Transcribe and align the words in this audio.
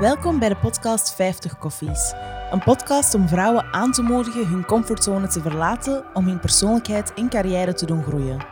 Welkom 0.00 0.38
bij 0.38 0.48
de 0.48 0.56
podcast 0.56 1.14
50 1.14 1.58
Koffies. 1.58 2.12
Een 2.50 2.62
podcast 2.62 3.14
om 3.14 3.28
vrouwen 3.28 3.64
aan 3.72 3.92
te 3.92 4.02
moedigen 4.02 4.46
hun 4.46 4.64
comfortzone 4.64 5.28
te 5.28 5.40
verlaten 5.40 6.04
om 6.14 6.26
hun 6.26 6.40
persoonlijkheid 6.40 7.14
en 7.14 7.28
carrière 7.28 7.74
te 7.74 7.86
doen 7.86 8.02
groeien. 8.02 8.46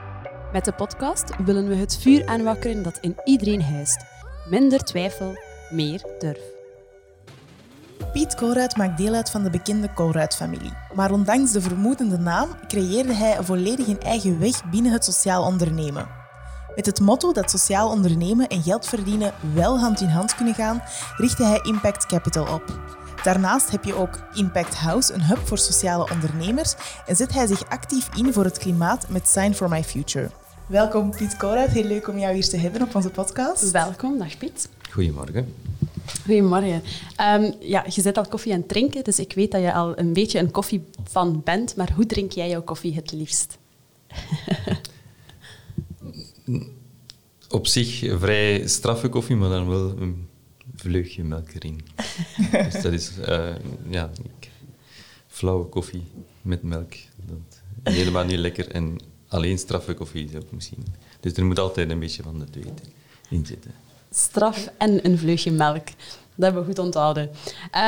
Met 0.53 0.64
de 0.64 0.73
podcast 0.73 1.37
willen 1.45 1.69
we 1.69 1.75
het 1.75 1.98
vuur 1.98 2.27
aanwakkeren 2.27 2.82
dat 2.82 2.98
in 3.00 3.16
iedereen 3.25 3.62
huist. 3.62 4.05
Minder 4.48 4.84
twijfel, 4.84 5.34
meer 5.71 6.03
durf. 6.19 6.43
Piet 8.12 8.35
Colruyt 8.35 8.77
maakt 8.77 8.99
deel 8.99 9.15
uit 9.15 9.30
van 9.30 9.43
de 9.43 9.51
bekende 9.51 9.93
Colruyt-familie. 9.93 10.73
Maar 10.95 11.11
ondanks 11.11 11.53
de 11.53 11.61
vermoedende 11.61 12.19
naam 12.19 12.49
creëerde 12.67 13.15
hij 13.15 13.43
volledig 13.43 13.87
een 13.87 14.01
eigen 14.01 14.39
weg 14.39 14.71
binnen 14.71 14.93
het 14.93 15.05
sociaal 15.05 15.45
ondernemen. 15.45 16.18
Met 16.79 16.87
het 16.87 17.01
motto 17.01 17.33
dat 17.33 17.51
sociaal 17.51 17.91
ondernemen 17.91 18.49
en 18.49 18.63
geld 18.63 18.87
verdienen 18.87 19.35
wel 19.55 19.79
hand 19.79 20.00
in 20.00 20.09
hand 20.09 20.35
kunnen 20.35 20.55
gaan, 20.55 20.82
richtte 21.17 21.45
hij 21.45 21.61
Impact 21.63 22.07
Capital 22.07 22.55
op. 22.55 22.81
Daarnaast 23.23 23.71
heb 23.71 23.85
je 23.85 23.95
ook 23.95 24.19
Impact 24.35 24.75
House, 24.75 25.13
een 25.13 25.22
hub 25.22 25.39
voor 25.39 25.59
sociale 25.59 26.11
ondernemers, 26.13 26.75
en 27.07 27.17
zet 27.17 27.33
hij 27.33 27.46
zich 27.46 27.69
actief 27.69 28.17
in 28.17 28.33
voor 28.33 28.45
het 28.45 28.59
klimaat 28.59 29.09
met 29.09 29.29
Sign 29.29 29.53
for 29.53 29.69
My 29.69 29.85
Future. 29.85 30.31
Welkom 30.67 31.11
Piet 31.11 31.36
Colruyt, 31.36 31.71
heel 31.71 31.85
leuk 31.85 32.09
om 32.09 32.19
jou 32.19 32.34
hier 32.34 32.48
te 32.48 32.56
hebben 32.56 32.83
op 32.83 32.95
onze 32.95 33.11
podcast. 33.11 33.70
Welkom, 33.70 34.19
dag 34.19 34.39
Piet. 34.39 34.69
Goedemorgen. 34.91 35.55
Goedemorgen. 36.25 36.83
Um, 37.20 37.55
ja, 37.61 37.84
je 37.89 38.00
zit 38.00 38.17
al 38.17 38.28
koffie 38.28 38.53
aan 38.53 38.58
het 38.58 38.69
drinken, 38.69 39.05
dus 39.05 39.19
ik 39.19 39.33
weet 39.33 39.50
dat 39.50 39.61
je 39.61 39.72
al 39.72 39.98
een 39.98 40.12
beetje 40.12 40.39
een 40.39 40.50
koffiefan 40.50 41.41
bent, 41.45 41.77
maar 41.77 41.92
hoe 41.95 42.06
drink 42.06 42.33
jij 42.33 42.48
jouw 42.48 42.62
koffie 42.62 42.95
het 42.95 43.12
liefst? 43.12 43.58
Op 47.48 47.66
zich 47.66 48.19
vrij 48.19 48.66
straffe 48.66 49.08
koffie, 49.08 49.36
maar 49.36 49.48
dan 49.48 49.69
wel 49.69 49.94
een 49.98 50.28
vleugje 50.74 51.24
melk 51.24 51.48
erin. 51.55 51.80
dus 52.70 52.82
dat 52.82 52.92
is 52.92 53.10
uh, 53.28 53.55
ja, 53.88 54.10
ik, 54.22 54.50
flauwe 55.27 55.64
koffie 55.64 56.02
met 56.42 56.62
melk. 56.62 56.92
Dat 57.27 57.62
is 57.82 57.94
helemaal 57.94 58.24
niet 58.24 58.38
lekker. 58.38 58.70
En 58.70 58.98
alleen 59.28 59.58
straffe 59.58 59.94
koffie 59.94 60.28
is 60.28 60.34
ook 60.34 60.50
misschien. 60.50 60.84
Dus 61.20 61.32
er 61.32 61.44
moet 61.44 61.58
altijd 61.58 61.90
een 61.90 61.98
beetje 61.98 62.22
van 62.22 62.38
de 62.38 62.50
twee 62.50 62.72
in 63.30 63.46
zitten. 63.46 63.70
Straf 64.10 64.70
en 64.78 65.06
een 65.06 65.18
vleugje 65.18 65.50
melk. 65.50 65.86
Dat 66.34 66.46
hebben 66.46 66.60
we 66.60 66.68
goed 66.68 66.78
onthouden. 66.78 67.30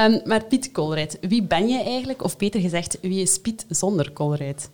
Um, 0.05 0.21
maar 0.25 0.45
Piet 0.45 0.73
Kolrijt, 0.73 1.19
wie 1.21 1.43
ben 1.43 1.69
je 1.69 1.83
eigenlijk? 1.83 2.23
Of 2.23 2.37
beter 2.37 2.61
gezegd, 2.61 2.99
wie 3.01 3.21
is 3.21 3.39
Piet 3.39 3.67
zonder 3.69 4.11
Kolrijt? 4.11 4.71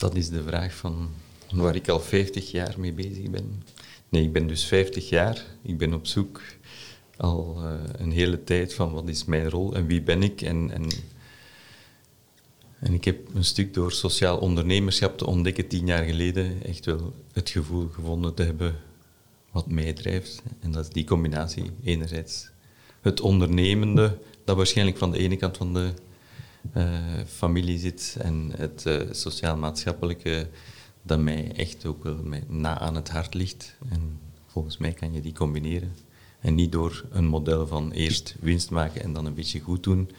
Dat 0.00 0.14
is 0.14 0.28
de 0.28 0.42
vraag 0.42 0.74
van 0.74 1.10
waar 1.50 1.74
ik 1.74 1.88
al 1.88 2.00
50 2.00 2.50
jaar 2.50 2.74
mee 2.78 2.92
bezig 2.92 3.30
ben. 3.30 3.62
Nee, 4.08 4.22
ik 4.22 4.32
ben 4.32 4.46
dus 4.46 4.64
50 4.64 5.08
jaar. 5.08 5.44
Ik 5.62 5.78
ben 5.78 5.94
op 5.94 6.06
zoek 6.06 6.42
al 7.16 7.56
uh, 7.58 7.72
een 7.92 8.10
hele 8.10 8.44
tijd 8.44 8.74
van 8.74 8.92
wat 8.92 9.08
is 9.08 9.24
mijn 9.24 9.50
rol 9.50 9.74
en 9.74 9.86
wie 9.86 10.02
ben 10.02 10.22
ik. 10.22 10.42
En, 10.42 10.70
en, 10.70 10.86
en 12.78 12.94
ik 12.94 13.04
heb 13.04 13.34
een 13.34 13.44
stuk 13.44 13.74
door 13.74 13.92
sociaal 13.92 14.38
ondernemerschap 14.38 15.18
te 15.18 15.26
ontdekken 15.26 15.68
tien 15.68 15.86
jaar 15.86 16.04
geleden 16.04 16.64
echt 16.64 16.84
wel 16.84 17.14
het 17.32 17.50
gevoel 17.50 17.88
gevonden 17.88 18.34
te 18.34 18.42
hebben 18.42 18.76
wat 19.50 19.70
mij 19.70 19.92
drijft. 19.92 20.42
En 20.60 20.70
dat 20.70 20.84
is 20.84 20.92
die 20.92 21.04
combinatie. 21.04 21.70
Enerzijds 21.84 22.50
het 23.00 23.20
ondernemende, 23.20 24.18
dat 24.44 24.56
waarschijnlijk 24.56 24.98
van 24.98 25.10
de 25.10 25.18
ene 25.18 25.36
kant 25.36 25.56
van 25.56 25.74
de 25.74 25.92
familie 27.26 27.78
zit 27.78 28.16
en 28.18 28.52
het 28.56 28.84
uh, 28.86 29.00
sociaal-maatschappelijke 29.10 30.48
dat 31.02 31.18
mij 31.18 31.52
echt 31.52 31.86
ook 31.86 32.02
wel 32.02 32.20
na 32.48 32.78
aan 32.78 32.94
het 32.94 33.08
hart 33.08 33.34
ligt. 33.34 33.76
En 33.88 34.18
volgens 34.46 34.78
mij 34.78 34.92
kan 34.92 35.12
je 35.12 35.20
die 35.20 35.32
combineren. 35.32 35.92
En 36.40 36.54
niet 36.54 36.72
door 36.72 37.04
een 37.10 37.26
model 37.26 37.66
van 37.66 37.90
eerst 37.90 38.36
winst 38.40 38.70
maken 38.70 39.02
en 39.02 39.12
dan 39.12 39.26
een 39.26 39.34
beetje 39.34 39.60
goed 39.60 39.82
doen. 39.82 40.10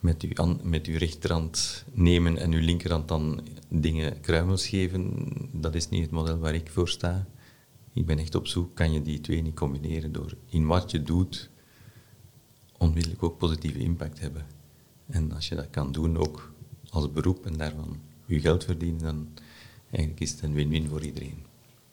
Met 0.00 0.22
uw, 0.22 0.56
met 0.62 0.86
uw 0.86 0.98
rechterhand 0.98 1.84
nemen 1.92 2.38
en 2.38 2.52
uw 2.52 2.60
linkerhand 2.60 3.08
dan 3.08 3.40
dingen 3.68 4.20
kruimels 4.20 4.66
geven. 4.66 5.28
Dat 5.52 5.74
is 5.74 5.88
niet 5.88 6.02
het 6.02 6.10
model 6.10 6.38
waar 6.38 6.54
ik 6.54 6.70
voor 6.70 6.88
sta. 6.88 7.26
Ik 7.92 8.06
ben 8.06 8.18
echt 8.18 8.34
op 8.34 8.46
zoek, 8.46 8.74
kan 8.74 8.92
je 8.92 9.02
die 9.02 9.20
twee 9.20 9.42
niet 9.42 9.54
combineren 9.54 10.12
door 10.12 10.36
in 10.48 10.66
wat 10.66 10.90
je 10.90 11.02
doet 11.02 11.50
onmiddellijk 12.78 13.22
ook 13.22 13.38
positieve 13.38 13.78
impact 13.78 14.20
hebben. 14.20 14.46
En 15.12 15.32
als 15.34 15.48
je 15.48 15.54
dat 15.54 15.70
kan 15.70 15.92
doen 15.92 16.18
ook 16.18 16.52
als 16.90 17.12
beroep 17.12 17.46
en 17.46 17.56
daarvan 17.56 17.96
je 18.26 18.40
geld 18.40 18.64
verdienen, 18.64 19.02
dan 19.02 19.28
eigenlijk 19.90 20.20
is 20.20 20.30
het 20.30 20.42
een 20.42 20.54
win-win 20.54 20.88
voor 20.88 21.02
iedereen. 21.02 21.44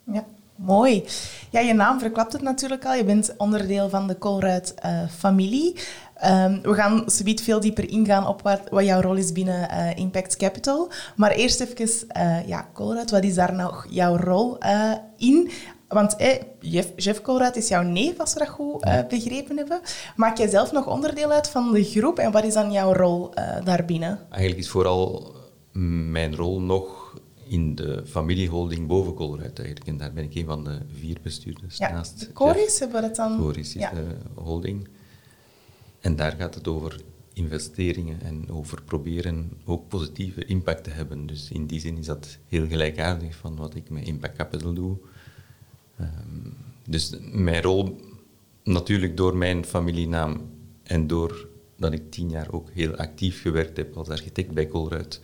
Ja, 0.04 0.26
mooi. 0.56 1.04
Ja, 1.50 1.60
je 1.60 1.74
naam 1.74 2.00
verklapt 2.00 2.34
het 2.34 2.42
natuurlijk 2.42 2.86
al. 2.86 2.94
Je 2.94 3.04
bent 3.04 3.34
onderdeel 3.38 3.90
van 3.90 4.08
de 4.08 4.18
Colruyt-familie. 4.18 5.76
Eh, 6.14 6.44
um, 6.44 6.62
we 6.62 6.74
gaan 6.74 7.04
zoiets 7.06 7.44
veel 7.44 7.60
dieper 7.60 7.90
ingaan 7.90 8.28
op 8.28 8.42
wat, 8.42 8.86
jouw 8.86 9.02
rol 9.02 9.16
is 9.16 9.32
binnen 9.32 9.70
uh, 9.72 9.98
Impact 9.98 10.36
Capital. 10.36 10.92
Maar 11.16 11.32
eerst 11.32 11.60
even, 11.60 12.08
uh, 12.18 12.48
ja, 12.48 12.70
Colruyt, 12.74 13.12
wat 13.12 13.24
is 13.24 13.36
daar 13.36 13.54
nou 13.54 13.74
jouw 13.90 14.18
rol 14.18 14.58
in? 15.18 15.52
Want 15.90 16.16
eh, 16.16 16.42
Jeff, 16.60 16.92
Jeff 16.96 17.22
Colruyt 17.22 17.56
is 17.56 17.68
jouw 17.68 17.82
neef, 17.82 18.20
als 18.20 18.34
we 18.34 18.40
dat 18.40 18.50
goed 18.50 18.82
begrepen 19.10 19.58
hebben. 19.58 19.82
Maak 20.16 20.38
jij 20.38 20.48
zelf 20.48 20.72
nog 20.72 20.88
onderdeel 20.88 21.32
uit 21.32 21.50
van 21.50 21.74
de 21.74 21.84
groep 21.84 22.20
en 22.20 22.32
wat 22.32 22.44
is 22.44 22.54
dan 22.54 22.72
jouw 22.72 22.94
rol 22.94 23.34
daarbinnen? 23.64 24.20
Eigenlijk 24.30 24.62
is 24.62 24.70
vooral 24.70 25.36
mijn 26.12 26.36
rol 26.36 26.62
nog 26.62 27.14
in 27.50 27.76
de 27.76 28.04
familieholding 28.06 28.88
boven 28.88 29.14
Colruyt 29.14 29.60
eigenlijk. 29.60 29.88
En 29.88 29.98
daar 29.98 30.14
ben 30.14 30.24
ik 30.24 30.36
een 30.36 30.46
van 30.46 30.64
de 30.64 30.78
vier 31.00 31.18
bestuurders. 31.22 31.78
Ja, 31.78 31.92
naast 31.92 32.30
Coris 32.34 32.80
hebben 32.80 33.02
we 33.02 33.08
dat 33.08 33.16
dan? 33.16 33.38
Coris 33.38 33.76
is 33.76 33.90
de 33.94 34.16
holding. 34.36 34.88
En 36.00 36.16
daar 36.16 36.32
gaat 36.32 36.56
het 36.56 36.68
over 36.68 37.02
investeringen 37.34 38.22
en 38.22 38.52
over 38.52 38.84
proberen 38.84 39.52
ook 39.66 39.88
positieve 39.88 40.46
impact 40.46 40.84
te 40.84 40.90
hebben. 40.90 41.26
Dus 41.26 41.52
in 41.52 41.66
die 41.66 41.80
zin 41.80 41.98
is 41.98 42.06
dat 42.06 42.38
heel 42.48 42.68
gelijkaardig 42.68 43.36
van 43.36 43.56
wat 43.56 43.76
ik 43.76 43.90
met 43.90 44.08
Impact 44.08 44.38
Capital 44.38 44.74
doe. 44.74 44.98
Um, 46.02 46.54
dus 46.86 47.14
mijn 47.32 47.62
rol, 47.62 48.00
natuurlijk 48.64 49.18
door 49.18 49.38
mijn 49.38 49.66
familienaam 49.66 50.50
en 50.84 51.08
door 51.08 51.48
dat 51.78 51.94
ik 51.94 52.12
tien 52.12 52.30
jaar 52.30 52.52
ook 52.52 52.70
heel 52.70 52.96
actief 52.96 53.42
gewerkt 53.42 53.78
heb 53.78 53.98
als 53.98 54.10
architect 54.10 54.52
bij 54.52 54.68
Colruyt, 54.68 55.22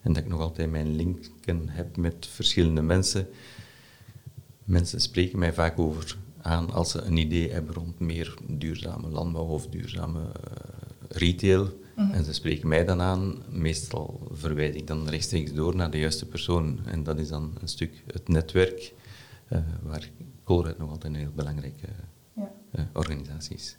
en 0.00 0.12
dat 0.12 0.22
ik 0.22 0.28
nog 0.28 0.40
altijd 0.40 0.70
mijn 0.70 0.96
linken 0.96 1.68
heb 1.68 1.96
met 1.96 2.26
verschillende 2.30 2.82
mensen. 2.82 3.28
Mensen 4.64 5.00
spreken 5.00 5.38
mij 5.38 5.52
vaak 5.52 5.78
over 5.78 6.16
aan 6.42 6.70
als 6.70 6.90
ze 6.90 7.00
een 7.00 7.16
idee 7.16 7.50
hebben 7.50 7.74
rond 7.74 7.98
meer 7.98 8.34
duurzame 8.48 9.08
landbouw 9.08 9.46
of 9.46 9.66
duurzame 9.66 10.20
uh, 10.20 10.26
retail. 11.08 11.80
Mhm. 11.96 12.10
En 12.10 12.24
ze 12.24 12.32
spreken 12.32 12.68
mij 12.68 12.84
dan 12.84 13.00
aan. 13.00 13.42
Meestal 13.48 14.28
verwijs 14.32 14.74
ik 14.74 14.86
dan 14.86 15.08
rechtstreeks 15.08 15.52
door 15.52 15.76
naar 15.76 15.90
de 15.90 15.98
juiste 15.98 16.26
persoon. 16.26 16.78
En 16.84 17.02
dat 17.02 17.18
is 17.18 17.28
dan 17.28 17.52
een 17.60 17.68
stuk 17.68 18.02
het 18.12 18.28
netwerk 18.28 18.92
waar 19.82 20.10
Colruyt 20.44 20.78
nog 20.78 20.90
altijd 20.90 21.14
een 21.14 21.20
heel 21.20 21.32
belangrijke 21.34 21.88
ja. 22.32 22.52
uh, 22.74 22.84
organisatie 22.92 23.56
is. 23.56 23.76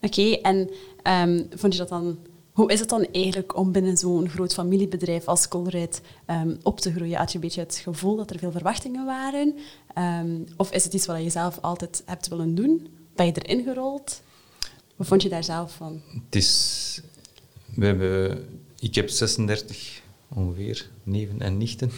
Oké, 0.00 0.20
okay, 0.20 0.32
en 0.32 0.70
um, 1.28 1.46
vond 1.50 1.72
je 1.72 1.78
dat 1.78 1.88
dan 1.88 2.18
hoe 2.58 2.72
is 2.72 2.80
het 2.80 2.88
dan 2.88 3.06
eigenlijk 3.12 3.56
om 3.56 3.72
binnen 3.72 3.96
zo'n 3.96 4.28
groot 4.28 4.54
familiebedrijf 4.54 5.26
als 5.26 5.48
Colruyt 5.48 6.00
um, 6.26 6.58
op 6.62 6.80
te 6.80 6.92
groeien? 6.92 7.18
Had 7.18 7.28
je 7.28 7.34
een 7.34 7.44
beetje 7.44 7.60
het 7.60 7.76
gevoel 7.76 8.16
dat 8.16 8.30
er 8.30 8.38
veel 8.38 8.50
verwachtingen 8.50 9.06
waren? 9.06 9.54
Um, 9.98 10.44
of 10.56 10.72
is 10.72 10.84
het 10.84 10.94
iets 10.94 11.06
wat 11.06 11.22
je 11.22 11.30
zelf 11.30 11.58
altijd 11.60 12.02
hebt 12.06 12.28
willen 12.28 12.54
doen? 12.54 12.88
Ben 13.14 13.26
je 13.26 13.32
erin 13.32 13.64
gerold? 13.64 14.22
Wat 14.96 15.06
vond 15.06 15.22
je 15.22 15.28
daar 15.28 15.44
zelf 15.44 15.72
van? 15.72 16.02
Het 16.24 16.34
is... 16.34 17.00
We 17.74 17.86
hebben... 17.86 18.46
Ik 18.78 18.94
heb 18.94 19.08
36 19.08 20.02
ongeveer 20.28 20.90
neven 21.02 21.40
en 21.40 21.56
nichten. 21.56 21.90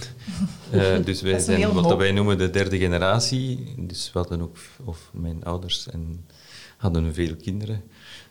uh, 0.74 0.96
dus 1.04 1.22
wij 1.22 1.38
zijn 1.38 1.72
wat 1.72 1.96
wij 1.96 2.12
noemen 2.12 2.38
de 2.38 2.50
derde 2.50 2.78
generatie. 2.78 3.74
Dus 3.76 4.12
we 4.12 4.18
hadden 4.18 4.40
ook... 4.42 4.56
Of 4.84 5.10
mijn 5.12 5.44
ouders 5.44 5.88
en 5.88 6.24
hadden 6.76 7.14
veel 7.14 7.36
kinderen. 7.36 7.82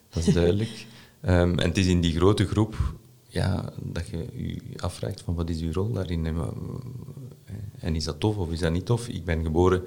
Dat 0.09 0.27
is 0.27 0.33
duidelijk. 0.33 0.85
Um, 1.25 1.59
en 1.59 1.67
het 1.67 1.77
is 1.77 1.87
in 1.87 2.01
die 2.01 2.15
grote 2.15 2.47
groep 2.47 2.77
ja, 3.27 3.73
dat 3.81 4.07
je 4.07 4.25
je 4.35 4.61
afvraagt 4.77 5.21
van 5.21 5.35
wat 5.35 5.49
is 5.49 5.61
uw 5.61 5.71
rol 5.71 5.91
daarin 5.91 6.25
en, 6.25 6.35
en 7.79 7.95
is 7.95 8.03
dat 8.03 8.19
tof 8.19 8.37
of 8.37 8.51
is 8.51 8.59
dat 8.59 8.71
niet 8.71 8.85
tof. 8.85 9.07
Ik 9.07 9.25
ben 9.25 9.43
geboren 9.43 9.83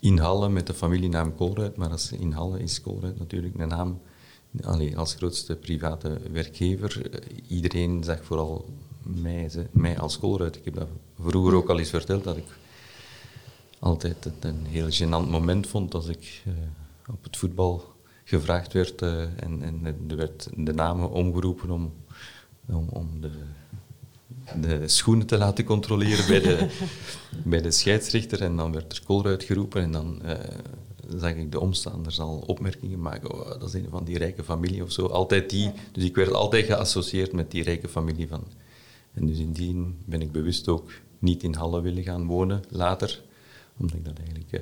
in 0.00 0.18
Halle 0.18 0.48
met 0.48 0.66
de 0.66 0.74
familienaam 0.74 1.34
Colruyt, 1.34 1.76
maar 1.76 1.90
als 1.90 2.12
in 2.12 2.32
Halle 2.32 2.62
is 2.62 2.80
Colruyt 2.80 3.18
natuurlijk 3.18 3.58
een 3.58 3.68
naam 3.68 4.00
allee, 4.62 4.98
als 4.98 5.14
grootste 5.14 5.56
private 5.56 6.20
werkgever. 6.32 7.20
Iedereen 7.48 8.04
zag 8.04 8.24
vooral 8.24 8.68
mij, 9.02 9.50
mij 9.70 9.98
als 9.98 10.18
Colruyt. 10.18 10.56
Ik 10.56 10.64
heb 10.64 10.74
dat 10.74 10.88
vroeger 11.20 11.54
ook 11.54 11.68
al 11.68 11.78
eens 11.78 11.90
verteld, 11.90 12.24
dat 12.24 12.36
ik 12.36 12.58
altijd 13.78 14.24
het 14.24 14.44
een 14.44 14.66
heel 14.66 14.88
gênant 14.90 15.30
moment 15.30 15.66
vond 15.66 15.94
als 15.94 16.08
ik 16.08 16.42
uh, 16.46 16.52
op 17.08 17.24
het 17.24 17.36
voetbal 17.36 17.94
gevraagd 18.24 18.72
werd 18.72 19.02
uh, 19.02 19.22
en, 19.22 19.62
en 19.62 20.04
er 20.08 20.16
werd 20.16 20.48
de 20.56 20.72
namen 20.72 21.10
omgeroepen 21.10 21.70
om, 21.70 21.92
om, 22.66 22.88
om 22.88 23.20
de, 23.20 23.30
de 24.60 24.88
schoenen 24.88 25.26
te 25.26 25.38
laten 25.38 25.64
controleren 25.64 26.26
bij 26.26 26.40
de, 26.40 26.68
bij 27.50 27.60
de 27.60 27.70
scheidsrechter. 27.70 28.42
En 28.42 28.56
dan 28.56 28.72
werd 28.72 28.92
er 28.92 29.02
kool 29.04 29.24
uitgeroepen 29.24 29.82
en 29.82 29.92
dan 29.92 30.20
uh, 30.24 30.32
zag 31.18 31.34
ik 31.34 31.52
de 31.52 31.60
omstanders 31.60 32.20
al 32.20 32.42
opmerkingen 32.46 33.00
maken. 33.00 33.32
Oh, 33.32 33.60
dat 33.60 33.68
is 33.68 33.74
een 33.74 33.90
van 33.90 34.04
die 34.04 34.18
rijke 34.18 34.44
familie 34.44 34.82
of 34.82 34.92
zo. 34.92 35.06
Altijd 35.06 35.50
die. 35.50 35.70
Dus 35.92 36.04
ik 36.04 36.14
werd 36.14 36.32
altijd 36.32 36.66
geassocieerd 36.66 37.32
met 37.32 37.50
die 37.50 37.62
rijke 37.62 37.88
familie 37.88 38.28
van. 38.28 38.44
En 39.14 39.26
dus 39.26 39.38
in 39.38 39.52
die 39.52 39.94
ben 40.04 40.20
ik 40.20 40.32
bewust 40.32 40.68
ook 40.68 40.90
niet 41.18 41.42
in 41.42 41.54
Halle 41.54 41.80
willen 41.80 42.02
gaan 42.02 42.26
wonen 42.26 42.62
later. 42.68 43.22
Omdat 43.78 43.96
ik 43.96 44.04
dat 44.04 44.18
eigenlijk 44.18 44.52
eh, 44.52 44.60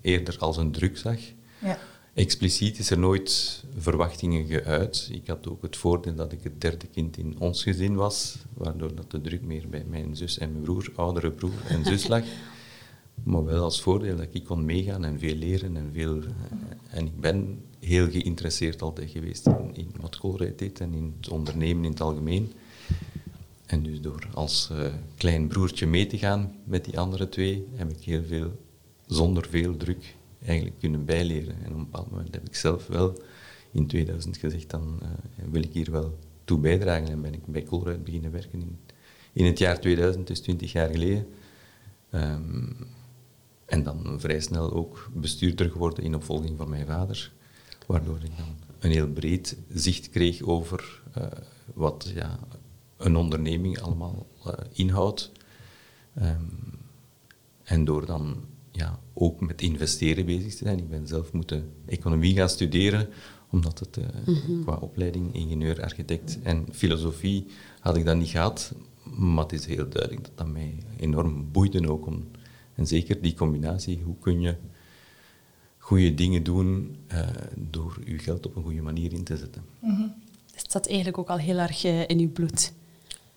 eerder 0.00 0.38
als 0.38 0.56
een 0.56 0.70
druk 0.70 0.98
zag. 0.98 1.18
Ja. 1.62 1.78
Expliciet 2.14 2.78
is 2.78 2.90
er 2.90 2.98
nooit 2.98 3.64
verwachtingen 3.76 4.46
geuit. 4.46 5.08
Ik 5.12 5.26
had 5.26 5.48
ook 5.48 5.62
het 5.62 5.76
voordeel 5.76 6.14
dat 6.14 6.32
ik 6.32 6.42
het 6.42 6.60
derde 6.60 6.86
kind 6.86 7.16
in 7.16 7.36
ons 7.38 7.62
gezin 7.62 7.94
was, 7.94 8.36
waardoor 8.54 8.94
dat 8.94 9.10
de 9.10 9.20
druk 9.20 9.42
meer 9.42 9.68
bij 9.68 9.84
mijn 9.88 10.16
zus 10.16 10.38
en 10.38 10.52
mijn 10.52 10.64
broer, 10.64 10.92
oudere 10.94 11.30
broer 11.30 11.66
en 11.68 11.84
zus 11.84 12.08
lag. 12.08 12.24
Maar 13.22 13.44
wel 13.44 13.62
als 13.62 13.80
voordeel 13.80 14.16
dat 14.16 14.26
ik 14.30 14.44
kon 14.44 14.64
meegaan 14.64 15.04
en 15.04 15.18
veel 15.18 15.34
leren 15.34 15.76
en 15.76 15.90
veel... 15.92 16.22
Eh, 16.22 16.98
en 16.98 17.06
ik 17.06 17.20
ben 17.20 17.62
heel 17.78 18.10
geïnteresseerd 18.10 18.82
altijd 18.82 19.10
geweest 19.10 19.46
in, 19.46 19.70
in 19.72 19.90
wat 20.00 20.16
Colruyt 20.16 20.58
deed 20.58 20.80
en 20.80 20.94
in 20.94 21.14
het 21.20 21.28
ondernemen 21.30 21.84
in 21.84 21.90
het 21.90 22.00
algemeen. 22.00 22.52
En 23.68 23.82
dus 23.82 24.00
door 24.00 24.28
als 24.34 24.68
uh, 24.72 24.86
klein 25.16 25.48
broertje 25.48 25.86
mee 25.86 26.06
te 26.06 26.18
gaan 26.18 26.54
met 26.64 26.84
die 26.84 26.98
andere 26.98 27.28
twee, 27.28 27.66
heb 27.74 27.90
ik 27.90 28.04
heel 28.04 28.24
veel, 28.24 28.52
zonder 29.06 29.46
veel 29.48 29.76
druk, 29.76 30.14
eigenlijk 30.44 30.78
kunnen 30.78 31.04
bijleren. 31.04 31.54
En 31.64 31.70
op 31.70 31.76
een 31.76 31.84
bepaald 31.84 32.10
moment 32.10 32.34
heb 32.34 32.46
ik 32.46 32.54
zelf 32.54 32.86
wel 32.86 33.22
in 33.70 33.86
2000 33.86 34.36
gezegd, 34.36 34.70
dan 34.70 35.00
uh, 35.02 35.08
wil 35.50 35.62
ik 35.62 35.72
hier 35.72 35.90
wel 35.90 36.18
toe 36.44 36.58
bijdragen. 36.58 37.08
En 37.08 37.22
ben 37.22 37.34
ik 37.34 37.46
bij 37.46 37.62
Colruyt 37.62 38.04
beginnen 38.04 38.32
werken 38.32 38.60
in, 38.60 38.78
in 39.32 39.44
het 39.44 39.58
jaar 39.58 39.80
2000, 39.80 40.26
dus 40.26 40.40
20 40.40 40.72
jaar 40.72 40.90
geleden. 40.90 41.26
Um, 42.10 42.76
en 43.64 43.82
dan 43.82 44.20
vrij 44.20 44.40
snel 44.40 44.72
ook 44.72 45.10
bestuurder 45.14 45.70
geworden 45.70 46.04
in 46.04 46.14
opvolging 46.14 46.56
van 46.56 46.68
mijn 46.68 46.86
vader. 46.86 47.32
Waardoor 47.86 48.18
ik 48.22 48.36
dan 48.36 48.56
een 48.78 48.90
heel 48.90 49.08
breed 49.08 49.56
zicht 49.72 50.10
kreeg 50.10 50.42
over 50.42 51.02
uh, 51.18 51.24
wat 51.74 52.12
ja, 52.14 52.38
een 52.98 53.16
onderneming 53.16 53.80
allemaal 53.80 54.26
uh, 54.46 54.52
inhoudt. 54.72 55.32
Um, 56.22 56.78
en 57.64 57.84
door 57.84 58.06
dan 58.06 58.36
ja, 58.72 58.98
ook 59.14 59.40
met 59.40 59.62
investeren 59.62 60.26
bezig 60.26 60.54
te 60.54 60.64
zijn. 60.64 60.78
Ik 60.78 60.88
ben 60.88 61.06
zelf 61.06 61.32
moeten 61.32 61.72
economie 61.86 62.34
gaan 62.34 62.48
studeren, 62.48 63.08
omdat 63.50 63.78
het 63.78 63.96
uh, 63.96 64.04
mm 64.26 64.34
-hmm. 64.34 64.62
qua 64.62 64.76
opleiding 64.76 65.34
ingenieur, 65.34 65.82
architect 65.82 66.38
en 66.42 66.66
filosofie 66.72 67.46
had 67.80 67.96
ik 67.96 68.04
dat 68.04 68.16
niet 68.16 68.28
gehad. 68.28 68.72
Maar 69.02 69.42
het 69.42 69.52
is 69.52 69.66
heel 69.66 69.88
duidelijk 69.88 70.24
dat 70.24 70.36
dat 70.36 70.46
mij 70.46 70.74
enorm 70.96 71.52
boeide 71.52 71.90
ook 71.90 72.06
om 72.06 72.26
en 72.74 72.86
zeker 72.86 73.20
die 73.20 73.34
combinatie, 73.34 74.02
hoe 74.04 74.16
kun 74.20 74.40
je 74.40 74.56
goede 75.78 76.14
dingen 76.14 76.42
doen 76.42 76.96
uh, 77.12 77.28
door 77.56 77.98
je 78.04 78.18
geld 78.18 78.46
op 78.46 78.56
een 78.56 78.62
goede 78.62 78.82
manier 78.82 79.12
in 79.12 79.24
te 79.24 79.36
zetten. 79.36 79.64
Mm 79.80 79.94
-hmm. 79.94 80.14
Het 80.52 80.60
staat 80.60 80.86
eigenlijk 80.86 81.18
ook 81.18 81.28
al 81.28 81.38
heel 81.38 81.58
erg 81.58 81.84
uh, 81.84 82.08
in 82.08 82.18
je 82.18 82.28
bloed. 82.28 82.72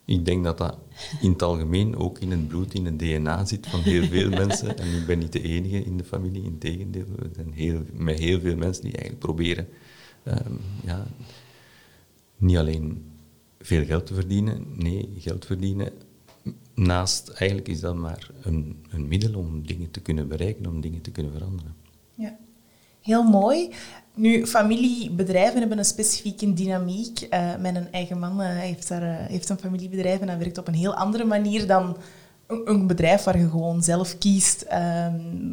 Ik 0.05 0.25
denk 0.25 0.43
dat 0.43 0.57
dat 0.57 0.77
in 1.21 1.31
het 1.31 1.41
algemeen 1.41 1.95
ook 1.95 2.19
in 2.19 2.31
het 2.31 2.47
bloed, 2.47 2.73
in 2.73 2.85
het 2.85 2.99
DNA 2.99 3.45
zit 3.45 3.67
van 3.67 3.79
heel 3.79 4.03
veel 4.03 4.29
mensen. 4.45 4.77
En 4.77 4.97
ik 4.97 5.05
ben 5.05 5.19
niet 5.19 5.31
de 5.31 5.41
enige 5.41 5.83
in 5.83 5.97
de 5.97 6.03
familie, 6.03 6.43
in 6.43 6.57
tegendeel. 6.57 7.05
Er 7.19 7.29
zijn 7.35 7.53
heel, 7.53 7.81
met 7.93 8.19
heel 8.19 8.39
veel 8.39 8.55
mensen 8.55 8.83
die 8.83 8.91
eigenlijk 8.91 9.19
proberen 9.19 9.67
um, 10.23 10.59
ja, 10.85 11.07
niet 12.37 12.57
alleen 12.57 13.05
veel 13.59 13.85
geld 13.85 14.05
te 14.05 14.13
verdienen, 14.13 14.65
nee, 14.75 15.09
geld 15.17 15.45
verdienen 15.45 15.91
naast, 16.73 17.29
eigenlijk 17.29 17.67
is 17.67 17.79
dat 17.79 17.95
maar 17.95 18.29
een, 18.41 18.85
een 18.89 19.07
middel 19.07 19.39
om 19.39 19.65
dingen 19.65 19.91
te 19.91 20.01
kunnen 20.01 20.27
bereiken, 20.27 20.65
om 20.65 20.81
dingen 20.81 21.01
te 21.01 21.11
kunnen 21.11 21.31
veranderen. 21.31 21.75
Ja, 22.15 22.37
heel 23.01 23.23
mooi. 23.23 23.69
Nu, 24.13 24.47
familiebedrijven 24.47 25.59
hebben 25.59 25.77
een 25.77 25.85
specifieke 25.85 26.53
dynamiek. 26.53 27.21
Uh, 27.21 27.55
mijn 27.59 27.87
eigen 27.91 28.19
man 28.19 28.41
uh, 28.41 28.47
heeft, 28.47 28.87
daar, 28.87 29.01
uh, 29.01 29.15
heeft 29.15 29.49
een 29.49 29.59
familiebedrijf 29.59 30.19
en 30.19 30.27
dat 30.27 30.37
werkt 30.37 30.57
op 30.57 30.67
een 30.67 30.73
heel 30.73 30.95
andere 30.95 31.25
manier 31.25 31.67
dan 31.67 31.97
een, 32.47 32.69
een 32.69 32.87
bedrijf 32.87 33.23
waar 33.23 33.37
je 33.37 33.49
gewoon 33.49 33.83
zelf 33.83 34.17
kiest, 34.17 34.65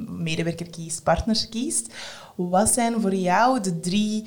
medewerker 0.08 0.70
kiest, 0.70 1.02
partners 1.02 1.48
kiest. 1.48 1.94
Wat 2.34 2.68
zijn 2.68 3.00
voor 3.00 3.14
jou 3.14 3.60
de 3.60 3.80
drie 3.80 4.24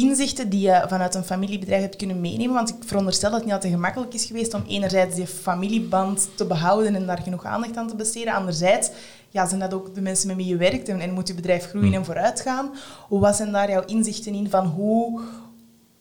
inzichten 0.00 0.48
die 0.48 0.60
je 0.60 0.84
vanuit 0.88 1.14
een 1.14 1.24
familiebedrijf 1.24 1.82
hebt 1.82 1.96
kunnen 1.96 2.20
meenemen? 2.20 2.54
Want 2.54 2.68
ik 2.68 2.76
veronderstel 2.80 3.30
dat 3.30 3.38
het 3.38 3.44
niet 3.44 3.54
altijd 3.54 3.72
gemakkelijk 3.72 4.14
is 4.14 4.24
geweest 4.24 4.54
om 4.54 4.64
enerzijds 4.68 5.14
die 5.14 5.26
familieband 5.26 6.28
te 6.34 6.44
behouden 6.44 6.94
en 6.94 7.06
daar 7.06 7.22
genoeg 7.22 7.44
aandacht 7.44 7.76
aan 7.76 7.88
te 7.88 7.96
besteden. 7.96 8.34
Anderzijds 8.34 8.90
ja, 9.28 9.46
zijn 9.46 9.60
dat 9.60 9.74
ook 9.74 9.94
de 9.94 10.00
mensen 10.00 10.26
met 10.26 10.36
wie 10.36 10.46
je 10.46 10.56
werkt 10.56 10.88
en, 10.88 11.00
en 11.00 11.12
moet 11.12 11.28
je 11.28 11.34
bedrijf 11.34 11.66
groeien 11.66 11.86
hmm. 11.86 11.96
en 11.96 12.04
vooruit 12.04 12.40
gaan. 12.40 12.70
Wat 13.08 13.36
zijn 13.36 13.52
daar 13.52 13.70
jouw 13.70 13.84
inzichten 13.84 14.34
in 14.34 14.50
van 14.50 14.66
hoe 14.66 15.20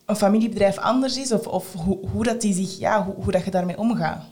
een 0.06 0.16
familiebedrijf 0.16 0.78
anders 0.78 1.18
is 1.18 1.32
of, 1.32 1.48
of 1.48 1.74
hoe, 1.74 1.98
hoe, 2.12 2.24
dat 2.24 2.42
die 2.42 2.54
zich, 2.54 2.80
ja, 2.80 3.04
hoe, 3.04 3.14
hoe 3.24 3.32
dat 3.32 3.46
je 3.46 3.52
daarmee 3.52 3.78
omgaat? 3.78 4.24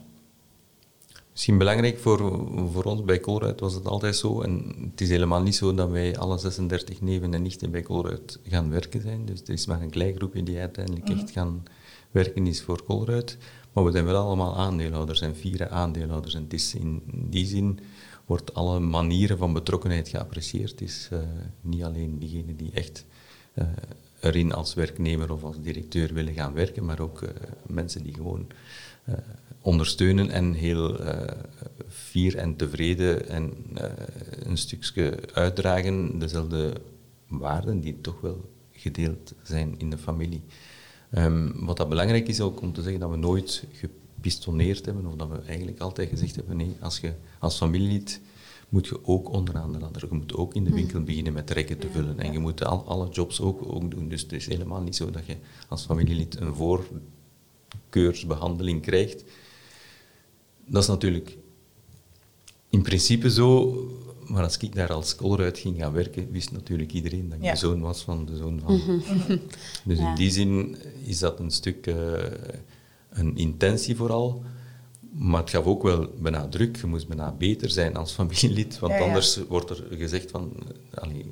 Misschien 1.37 1.57
belangrijk 1.57 1.99
voor, 1.99 2.17
voor 2.71 2.83
ons 2.83 3.03
bij 3.03 3.19
Colruyt 3.19 3.59
was 3.59 3.73
het 3.73 3.87
altijd 3.87 4.15
zo. 4.15 4.41
En 4.41 4.75
het 4.91 5.01
is 5.01 5.09
helemaal 5.09 5.41
niet 5.41 5.55
zo 5.55 5.73
dat 5.73 5.89
wij 5.89 6.17
alle 6.17 6.37
36 6.37 7.01
neven 7.01 7.33
en 7.33 7.41
nichten 7.41 7.71
bij 7.71 7.81
Colruyt 7.81 8.39
gaan 8.47 8.69
werken 8.69 9.01
zijn. 9.01 9.25
Dus 9.25 9.41
er 9.41 9.53
is 9.53 9.65
maar 9.65 9.81
een 9.81 9.89
klein 9.89 10.15
groepje 10.15 10.43
die 10.43 10.59
uiteindelijk 10.59 11.09
echt 11.09 11.31
gaan 11.31 11.63
werken 12.11 12.47
is 12.47 12.61
voor 12.61 12.83
Colruyt. 12.83 13.37
Maar 13.73 13.83
we 13.83 13.91
zijn 13.91 14.05
wel 14.05 14.25
allemaal 14.25 14.55
aandeelhouders 14.55 15.21
en 15.21 15.35
vier 15.35 15.69
aandeelhouders. 15.69 16.33
En 16.33 16.43
het 16.43 16.53
is 16.53 16.75
in 16.75 17.01
die 17.29 17.45
zin 17.45 17.79
wordt 18.25 18.53
alle 18.53 18.79
manieren 18.79 19.37
van 19.37 19.53
betrokkenheid 19.53 20.07
geapprecieerd. 20.07 20.71
Het 20.71 20.81
is 20.81 21.09
uh, 21.13 21.19
niet 21.61 21.83
alleen 21.83 22.19
diegenen 22.19 22.55
die 22.55 22.71
echt 22.73 23.05
uh, 23.53 23.65
erin 24.19 24.53
als 24.53 24.73
werknemer 24.73 25.31
of 25.31 25.43
als 25.43 25.61
directeur 25.61 26.13
willen 26.13 26.33
gaan 26.33 26.53
werken, 26.53 26.85
maar 26.85 26.99
ook 26.99 27.21
uh, 27.21 27.29
mensen 27.67 28.03
die 28.03 28.13
gewoon 28.13 28.47
ondersteunen 29.61 30.29
en 30.29 30.53
heel 30.53 31.01
uh, 31.01 31.21
fier 31.87 32.37
en 32.37 32.55
tevreden 32.55 33.29
en 33.29 33.53
uh, 33.77 33.83
een 34.43 34.57
stukje 34.57 35.19
uitdragen 35.33 36.19
dezelfde 36.19 36.73
waarden 37.27 37.79
die 37.79 38.01
toch 38.01 38.21
wel 38.21 38.49
gedeeld 38.71 39.33
zijn 39.43 39.75
in 39.77 39.89
de 39.89 39.97
familie. 39.97 40.43
Um, 41.11 41.65
wat 41.65 41.77
dat 41.77 41.89
belangrijk 41.89 42.27
is 42.27 42.41
ook 42.41 42.61
om 42.61 42.73
te 42.73 42.81
zeggen 42.81 42.99
dat 42.99 43.09
we 43.09 43.15
nooit 43.15 43.65
gepistoneerd 43.71 44.85
hebben 44.85 45.05
of 45.05 45.15
dat 45.15 45.29
we 45.29 45.41
eigenlijk 45.41 45.79
altijd 45.79 46.09
gezegd 46.09 46.35
hebben 46.35 46.57
nee, 46.57 46.75
als 46.79 46.99
je 46.99 47.13
als 47.39 47.57
familielid 47.57 48.21
moet 48.69 48.87
je 48.87 49.05
ook 49.05 49.31
onderaan 49.31 49.71
de 49.71 49.79
ladder. 49.79 50.07
Je 50.09 50.15
moet 50.15 50.35
ook 50.35 50.53
in 50.53 50.63
de 50.63 50.73
winkel 50.73 51.03
beginnen 51.03 51.33
met 51.33 51.49
rekken 51.49 51.77
te 51.77 51.89
vullen. 51.89 52.19
En 52.19 52.31
je 52.31 52.39
moet 52.39 52.65
al, 52.65 52.87
alle 52.87 53.09
jobs 53.09 53.41
ook, 53.41 53.73
ook 53.73 53.91
doen. 53.91 54.09
Dus 54.09 54.21
het 54.21 54.31
is 54.31 54.45
helemaal 54.45 54.81
niet 54.81 54.95
zo 54.95 55.11
dat 55.11 55.25
je 55.25 55.35
als 55.67 55.85
familielid 55.85 56.39
een 56.39 56.55
voorkeursbehandeling 56.55 58.81
krijgt 58.81 59.23
dat 60.67 60.81
is 60.81 60.87
natuurlijk 60.87 61.37
in 62.69 62.81
principe 62.81 63.31
zo, 63.31 63.75
maar 64.27 64.43
als 64.43 64.57
ik 64.57 64.75
daar 64.75 64.93
als 64.93 65.17
uit 65.19 65.57
ging 65.57 65.77
gaan 65.77 65.93
werken, 65.93 66.31
wist 66.31 66.51
natuurlijk 66.51 66.93
iedereen 66.93 67.29
dat 67.29 67.37
ik 67.41 67.51
de 67.51 67.57
zoon 67.57 67.81
was 67.81 68.01
van 68.01 68.25
de 68.25 68.35
zoon 68.35 68.61
van. 68.65 68.75
Mhm. 68.75 69.37
dus 69.85 69.97
in 69.97 70.15
die 70.15 70.31
zin 70.31 70.77
is 71.03 71.19
dat 71.19 71.39
een 71.39 71.51
stuk 71.51 71.87
uh, 71.87 72.13
een 73.09 73.37
intentie 73.37 73.95
vooral. 73.95 74.43
Maar 75.11 75.41
het 75.41 75.49
gaf 75.49 75.65
ook 75.65 75.83
wel 75.83 76.09
bijna 76.19 76.47
druk. 76.47 76.77
Je 76.77 76.87
moest 76.87 77.07
bijna 77.07 77.31
beter 77.31 77.69
zijn 77.69 77.95
als 77.95 78.11
familielid, 78.11 78.79
want 78.79 78.93
anders 78.93 79.39
wordt 79.47 79.69
er 79.69 79.83
gezegd 79.89 80.31
van... 80.31 80.51
Eh, 80.91 81.03
allee, 81.03 81.25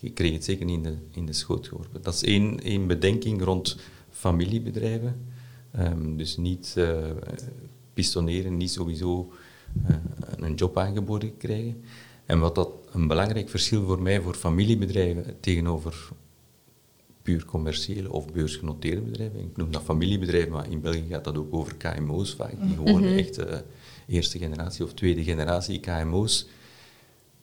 je 0.00 0.10
kreeg 0.10 0.32
het 0.32 0.44
zeker 0.44 0.64
niet 0.64 0.76
in 0.76 0.82
de, 0.82 0.96
in 1.10 1.26
de 1.26 1.32
schoot 1.32 1.68
geworpen. 1.68 2.02
Dat 2.02 2.14
is 2.14 2.22
één, 2.22 2.60
één 2.62 2.86
bedenking 2.86 3.42
rond 3.42 3.76
familiebedrijven. 4.10 5.26
Um, 5.78 6.16
dus 6.16 6.36
niet 6.36 6.74
uh, 6.78 6.98
pistoneren 7.96 8.56
niet 8.56 8.70
sowieso 8.70 9.32
uh, 9.88 9.96
een 10.36 10.54
job 10.54 10.78
aangeboden 10.78 11.36
krijgen. 11.36 11.82
En 12.26 12.38
wat 12.38 12.54
dat 12.54 12.68
een 12.92 13.06
belangrijk 13.06 13.48
verschil 13.48 13.84
voor 13.84 14.02
mij, 14.02 14.20
voor 14.20 14.34
familiebedrijven, 14.34 15.40
tegenover 15.40 16.08
puur 17.22 17.44
commerciële 17.44 18.12
of 18.12 18.32
beursgenoteerde 18.32 19.00
bedrijven. 19.00 19.40
Ik 19.40 19.56
noem 19.56 19.70
dat 19.70 19.82
familiebedrijven, 19.82 20.52
maar 20.52 20.70
in 20.70 20.80
België 20.80 21.06
gaat 21.08 21.24
dat 21.24 21.36
ook 21.36 21.54
over 21.54 21.74
KMO's 21.74 22.34
vaak, 22.34 22.54
die 22.60 22.74
gewoon 22.74 23.02
mhm. 23.02 23.18
echt 23.18 23.38
uh, 23.38 23.44
eerste 24.06 24.38
generatie 24.38 24.84
of 24.84 24.94
tweede 24.94 25.24
generatie 25.24 25.80
KMO's, 25.80 26.46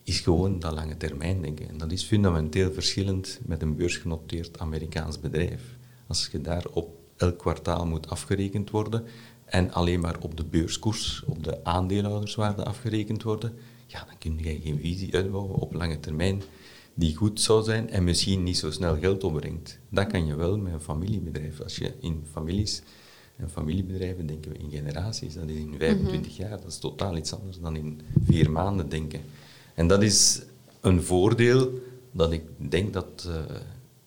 is 0.03 0.19
gewoon 0.19 0.59
dat 0.59 0.73
lange 0.73 0.97
termijn 0.97 1.41
denken. 1.41 1.69
En 1.69 1.77
dat 1.77 1.91
is 1.91 2.03
fundamenteel 2.03 2.71
verschillend 2.71 3.39
met 3.45 3.61
een 3.61 3.75
beursgenoteerd 3.75 4.59
Amerikaans 4.59 5.19
bedrijf. 5.19 5.61
Als 6.07 6.29
je 6.31 6.41
daar 6.41 6.65
op 6.71 6.97
elk 7.17 7.37
kwartaal 7.37 7.85
moet 7.85 8.09
afgerekend 8.09 8.69
worden, 8.69 9.03
en 9.53 9.71
alleen 9.71 9.99
maar 9.99 10.17
op 10.19 10.37
de 10.37 10.43
beurskoers, 10.43 11.23
op 11.25 11.43
de 11.43 11.63
aandeelhouderswaarde 11.63 12.63
afgerekend 12.63 13.23
worden, 13.23 13.53
ja, 13.85 14.05
dan 14.05 14.17
kun 14.17 14.37
je 14.37 14.59
geen 14.61 14.79
visie 14.79 15.15
uitbouwen 15.15 15.55
op 15.55 15.73
lange 15.73 15.99
termijn 15.99 16.41
die 16.93 17.15
goed 17.15 17.41
zou 17.41 17.63
zijn 17.63 17.89
en 17.89 18.03
misschien 18.03 18.43
niet 18.43 18.57
zo 18.57 18.71
snel 18.71 18.97
geld 18.97 19.23
opbrengt. 19.23 19.79
Dat 19.89 20.07
kan 20.07 20.25
je 20.25 20.35
wel 20.35 20.57
met 20.57 20.73
een 20.73 20.81
familiebedrijf. 20.81 21.61
Als 21.61 21.75
je 21.75 21.93
in 21.99 22.23
families 22.31 22.81
en 23.35 23.49
familiebedrijven 23.49 24.25
denken 24.25 24.51
we 24.51 24.57
in 24.57 24.69
generaties, 24.69 25.33
dat 25.33 25.49
is 25.49 25.57
in 25.57 25.75
25 25.77 26.37
jaar, 26.37 26.49
dat 26.61 26.71
is 26.71 26.77
totaal 26.77 27.17
iets 27.17 27.33
anders 27.33 27.59
dan 27.59 27.75
in 27.75 28.01
vier 28.25 28.51
maanden 28.51 28.89
denken. 28.89 29.21
En 29.73 29.87
dat 29.87 30.01
is 30.01 30.41
een 30.81 31.03
voordeel 31.03 31.71
dat 32.11 32.31
ik 32.31 32.43
denk 32.57 32.93
dat 32.93 33.27
uh, 33.27 33.35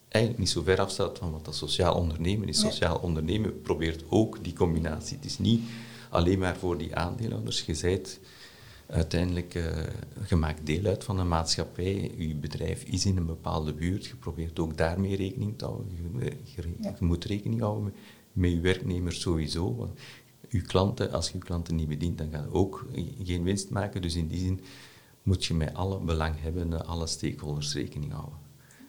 eigenlijk 0.09 0.39
niet 0.39 0.53
zo 0.53 0.63
ver 0.63 0.81
afstaat 0.81 1.19
van 1.19 1.31
wat 1.31 1.45
dat 1.45 1.55
sociaal 1.55 1.95
ondernemen 1.95 2.49
is. 2.49 2.61
Sociaal 2.61 2.99
ondernemen 2.99 3.61
probeert 3.61 4.05
ook 4.09 4.45
die 4.45 4.53
combinatie. 4.53 5.17
Het 5.17 5.27
is 5.27 5.39
niet 5.39 5.63
alleen 6.11 6.39
maar 6.39 6.57
voor 6.57 6.79
die 6.79 6.97
aandeelhouders. 6.97 7.63
Je 7.63 7.75
zijt 7.75 8.21
uiteindelijk, 8.87 9.55
uh, 9.55 9.77
je 10.29 10.37
maakt 10.37 10.67
deel 10.67 10.85
uit 10.85 11.05
van 11.05 11.19
een 11.19 11.29
maatschappij. 11.29 12.15
Je 12.17 12.35
bedrijf 12.35 12.83
is 12.85 13.07
in 13.07 13.17
een 13.17 13.27
bepaalde 13.27 13.75
buurt. 13.75 14.07
Je 14.07 14.17
probeert 14.17 14.59
ook 14.59 14.77
daarmee 14.77 15.17
rekening 15.17 15.59
te 15.59 15.65
houden. 15.65 15.87
Je, 16.13 16.33
je, 16.55 17.05
moet 17.05 17.25
rekening 17.25 17.61
houden 17.61 17.85
met, 17.85 17.95
met 18.33 18.51
je 18.51 18.61
werknemers 18.61 19.21
sowieso. 19.21 19.75
Want 19.75 19.99
je 20.49 20.61
klanten, 20.61 21.13
als 21.13 21.27
je 21.29 21.39
je 21.39 21.45
klanten 21.45 21.75
niet 21.75 21.89
bedient, 21.89 22.19
dan 22.19 22.31
ga 22.31 22.39
je 22.39 22.53
ook 22.53 22.87
geen 23.23 23.43
winst 23.43 23.71
maken. 23.71 24.03
Dus 24.03 24.15
in 24.15 24.29
die 24.29 24.41
zin 24.41 24.61
moet 25.23 25.45
je 25.45 25.55
met 25.55 25.75
alle 25.75 26.01
belanghebbenden, 26.01 26.87
alle 26.87 27.07
stakeholders 27.07 27.75
rekening 27.75 28.13
houden. 28.13 28.46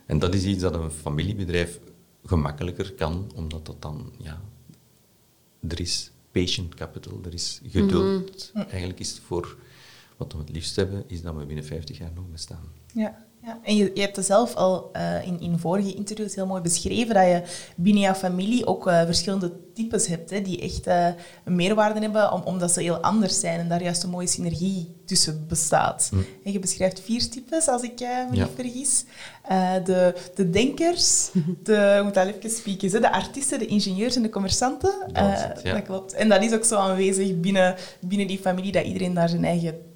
En 0.07 0.19
dat 0.19 0.33
is 0.33 0.43
iets 0.45 0.61
dat 0.61 0.73
een 0.73 0.91
familiebedrijf 0.91 1.79
gemakkelijker 2.25 2.93
kan, 2.93 3.31
omdat 3.35 3.65
dat 3.65 3.81
dan, 3.81 4.11
ja, 4.17 4.41
er 5.67 5.79
is 5.79 6.11
patient 6.31 6.75
capital, 6.75 7.19
er 7.25 7.33
is 7.33 7.61
geduld. 7.65 8.51
Mhm. 8.53 8.67
Eigenlijk 8.69 8.99
is 8.99 9.09
het 9.09 9.19
voor 9.19 9.57
wat 10.17 10.33
we 10.33 10.39
het 10.39 10.49
liefst 10.49 10.75
hebben, 10.75 11.03
is 11.07 11.21
dat 11.21 11.35
we 11.35 11.45
binnen 11.45 11.65
50 11.65 11.97
jaar 11.97 12.11
nog 12.15 12.31
bestaan. 12.31 12.71
Ja. 12.93 13.26
Ja, 13.43 13.59
en 13.63 13.75
je, 13.75 13.91
je 13.93 14.01
hebt 14.01 14.15
het 14.15 14.25
zelf 14.25 14.55
al 14.55 14.89
uh, 14.95 15.27
in, 15.27 15.39
in 15.39 15.59
vorige 15.59 15.93
interviews 15.93 16.35
heel 16.35 16.45
mooi 16.45 16.61
beschreven, 16.61 17.15
dat 17.15 17.23
je 17.23 17.41
binnen 17.75 18.03
jouw 18.03 18.13
familie 18.13 18.65
ook 18.65 18.87
uh, 18.87 19.05
verschillende 19.05 19.51
types 19.73 20.07
hebt, 20.07 20.29
hè, 20.29 20.41
die 20.41 20.61
echt 20.61 20.87
uh, 20.87 21.07
een 21.43 21.55
meerwaarde 21.55 21.99
hebben, 21.99 22.31
om, 22.31 22.41
omdat 22.41 22.71
ze 22.71 22.81
heel 22.81 22.97
anders 22.97 23.39
zijn 23.39 23.59
en 23.59 23.67
daar 23.67 23.83
juist 23.83 24.03
een 24.03 24.09
mooie 24.09 24.27
synergie 24.27 24.95
tussen 25.05 25.45
bestaat. 25.47 26.09
Mm. 26.13 26.25
En 26.43 26.51
je 26.51 26.59
beschrijft 26.59 26.99
vier 26.99 27.29
types, 27.29 27.67
als 27.67 27.81
ik 27.81 27.99
me 27.99 28.27
niet 28.31 28.47
vergis. 28.55 29.05
de, 29.83 30.15
de 30.35 30.49
denkers, 30.49 31.29
de, 31.63 31.95
ik 31.97 32.03
moet 32.03 32.13
dat 32.13 32.27
even 32.27 32.49
spieken, 32.49 33.01
de 33.01 33.11
artiesten, 33.11 33.59
de 33.59 33.65
ingenieurs 33.65 34.15
en 34.15 34.21
de 34.21 34.29
commerçanten. 34.29 35.13
Dat, 35.13 35.61
ja. 35.63 35.73
dat 35.73 35.83
klopt. 35.83 36.13
En 36.13 36.29
dat 36.29 36.43
is 36.43 36.53
ook 36.53 36.65
zo 36.65 36.75
aanwezig 36.75 37.39
binnen, 37.39 37.75
binnen 37.99 38.27
die 38.27 38.39
familie, 38.39 38.71
dat 38.71 38.85
iedereen 38.85 39.13
daar 39.13 39.29
zijn 39.29 39.45
eigen 39.45 39.86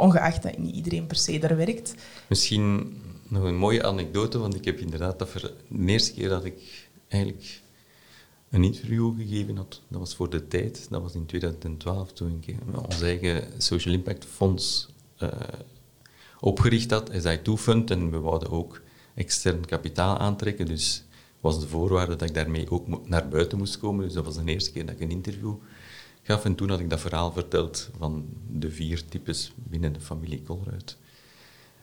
ongeacht 0.00 0.42
dat 0.42 0.58
niet 0.58 0.74
iedereen 0.74 1.06
per 1.06 1.16
se 1.16 1.38
daar 1.38 1.56
werkt. 1.56 1.94
Misschien 2.28 2.96
nog 3.28 3.42
een 3.42 3.56
mooie 3.56 3.84
anekdote, 3.84 4.38
want 4.38 4.54
ik 4.54 4.64
heb 4.64 4.78
inderdaad 4.78 5.18
dat 5.18 5.32
de 5.32 5.54
eerste 5.86 6.12
keer 6.12 6.28
dat 6.28 6.44
ik 6.44 6.88
eigenlijk 7.08 7.60
een 8.50 8.64
interview 8.64 9.16
gegeven 9.16 9.56
had, 9.56 9.80
dat 9.88 10.00
was 10.00 10.14
voor 10.14 10.30
de 10.30 10.48
tijd, 10.48 10.86
dat 10.90 11.02
was 11.02 11.14
in 11.14 11.26
2012, 11.26 12.12
toen 12.12 12.42
ik 12.42 12.56
ons 12.84 13.02
eigen 13.02 13.44
Social 13.58 13.94
Impact 13.94 14.24
Fonds 14.24 14.88
uh, 15.18 15.28
opgericht 16.40 16.90
had, 16.90 17.10
SI2 17.10 17.52
Fund, 17.56 17.90
en 17.90 18.10
we 18.10 18.18
wouden 18.18 18.50
ook 18.50 18.80
extern 19.14 19.66
kapitaal 19.66 20.18
aantrekken, 20.18 20.66
dus 20.66 21.04
was 21.40 21.60
de 21.60 21.68
voorwaarde 21.68 22.16
dat 22.16 22.28
ik 22.28 22.34
daarmee 22.34 22.70
ook 22.70 23.08
naar 23.08 23.28
buiten 23.28 23.58
moest 23.58 23.78
komen, 23.78 24.04
dus 24.04 24.14
dat 24.14 24.24
was 24.24 24.36
de 24.36 24.52
eerste 24.52 24.72
keer 24.72 24.86
dat 24.86 24.94
ik 24.94 25.00
een 25.00 25.10
interview 25.10 25.54
gaf. 26.22 26.44
En 26.44 26.54
toen 26.54 26.68
had 26.68 26.80
ik 26.80 26.90
dat 26.90 27.00
verhaal 27.00 27.32
verteld 27.32 27.90
van 27.98 28.24
de 28.50 28.70
vier 28.70 29.04
types 29.04 29.52
binnen 29.56 29.92
de 29.92 30.00
familie 30.00 30.42
Colruyt. 30.42 30.96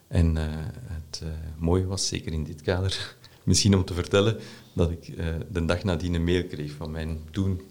En 0.08 0.36
uh, 0.36 0.44
het 0.84 1.22
uh, 1.24 1.30
mooie 1.58 1.86
was, 1.86 2.08
zeker 2.08 2.34
in 2.34 2.44
dit 2.44 2.62
kader, 2.62 3.16
misschien 3.44 3.76
om 3.76 3.86
te 3.86 3.94
vertellen, 3.94 4.38
dat 4.74 4.92
ik 4.92 5.08
uh, 5.08 5.26
de 5.52 5.66
dag 5.66 5.84
nadien 5.84 6.14
een 6.14 6.24
mail 6.24 6.46
kreeg 6.46 6.72
van 6.72 6.92
mijn 6.92 7.20
toen 7.32 7.62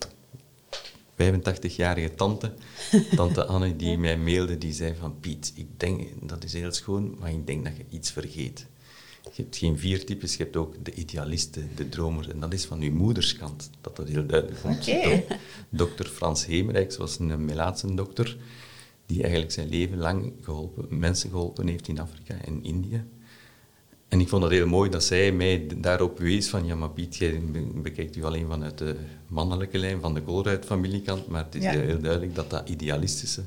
85-jarige 1.16 2.14
tante, 2.14 2.52
tante 3.16 3.44
Anne, 3.44 3.76
die 3.76 3.98
mij 3.98 4.18
mailde, 4.18 4.58
die 4.58 4.72
zei 4.72 4.94
van 4.94 5.20
Piet, 5.20 5.52
ik 5.54 5.66
denk, 5.76 6.28
dat 6.28 6.44
is 6.44 6.52
heel 6.52 6.72
schoon, 6.72 7.16
maar 7.18 7.30
ik 7.30 7.46
denk 7.46 7.64
dat 7.64 7.76
je 7.76 7.84
iets 7.90 8.10
vergeet. 8.10 8.66
Je 9.32 9.42
hebt 9.42 9.56
geen 9.56 9.78
vier 9.78 10.04
types, 10.04 10.36
je 10.36 10.42
hebt 10.42 10.56
ook 10.56 10.84
de 10.84 10.94
idealisten, 10.94 11.70
de 11.74 11.88
dromers. 11.88 12.28
En 12.28 12.40
dat 12.40 12.52
is 12.52 12.64
van 12.64 12.80
uw 12.80 12.92
moederskant, 12.92 13.70
dat 13.80 13.96
dat 13.96 14.08
heel 14.08 14.26
duidelijk 14.26 14.60
komt. 14.60 14.88
Okay. 14.88 15.26
Dokter 15.68 16.06
Frans 16.06 16.46
Hemerijks 16.46 16.96
was 16.96 17.18
een 17.18 17.44
Melaatse 17.44 17.94
dokter, 17.94 18.36
die 19.06 19.22
eigenlijk 19.22 19.52
zijn 19.52 19.68
leven 19.68 19.98
lang 19.98 20.32
geholpen, 20.40 20.98
mensen 20.98 21.30
geholpen 21.30 21.68
heeft 21.68 21.88
in 21.88 22.00
Afrika 22.00 22.34
en 22.44 22.64
Indië. 22.64 23.04
En 24.08 24.20
ik 24.20 24.28
vond 24.28 24.42
het 24.42 24.52
heel 24.52 24.66
mooi 24.66 24.90
dat 24.90 25.04
zij 25.04 25.32
mij 25.32 25.66
daarop 25.76 26.18
wees 26.18 26.48
van, 26.48 26.66
ja 26.66 26.74
maar 26.74 26.90
Piet, 26.90 27.16
jij 27.16 27.42
bekijkt 27.74 28.16
u 28.16 28.24
alleen 28.24 28.46
vanuit 28.46 28.78
de 28.78 28.96
mannelijke 29.28 29.78
lijn, 29.78 30.00
van 30.00 30.14
de 30.14 30.24
Colruyt-familiekant, 30.24 31.28
maar 31.28 31.44
het 31.44 31.54
is 31.54 31.64
heel 31.64 32.00
duidelijk 32.00 32.34
dat 32.34 32.50
dat 32.50 32.68
idealistische 32.68 33.44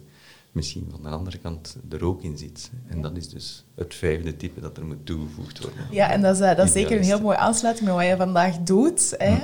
misschien 0.52 0.88
van 0.92 1.04
de 1.04 1.10
andere 1.10 1.38
kant 1.38 1.78
er 1.90 2.06
ook 2.06 2.24
in 2.24 2.38
zit. 2.38 2.72
En 2.88 3.02
dat 3.02 3.18
is 3.18 3.30
dus 3.30 3.64
het 3.80 3.96
vijfde 3.96 4.38
type 4.38 4.62
dat 4.62 4.78
er 4.78 4.86
moet 4.86 5.06
toegevoegd 5.06 5.60
worden. 5.60 5.86
Ja, 5.92 6.12
en 6.12 6.22
dat 6.22 6.36
is, 6.36 6.42
uh, 6.42 6.56
dat 6.56 6.66
is 6.66 6.72
zeker 6.72 6.98
een 6.98 7.04
heel 7.04 7.22
mooie 7.22 7.38
aansluiting 7.38 7.88
met 7.88 7.96
wat 7.98 8.06
je 8.06 8.16
vandaag 8.16 8.58
doet. 8.58 9.14
Hè. 9.18 9.36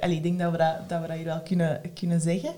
Uh, 0.00 0.12
ik 0.12 0.22
denk 0.22 0.38
dat 0.38 0.50
we 0.52 0.58
dat, 0.58 0.88
dat, 0.88 1.00
we 1.00 1.06
dat 1.06 1.16
hier 1.16 1.24
wel 1.24 1.40
kunnen, 1.40 1.80
kunnen 1.94 2.20
zeggen. 2.20 2.50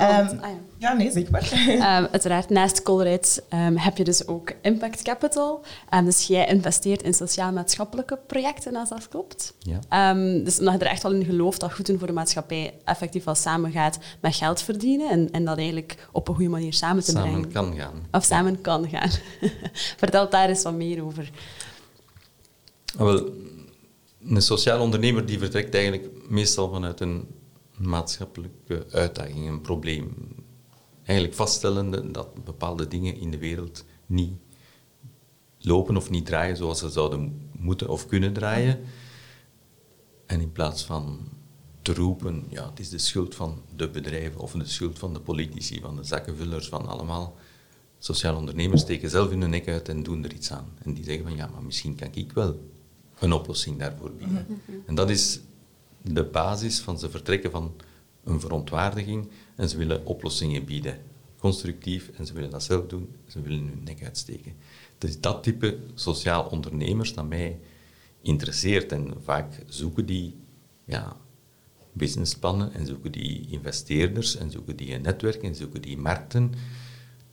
Um, 0.00 0.06
ah, 0.06 0.28
ja. 0.40 0.48
ja. 0.78 0.92
nee, 0.92 1.10
zeg 1.10 1.30
maar. 1.30 1.52
Um, 1.68 2.08
uiteraard, 2.12 2.50
naast 2.50 2.82
Colruyt 2.82 3.42
um, 3.54 3.76
heb 3.76 3.96
je 3.96 4.04
dus 4.04 4.26
ook 4.26 4.52
Impact 4.62 5.02
Capital. 5.02 5.64
dus 6.04 6.26
jij 6.26 6.46
investeert 6.46 7.02
in 7.02 7.14
sociaal-maatschappelijke 7.14 8.18
projecten, 8.26 8.76
als 8.76 8.88
dat 8.88 9.08
klopt. 9.08 9.54
Ja. 9.58 10.14
dus 10.44 10.58
omdat 10.58 10.74
je 10.74 10.80
er 10.80 10.90
echt 10.90 11.02
wel 11.02 11.12
in 11.12 11.24
gelooft 11.24 11.60
dat 11.60 11.72
goed 11.72 11.86
doen 11.86 11.98
voor 11.98 12.06
de 12.06 12.12
maatschappij 12.12 12.74
effectief 12.84 13.24
wel 13.24 13.34
samen 13.34 13.70
gaat 13.72 13.98
met 14.20 14.34
geld 14.34 14.62
verdienen 14.62 15.10
en, 15.10 15.28
en 15.32 15.44
dat 15.44 15.58
eigenlijk 15.58 16.08
op 16.12 16.28
een 16.28 16.34
goede 16.34 16.50
manier 16.50 16.72
samen 16.72 17.04
te 17.04 17.10
samen 17.10 17.30
brengen. 17.30 17.52
Samen 17.52 17.70
kan 17.70 17.78
gaan. 17.78 18.06
Of 18.10 18.24
samen 18.24 18.60
kan 18.60 18.88
gaan. 18.88 19.10
Vertel 19.96 20.19
daar 20.28 20.48
eens 20.48 20.62
wat 20.62 20.74
meer 20.74 21.04
over. 21.04 21.30
Ah, 22.96 23.04
wel, 23.04 23.32
een 24.24 24.42
sociaal 24.42 24.80
ondernemer 24.80 25.26
die 25.26 25.38
vertrekt 25.38 25.74
eigenlijk 25.74 26.28
meestal 26.28 26.70
vanuit 26.70 27.00
een 27.00 27.28
maatschappelijke 27.76 28.86
uitdaging, 28.90 29.48
een 29.48 29.60
probleem. 29.60 30.14
Eigenlijk 31.02 31.38
vaststellende 31.38 32.10
dat 32.10 32.44
bepaalde 32.44 32.88
dingen 32.88 33.16
in 33.16 33.30
de 33.30 33.38
wereld 33.38 33.84
niet 34.06 34.32
lopen 35.58 35.96
of 35.96 36.10
niet 36.10 36.26
draaien 36.26 36.56
zoals 36.56 36.78
ze 36.78 36.90
zouden 36.90 37.50
moeten 37.58 37.88
of 37.88 38.06
kunnen 38.06 38.32
draaien. 38.32 38.80
En 40.26 40.40
in 40.40 40.52
plaats 40.52 40.84
van 40.84 41.28
te 41.82 41.94
roepen, 41.94 42.44
ja, 42.48 42.68
het 42.70 42.80
is 42.80 42.88
de 42.88 42.98
schuld 42.98 43.34
van 43.34 43.62
de 43.76 43.88
bedrijven 43.88 44.40
of 44.40 44.52
de 44.52 44.64
schuld 44.64 44.98
van 44.98 45.12
de 45.12 45.20
politici, 45.20 45.80
van 45.80 45.96
de 45.96 46.04
zakkenvullers, 46.04 46.68
van 46.68 46.86
allemaal. 46.86 47.36
Sociale 48.02 48.36
ondernemers 48.36 48.80
steken 48.80 49.10
zelf 49.10 49.28
hun 49.28 49.50
nek 49.50 49.68
uit 49.68 49.88
en 49.88 50.02
doen 50.02 50.24
er 50.24 50.32
iets 50.32 50.52
aan. 50.52 50.68
En 50.82 50.94
die 50.94 51.04
zeggen 51.04 51.24
van, 51.24 51.36
ja, 51.36 51.46
maar 51.46 51.62
misschien 51.62 51.94
kan 51.94 52.08
ik 52.12 52.32
wel 52.32 52.60
een 53.18 53.32
oplossing 53.32 53.78
daarvoor 53.78 54.10
bieden. 54.12 54.46
Mhm. 54.48 54.78
En 54.86 54.94
dat 54.94 55.10
is 55.10 55.40
de 56.02 56.24
basis 56.24 56.80
van 56.80 56.98
ze 56.98 57.10
vertrekken 57.10 57.50
van 57.50 57.74
een 58.24 58.40
verontwaardiging 58.40 59.28
en 59.56 59.68
ze 59.68 59.76
willen 59.76 60.06
oplossingen 60.06 60.64
bieden. 60.64 60.98
Constructief 61.38 62.10
en 62.16 62.26
ze 62.26 62.32
willen 62.32 62.50
dat 62.50 62.62
zelf 62.62 62.86
doen, 62.86 63.08
ze 63.26 63.40
willen 63.40 63.66
hun 63.68 63.82
nek 63.84 64.02
uitsteken. 64.02 64.52
Het 64.94 65.04
is 65.04 65.20
dat 65.20 65.42
type 65.42 65.78
sociaal 65.94 66.44
ondernemers 66.44 67.14
dat 67.14 67.28
mij 67.28 67.58
interesseert 68.22 68.92
en 68.92 69.14
vaak 69.22 69.62
zoeken 69.66 70.06
die 70.06 70.34
ja, 70.84 71.16
businessplannen 71.92 72.72
en 72.72 72.86
zoeken 72.86 73.12
die 73.12 73.46
investeerders 73.50 74.36
en 74.36 74.50
zoeken 74.50 74.76
die 74.76 74.94
een 74.94 75.02
netwerk 75.02 75.42
en 75.42 75.54
zoeken 75.54 75.82
die 75.82 75.98
markten 75.98 76.52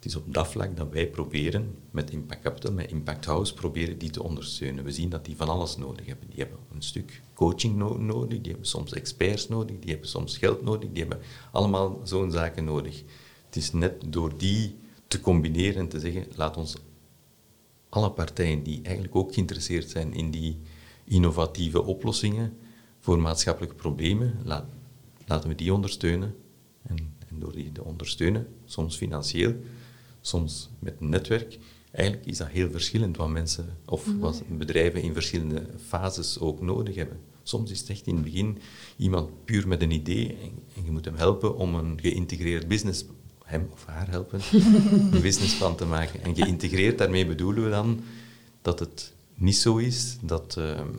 is 0.08 0.16
op 0.16 0.34
dat 0.34 0.48
vlak 0.48 0.78
dat 0.78 0.90
wij 0.90 1.08
proberen 1.10 1.76
met 1.92 2.12
Impact 2.12 2.42
Capital, 2.42 2.74
met 2.74 2.92
Impact 2.92 3.26
House, 3.26 3.54
proberen 3.54 3.98
die 3.98 4.10
te 4.10 4.24
ondersteunen. 4.24 4.84
We 4.84 4.92
zien 4.92 5.10
dat 5.10 5.26
die 5.26 5.36
van 5.36 5.50
alles 5.50 5.78
nodig 5.78 6.06
hebben. 6.06 6.30
Die 6.30 6.40
hebben 6.40 6.58
een 6.74 6.82
stuk 6.82 7.22
coaching 7.34 7.76
nodig, 8.00 8.42
die 8.42 8.52
hebben 8.52 8.68
soms 8.68 8.94
experts 8.94 9.48
nodig, 9.48 9.80
die 9.80 9.90
hebben 9.90 10.10
soms 10.10 10.38
geld 10.38 10.62
nodig, 10.64 10.90
die 10.92 11.02
hebben 11.02 11.20
allemaal 11.52 12.02
zo'n 12.04 12.32
zaken 12.32 12.64
nodig. 12.64 13.04
Het 13.46 13.56
is 13.56 13.72
net 13.72 14.04
door 14.08 14.38
die 14.38 14.76
te 15.08 15.20
combineren 15.20 15.80
en 15.80 15.88
te 15.88 16.00
zeggen, 16.00 16.26
laat 16.36 16.58
ons 16.58 16.76
alle 17.90 18.12
partijen 18.12 18.64
die 18.64 18.82
eigenlijk 18.82 19.16
ook 19.16 19.34
geïnteresseerd 19.34 19.90
zijn 19.90 20.14
in 20.14 20.32
die 20.32 20.58
innovatieve 21.04 21.84
oplossingen 21.84 22.58
voor 23.00 23.20
maatschappelijke 23.20 23.76
problemen, 23.76 24.40
laten 25.26 25.50
we 25.50 25.56
die 25.56 25.74
ondersteunen. 25.74 26.36
En, 26.84 26.98
en 27.30 27.40
door 27.40 27.52
die 27.52 27.72
te 27.72 27.84
ondersteunen, 27.84 28.48
soms 28.66 28.98
financieel, 28.98 29.56
soms 30.28 30.70
met 30.80 30.96
een 31.00 31.10
netwerk. 31.10 31.58
Eigenlijk 31.92 32.28
is 32.28 32.38
dat 32.38 32.48
heel 32.48 32.72
verschillend 32.72 33.18
wat 33.18 33.30
mensen 33.30 33.78
of 33.86 34.06
mhm. 34.08 34.18
wat 34.18 34.44
bedrijven 34.58 35.02
in 35.02 35.14
verschillende 35.14 35.66
fases 35.88 36.40
ook 36.40 36.62
nodig 36.62 36.96
hebben. 36.96 37.20
Soms 37.44 37.72
is 37.72 37.80
het 37.80 37.90
echt 37.90 38.08
in 38.08 38.16
het 38.16 38.24
begin 38.24 38.58
iemand 38.98 39.46
puur 39.46 39.68
met 39.68 39.82
een 39.82 39.92
idee 39.92 40.38
en, 40.76 40.84
je 40.86 40.92
moet 40.92 41.06
hem 41.06 41.16
helpen 41.16 41.56
om 41.56 41.76
een 41.76 42.00
geïntegreerd 42.02 42.68
business, 42.68 43.06
hem 43.44 43.70
of 43.74 43.86
haar 43.86 44.10
helpen, 44.10 44.40
een 45.12 45.22
businessplan 45.22 45.76
te 45.76 45.86
maken. 45.86 46.24
En 46.24 46.36
geïntegreerd, 46.36 46.98
daarmee 46.98 47.26
bedoelen 47.26 47.64
we 47.64 47.70
dan 47.70 48.00
dat 48.62 48.80
het 48.80 49.14
niet 49.34 49.58
zo 49.58 49.78
is 49.78 50.18
dat 50.22 50.56
ehm, 50.58 50.90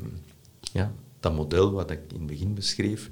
ja, 0.73 0.93
dat 1.21 1.35
model 1.35 1.73
wat 1.73 1.91
ik 1.91 2.01
in 2.09 2.19
het 2.19 2.27
begin 2.27 2.55
beschreef, 2.55 3.11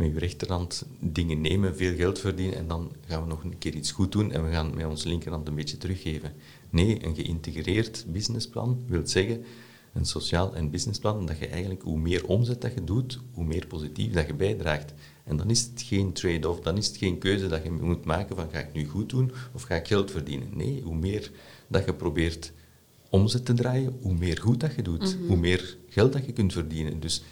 met 0.00 0.12
je 0.12 0.18
rechterhand 0.18 0.86
dingen 1.00 1.40
nemen, 1.40 1.76
veel 1.76 1.94
geld 1.94 2.18
verdienen 2.18 2.56
en 2.56 2.68
dan 2.68 2.92
gaan 3.06 3.22
we 3.22 3.28
nog 3.28 3.44
een 3.44 3.58
keer 3.58 3.74
iets 3.74 3.90
goed 3.90 4.12
doen 4.12 4.32
en 4.32 4.44
we 4.44 4.50
gaan 4.50 4.74
met 4.74 4.86
onze 4.86 5.08
linkerhand 5.08 5.48
een 5.48 5.54
beetje 5.54 5.76
teruggeven. 5.76 6.32
Nee, 6.70 7.04
een 7.04 7.14
geïntegreerd 7.14 8.04
businessplan 8.08 8.82
wil 8.86 9.06
zeggen 9.06 9.44
een 9.92 10.04
sociaal 10.04 10.54
en 10.54 10.70
businessplan, 10.70 11.26
dat 11.26 11.38
je 11.38 11.46
eigenlijk, 11.46 11.82
hoe 11.82 11.98
meer 11.98 12.26
omzet 12.26 12.60
dat 12.60 12.74
je 12.74 12.84
doet, 12.84 13.20
hoe 13.32 13.44
meer 13.44 13.66
positief 13.66 14.12
dat 14.12 14.26
je 14.26 14.34
bijdraagt. 14.34 14.92
En 15.24 15.36
dan 15.36 15.50
is 15.50 15.60
het 15.60 15.82
geen 15.82 16.12
trade-off, 16.12 16.60
dan 16.60 16.76
is 16.76 16.86
het 16.86 16.96
geen 16.96 17.18
keuze 17.18 17.46
dat 17.48 17.62
je 17.62 17.70
moet 17.70 18.04
maken 18.04 18.36
van 18.36 18.48
ga 18.52 18.58
ik 18.58 18.72
nu 18.72 18.86
goed 18.86 19.10
doen 19.10 19.32
of 19.54 19.62
ga 19.62 19.74
ik 19.74 19.86
geld 19.86 20.10
verdienen. 20.10 20.48
Nee, 20.54 20.82
hoe 20.84 20.94
meer 20.94 21.30
dat 21.68 21.84
je 21.84 21.94
probeert 21.94 22.52
omzet 23.08 23.44
te 23.44 23.52
draaien, 23.54 23.96
hoe 24.02 24.14
meer 24.14 24.38
goed 24.40 24.60
dat 24.60 24.74
je 24.74 24.82
doet, 24.82 25.16
Mhm. 25.16 25.26
hoe 25.26 25.36
meer 25.36 25.76
geld 25.88 26.12
dat 26.12 26.26
je 26.26 26.32
kunt 26.32 26.52
verdienen. 26.52 27.00
Dus 27.00 27.22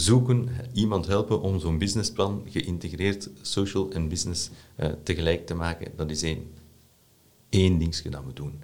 zoeken, 0.00 0.48
iemand 0.72 1.06
helpen 1.06 1.40
om 1.40 1.60
zo'n 1.60 1.78
businessplan 1.78 2.42
geïntegreerd 2.48 3.30
social 3.42 3.90
en 3.90 4.08
business 4.08 4.50
eh, 4.76 4.90
tegelijk 5.02 5.46
te 5.46 5.54
maken, 5.54 5.92
dat 5.96 6.10
is 6.10 6.22
één, 6.22 6.50
één 7.48 7.78
dingetje 7.78 8.10
dat 8.10 8.24
we 8.26 8.32
doen. 8.32 8.62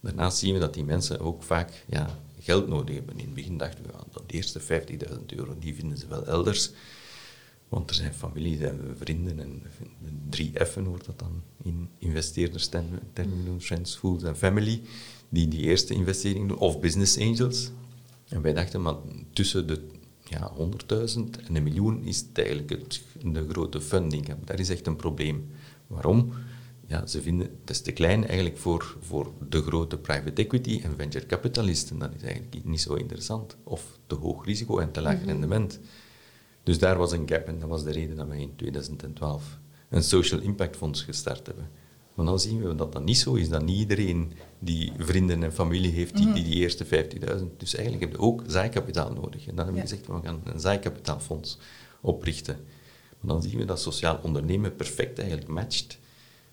Daarnaast 0.00 0.38
zien 0.38 0.54
we 0.54 0.60
dat 0.60 0.74
die 0.74 0.84
mensen 0.84 1.20
ook 1.20 1.42
vaak 1.42 1.84
ja, 1.88 2.18
geld 2.40 2.68
nodig 2.68 2.94
hebben. 2.94 3.18
In 3.18 3.24
het 3.24 3.34
begin 3.34 3.58
dachten 3.58 3.84
we, 3.84 3.90
ja, 3.92 4.04
dat 4.12 4.22
eerste 4.26 4.60
50.000 4.60 4.66
euro, 5.26 5.56
die 5.58 5.74
vinden 5.74 5.98
ze 5.98 6.06
wel 6.06 6.26
elders. 6.26 6.70
Want 7.68 7.90
er 7.90 7.96
zijn 7.96 8.14
families 8.14 8.60
en 8.60 8.94
vrienden 8.98 9.40
en 9.40 9.62
de 10.02 10.10
drie 10.28 10.52
F'en 10.66 10.84
wordt 10.84 11.04
dat 11.04 11.18
dan 11.18 11.42
in 11.62 11.88
investeerderstermen 11.98 13.00
doen, 13.44 13.60
friends, 13.60 13.96
fools 13.96 14.22
en 14.22 14.36
family, 14.36 14.82
die 15.28 15.48
die 15.48 15.60
eerste 15.60 15.94
investering 15.94 16.48
doen, 16.48 16.58
of 16.58 16.80
business 16.80 17.18
angels. 17.18 17.70
En 18.28 18.42
wij 18.42 18.52
dachten, 18.52 18.82
maar 18.82 18.94
tussen 19.32 19.66
de 19.66 19.96
ja, 20.28 20.52
100.000 20.56 20.66
en 21.46 21.56
een 21.56 21.62
miljoen 21.62 22.04
is 22.04 22.24
eigenlijk 22.32 22.70
het, 22.70 23.02
de 23.22 23.48
grote 23.48 23.80
funding. 23.80 24.26
Dat 24.44 24.58
is 24.58 24.68
echt 24.68 24.86
een 24.86 24.96
probleem. 24.96 25.50
Waarom? 25.86 26.32
Ja, 26.86 27.06
ze 27.06 27.22
vinden 27.22 27.50
het 27.60 27.70
is 27.70 27.80
te 27.80 27.92
klein 27.92 28.26
eigenlijk 28.26 28.58
voor, 28.58 28.96
voor 29.00 29.32
de 29.48 29.62
grote 29.62 29.98
private 29.98 30.42
equity 30.42 30.80
en 30.82 30.94
venture 30.96 31.26
capitalisten. 31.26 31.98
Dat 31.98 32.14
is 32.14 32.22
eigenlijk 32.22 32.64
niet 32.64 32.80
zo 32.80 32.94
interessant. 32.94 33.56
Of 33.64 33.98
te 34.06 34.14
hoog 34.14 34.44
risico 34.44 34.78
en 34.78 34.90
te 34.90 35.00
laag 35.00 35.24
rendement. 35.24 35.80
Dus 36.62 36.78
daar 36.78 36.98
was 36.98 37.12
een 37.12 37.28
gap 37.28 37.46
en 37.46 37.58
dat 37.58 37.68
was 37.68 37.84
de 37.84 37.90
reden 37.90 38.16
dat 38.16 38.28
wij 38.28 38.40
in 38.40 38.56
2012 38.56 39.58
een 39.88 40.02
Social 40.02 40.40
Impact 40.40 40.76
Fonds 40.76 41.02
gestart 41.02 41.46
hebben. 41.46 41.70
Maar 42.18 42.26
dan 42.26 42.40
zien 42.40 42.62
we 42.62 42.74
dat 42.74 42.92
dat 42.92 43.04
niet 43.04 43.18
zo 43.18 43.34
is, 43.34 43.48
dat 43.48 43.62
niet 43.62 43.78
iedereen 43.78 44.32
die 44.58 44.92
vrienden 44.98 45.42
en 45.42 45.52
familie 45.52 45.92
heeft 45.92 46.16
die 46.16 46.32
die, 46.32 46.44
die 46.44 46.54
eerste 46.54 46.84
50.000. 46.84 46.90
Dus 47.56 47.74
eigenlijk 47.74 48.04
heb 48.04 48.12
je 48.12 48.26
ook 48.26 48.42
zijkapitaal 48.46 49.12
nodig. 49.12 49.46
En 49.46 49.54
dan 49.54 49.64
hebben 49.64 49.74
we 49.74 49.80
gezegd, 49.80 50.06
we 50.06 50.20
gaan 50.22 50.40
een 50.44 50.60
zijkapitaalfonds 50.60 51.58
oprichten. 52.00 52.56
Maar 53.20 53.34
dan 53.34 53.42
zien 53.42 53.58
we 53.58 53.64
dat 53.64 53.80
sociaal 53.80 54.18
ondernemen 54.22 54.76
perfect 54.76 55.18
eigenlijk 55.18 55.48
matcht 55.48 55.98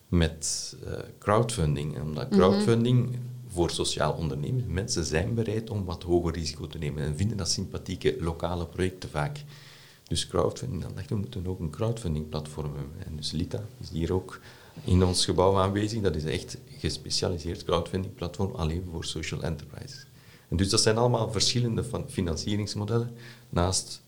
met 0.07 0.75
eh, 0.85 0.93
crowdfunding. 1.19 1.95
En 1.95 2.01
omdat 2.01 2.29
crowdfunding 2.29 3.19
voor 3.47 3.69
sociaal 3.69 4.13
ondernemen, 4.13 4.73
mensen 4.73 5.05
zijn 5.05 5.33
bereid 5.33 5.69
om 5.69 5.85
wat 5.85 6.03
hoger 6.03 6.33
risico 6.33 6.67
te 6.67 6.77
nemen 6.77 7.03
en 7.03 7.17
vinden 7.17 7.37
dat 7.37 7.49
sympathieke 7.49 8.15
lokale 8.19 8.65
projecten 8.65 9.09
vaak. 9.09 9.43
Dus 10.07 10.27
crowdfunding, 10.27 10.81
dan 10.81 10.91
dachten 10.95 11.15
we, 11.15 11.21
we 11.21 11.27
moeten 11.29 11.51
ook 11.51 11.59
een 11.59 11.69
crowdfunding 11.69 12.29
platform 12.29 12.75
hebben. 12.75 13.05
En 13.05 13.15
dus 13.15 13.31
Lita 13.31 13.65
is 13.81 13.89
hier 13.89 14.13
ook 14.13 14.39
in 14.83 15.03
ons 15.03 15.25
gebouw 15.25 15.57
aanwezig. 15.57 16.01
Dat 16.01 16.15
is 16.15 16.23
echt 16.23 16.57
gespecialiseerd 16.77 17.63
crowdfunding 17.63 18.13
platform 18.13 18.51
alleen 18.55 18.83
voor 18.91 19.05
social 19.05 19.41
enterprises. 19.41 20.05
En 20.49 20.57
dus 20.57 20.69
dat 20.69 20.81
zijn 20.81 20.97
allemaal 20.97 21.31
verschillende 21.31 21.83
financieringsmodellen. 22.07 23.15
Naast 23.49 24.03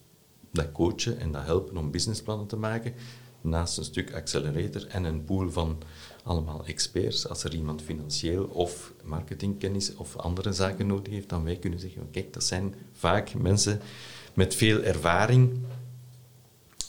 dat 0.51 0.71
coachen 0.71 1.19
en 1.19 1.31
dat 1.31 1.43
helpen 1.43 1.77
om 1.77 1.91
businessplannen 1.91 2.47
te 2.47 2.55
maken, 2.55 2.93
naast 3.41 3.77
een 3.77 3.83
stuk 3.83 4.13
accelerator 4.13 4.87
en 4.87 5.03
een 5.03 5.23
pool 5.23 5.51
van 5.51 5.77
allemaal 6.23 6.65
experts. 6.65 7.27
Als 7.27 7.43
er 7.43 7.53
iemand 7.53 7.81
financieel 7.81 8.43
of 8.43 8.93
marketingkennis 9.03 9.95
of 9.95 10.15
andere 10.15 10.53
zaken 10.53 10.87
nodig 10.87 11.13
heeft, 11.13 11.29
dan 11.29 11.43
wij 11.43 11.55
kunnen 11.55 11.79
zeggen, 11.79 12.09
kijk, 12.11 12.33
dat 12.33 12.43
zijn 12.43 12.75
vaak 12.93 13.33
mensen 13.33 13.81
met 14.33 14.55
veel 14.55 14.81
ervaring 14.81 15.59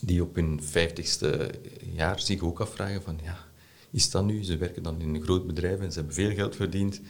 die 0.00 0.22
op 0.22 0.34
hun 0.34 0.62
vijftigste 0.62 1.50
jaar 1.92 2.20
zich 2.20 2.40
ook 2.40 2.60
afvragen 2.60 3.02
van, 3.02 3.18
ja, 3.22 3.47
is 3.90 4.10
dat 4.10 4.24
nu? 4.24 4.44
Ze 4.44 4.56
werken 4.56 4.82
dan 4.82 5.00
in 5.00 5.14
een 5.14 5.22
groot 5.22 5.46
bedrijf 5.46 5.80
en 5.80 5.92
ze 5.92 5.98
hebben 5.98 6.14
veel 6.14 6.34
geld 6.34 6.56
verdiend. 6.56 7.00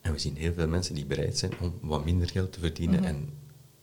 En 0.00 0.12
we 0.12 0.18
zien 0.18 0.36
heel 0.36 0.52
veel 0.52 0.68
mensen 0.68 0.94
die 0.94 1.06
bereid 1.06 1.38
zijn 1.38 1.52
om 1.60 1.72
wat 1.80 2.04
minder 2.04 2.28
geld 2.28 2.52
te 2.52 2.60
verdienen 2.60 3.04
en 3.04 3.28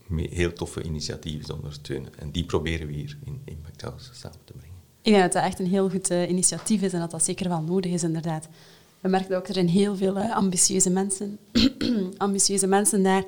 me- 0.07 0.27
heel 0.31 0.53
toffe 0.53 0.83
initiatieven 0.83 1.45
te 1.45 1.55
ondersteunen. 1.55 2.10
En 2.19 2.31
die 2.31 2.45
proberen 2.45 2.88
we 2.88 2.93
hier 2.93 3.17
in 3.25 3.41
Impact 3.45 3.81
House 3.81 4.10
samen 4.13 4.38
te 4.43 4.53
brengen. 4.53 4.75
Ik 5.01 5.12
denk 5.13 5.23
dat 5.23 5.33
dat 5.33 5.43
echt 5.43 5.60
een 5.60 5.67
heel 5.67 5.89
goed 5.89 6.10
eh, 6.10 6.29
initiatief 6.29 6.81
is 6.81 6.93
en 6.93 6.99
dat 6.99 7.12
dat 7.12 7.23
zeker 7.23 7.49
wel 7.49 7.62
nodig 7.62 7.91
is, 7.91 8.03
inderdaad. 8.03 8.47
We 8.99 9.10
merken 9.10 9.38
ook, 9.38 9.47
er 9.47 9.53
zijn 9.53 9.69
heel 9.69 9.95
veel 9.95 10.17
eh, 10.17 10.36
ambitieuze 10.36 10.89
mensen, 10.89 11.38
ambitieuze 12.17 12.67
mensen 12.67 13.03
daar, 13.03 13.23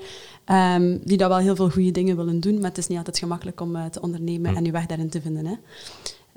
ehm, 0.46 0.98
die 1.04 1.18
dat 1.18 1.30
wel 1.30 1.38
heel 1.38 1.56
veel 1.56 1.70
goede 1.70 1.92
dingen 1.92 2.16
willen 2.16 2.40
doen, 2.40 2.54
maar 2.54 2.70
het 2.70 2.78
is 2.78 2.88
niet 2.88 2.98
altijd 2.98 3.18
gemakkelijk 3.18 3.62
om 3.62 3.76
eh, 3.76 3.86
te 3.86 4.02
ondernemen 4.02 4.56
en 4.56 4.66
je 4.66 4.72
weg 4.72 4.86
daarin 4.86 5.10
te 5.10 5.22
vinden. 5.22 5.46
Hè. 5.46 5.56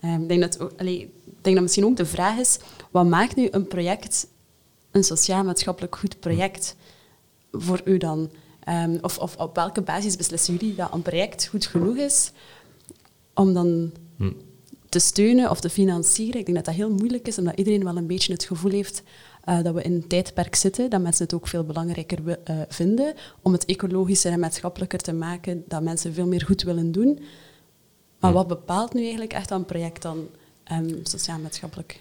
Ehm, 0.01 0.23
ik, 0.23 0.29
denk 0.29 0.41
dat, 0.41 0.79
allee, 0.79 1.13
denk 1.45 1.55
dat 1.55 1.65
misschien 1.65 1.85
ook 1.85 1.97
de 1.97 2.07
vraag 2.07 2.39
is, 2.39 2.59
wat 2.91 3.07
maakt 3.07 3.37
nu 3.37 3.49
een 3.51 3.67
project 3.67 4.27
een 4.91 5.05
sociaal-maatschappelijk 5.05 5.97
goed 5.97 6.21
project 6.21 6.77
voor 7.53 7.81
u 7.85 7.97
dan? 7.99 8.31
Ehm, 8.65 8.99
of, 9.01 9.19
of 9.19 9.37
op 9.37 9.55
welke 9.55 9.83
basis 9.83 10.17
beslissen 10.17 10.57
jullie 10.57 10.75
dat 10.75 10.93
een 10.93 11.03
project 11.03 11.47
goed 11.47 11.67
genoeg 11.67 11.97
is 11.97 12.33
om 13.35 13.55
dan 13.55 13.93
Hm. 14.17 14.33
te 14.89 14.99
steunen 14.99 15.51
of 15.51 15.61
te 15.61 15.71
financieren. 15.71 16.39
Ik 16.41 16.45
denk 16.45 16.57
dat 16.57 16.67
dat 16.67 16.75
heel 16.75 16.91
moeilijk 16.91 17.27
is, 17.29 17.39
omdat 17.39 17.59
iedereen 17.59 17.85
wel 17.85 17.97
een 17.97 18.07
beetje 18.07 18.33
het 18.33 18.45
gevoel 18.45 18.71
heeft 18.71 19.03
eh, 19.45 19.63
dat 19.63 19.75
we 19.75 19.83
in 19.83 19.93
een 19.93 20.07
tijdperk 20.07 20.55
zitten, 20.55 20.91
dat 20.91 21.01
mensen 21.01 21.25
het 21.25 21.35
ook 21.35 21.47
veel 21.47 21.65
belangrijker 21.65 22.39
eh, 22.45 22.57
vinden 22.69 23.15
om 23.43 23.53
het 23.53 23.65
ecologischer 23.65 24.33
en 24.33 24.41
maatschappelijker 24.41 24.99
te 24.99 25.13
maken, 25.13 25.65
dat 25.69 25.83
mensen 25.83 26.15
veel 26.15 26.27
meer 26.27 26.43
goed 26.43 26.63
willen 26.63 26.93
doen. 26.93 27.19
Maar 28.19 28.31
Hm. 28.31 28.37
wat 28.37 28.47
bepaalt 28.47 28.93
nu 28.95 29.01
eigenlijk 29.01 29.33
echt 29.33 29.51
een 29.51 29.65
project 29.65 30.03
dan 30.03 30.29
ehm, 30.65 30.95
sociaal-maatschappelijk? 31.03 32.01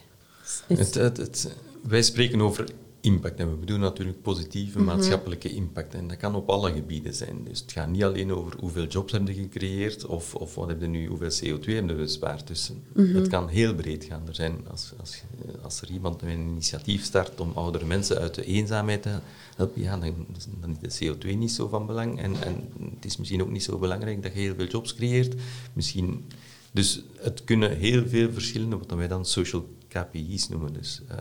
Het, 0.67 0.93
het, 0.93 1.17
het- 1.17 1.55
wij 1.81 2.01
spreken 2.01 2.41
over 2.41 2.69
impact 3.01 3.39
en 3.39 3.49
we 3.49 3.55
bedoelen 3.55 3.85
natuurlijk 3.89 4.21
positieve 4.21 4.79
maatschappelijke 4.79 5.53
impact. 5.53 5.93
En 5.93 6.07
dat 6.07 6.17
kan 6.17 6.35
op 6.35 6.49
alle 6.49 6.71
gebieden 6.73 7.13
zijn. 7.13 7.43
Dus 7.49 7.59
het 7.59 7.71
gaat 7.71 7.87
niet 7.89 8.03
alleen 8.03 8.31
over 8.33 8.53
hoeveel 8.59 8.85
jobs 8.87 9.11
hebben 9.11 9.35
je 9.35 9.41
gecreëerd 9.41 10.05
of, 10.05 10.35
of 10.35 10.55
wat 10.55 10.67
heb 10.67 10.81
je 10.81 10.87
nu, 10.87 11.07
hoeveel 11.07 11.29
CO2 11.31 11.63
hebben 11.65 11.95
we 11.95 12.01
bespaard. 12.01 12.47
Dus 12.47 12.71
het 13.13 13.27
kan 13.27 13.47
heel 13.47 13.75
breed 13.75 14.03
gaan. 14.03 14.27
Er 14.27 14.35
zijn, 14.35 14.57
als, 14.71 14.91
als, 14.99 15.23
als 15.61 15.81
er 15.81 15.89
iemand 15.91 16.21
met 16.21 16.31
een 16.31 16.47
initiatief 16.47 17.03
start 17.03 17.39
om 17.39 17.51
oudere 17.55 17.85
mensen 17.85 18.17
uit 18.17 18.35
de 18.35 18.45
eenzaamheid 18.45 19.01
te 19.01 19.19
helpen, 19.55 19.81
ja, 19.81 19.97
dan, 19.97 20.13
dan 20.61 20.77
is 20.81 20.97
de 20.97 21.13
CO2 21.15 21.37
niet 21.37 21.51
zo 21.51 21.67
van 21.67 21.85
belang. 21.85 22.19
En, 22.19 22.43
en 22.43 22.55
het 22.95 23.05
is 23.05 23.17
misschien 23.17 23.41
ook 23.41 23.51
niet 23.51 23.63
zo 23.63 23.77
belangrijk 23.77 24.23
dat 24.23 24.33
je 24.33 24.39
heel 24.39 24.55
veel 24.55 24.67
jobs 24.67 24.95
creëert. 24.95 25.35
Misschien, 25.73 26.25
dus 26.71 27.03
het 27.17 27.43
kunnen 27.43 27.77
heel 27.77 28.07
veel 28.07 28.31
verschillende, 28.31 28.77
wat 28.77 28.91
wij 28.93 29.07
dan 29.07 29.25
social 29.25 29.67
KPI's 29.87 30.49
noemen. 30.49 30.73
Dus, 30.73 31.01
eh, 31.07 31.17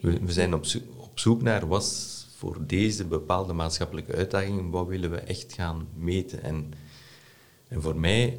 we, 0.00 0.18
we 0.24 0.32
zijn 0.32 0.54
op, 0.54 0.64
zoek- 0.66 0.82
op 0.96 1.18
zoek 1.18 1.42
naar 1.42 1.66
wat 1.68 2.08
voor 2.36 2.66
deze 2.66 3.04
bepaalde 3.04 3.52
maatschappelijke 3.52 4.12
uitdaging, 4.14 4.70
wat 4.70 4.86
willen 4.86 5.10
we 5.10 5.16
echt 5.16 5.52
gaan 5.52 5.86
meten. 5.96 6.42
En, 6.42 6.72
en 7.68 7.82
voor 7.82 7.96
mij, 7.96 8.38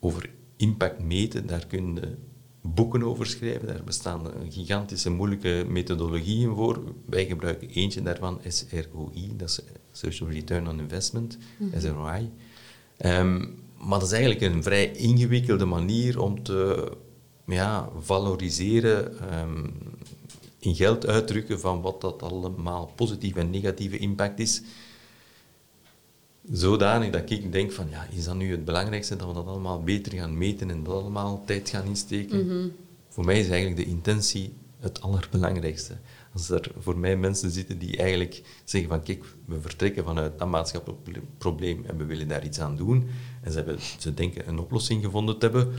over 0.00 0.30
impact 0.56 1.02
meten, 1.02 1.46
daar 1.46 1.66
kun 1.66 1.94
je 1.94 2.16
boeken 2.62 3.02
over 3.02 3.26
schrijven. 3.26 3.66
Daar 3.66 3.84
bestaan 3.84 4.26
gigantische 4.48 5.10
moeilijke 5.10 5.64
methodologieën 5.68 6.54
voor. 6.54 6.82
Wij 7.06 7.26
gebruiken 7.26 7.68
eentje 7.68 8.02
daarvan, 8.02 8.40
SROI, 8.48 9.36
dat 9.36 9.48
is 9.48 9.60
Social 9.92 10.30
Return 10.30 10.68
on 10.68 10.80
Investment, 10.80 11.38
SROI. 11.78 12.30
Ehm, 12.96 13.46
maar 13.80 13.98
dat 13.98 14.08
is 14.08 14.14
eigenlijk 14.14 14.54
een 14.54 14.62
vrij 14.62 14.92
ingewikkelde 14.92 15.64
manier 15.64 16.20
om 16.20 16.42
te 16.42 16.88
ja, 17.46 17.88
valoriseren, 18.00 19.18
ehm, 19.30 19.66
in 20.58 20.74
geld 20.74 21.06
uitdrukken 21.06 21.60
van 21.60 21.80
wat 21.80 22.00
dat 22.00 22.22
allemaal 22.22 22.92
positieve 22.94 23.40
en 23.40 23.50
negatieve 23.50 23.98
impact 23.98 24.38
is. 24.38 24.62
Zodanig 26.52 27.10
dat 27.10 27.30
ik 27.30 27.52
denk 27.52 27.72
van, 27.72 27.86
ja, 27.90 28.06
is 28.10 28.24
dat 28.24 28.34
nu 28.36 28.50
het 28.50 28.64
belangrijkste 28.64 29.16
dat 29.16 29.28
we 29.28 29.34
dat 29.34 29.46
allemaal 29.46 29.82
beter 29.82 30.12
gaan 30.12 30.38
meten 30.38 30.70
en 30.70 30.84
dat 30.84 30.94
allemaal 30.94 31.42
tijd 31.44 31.68
gaan 31.68 31.86
insteken? 31.86 32.38
Voor 33.08 33.24
mij 33.24 33.40
is 33.40 33.48
eigenlijk 33.48 33.76
de 33.76 33.92
intentie 33.92 34.52
het 34.78 35.00
allerbelangrijkste. 35.00 35.96
Als 36.32 36.50
er 36.50 36.70
voor 36.78 36.98
mij 36.98 37.16
mensen 37.16 37.50
zitten 37.50 37.78
die 37.78 37.96
eigenlijk 37.96 38.42
zeggen 38.64 38.90
van, 38.90 39.02
kijk, 39.02 39.24
we 39.44 39.60
vertrekken 39.60 40.04
vanuit 40.04 40.38
dat 40.38 40.48
maatschappelijk 40.48 41.02
pro- 41.02 41.22
probleem 41.38 41.84
en 41.84 41.96
we 41.96 42.04
willen 42.04 42.28
daar 42.28 42.44
iets 42.44 42.60
aan 42.60 42.76
doen, 42.76 43.06
en 43.42 43.50
ze, 43.50 43.56
hebben, 43.56 43.78
ze 43.98 44.14
denken 44.14 44.48
een 44.48 44.58
oplossing 44.58 45.04
gevonden 45.04 45.38
te 45.38 45.46
hebben, 45.46 45.72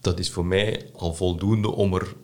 dat 0.00 0.18
is 0.18 0.30
voor 0.30 0.46
mij 0.46 0.90
al 0.96 1.14
voldoende 1.14 1.70
om 1.70 1.94
er 1.94 2.14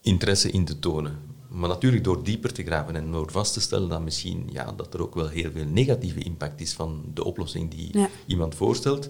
interesse 0.00 0.50
in 0.50 0.64
te 0.64 0.78
tonen. 0.78 1.18
Maar 1.48 1.68
natuurlijk 1.68 2.04
door 2.04 2.24
dieper 2.24 2.52
te 2.52 2.62
graven 2.62 2.96
en 2.96 3.12
door 3.12 3.30
vast 3.30 3.52
te 3.52 3.60
stellen 3.60 3.88
dat 3.88 4.02
misschien 4.02 4.48
ja, 4.52 4.72
dat 4.72 4.94
er 4.94 5.02
ook 5.02 5.14
wel 5.14 5.28
heel 5.28 5.50
veel 5.50 5.64
negatieve 5.64 6.20
impact 6.22 6.60
is 6.60 6.72
van 6.72 7.04
de 7.14 7.24
oplossing 7.24 7.70
die 7.70 7.98
Ja. 7.98 8.08
iemand 8.26 8.54
voorstelt, 8.54 9.08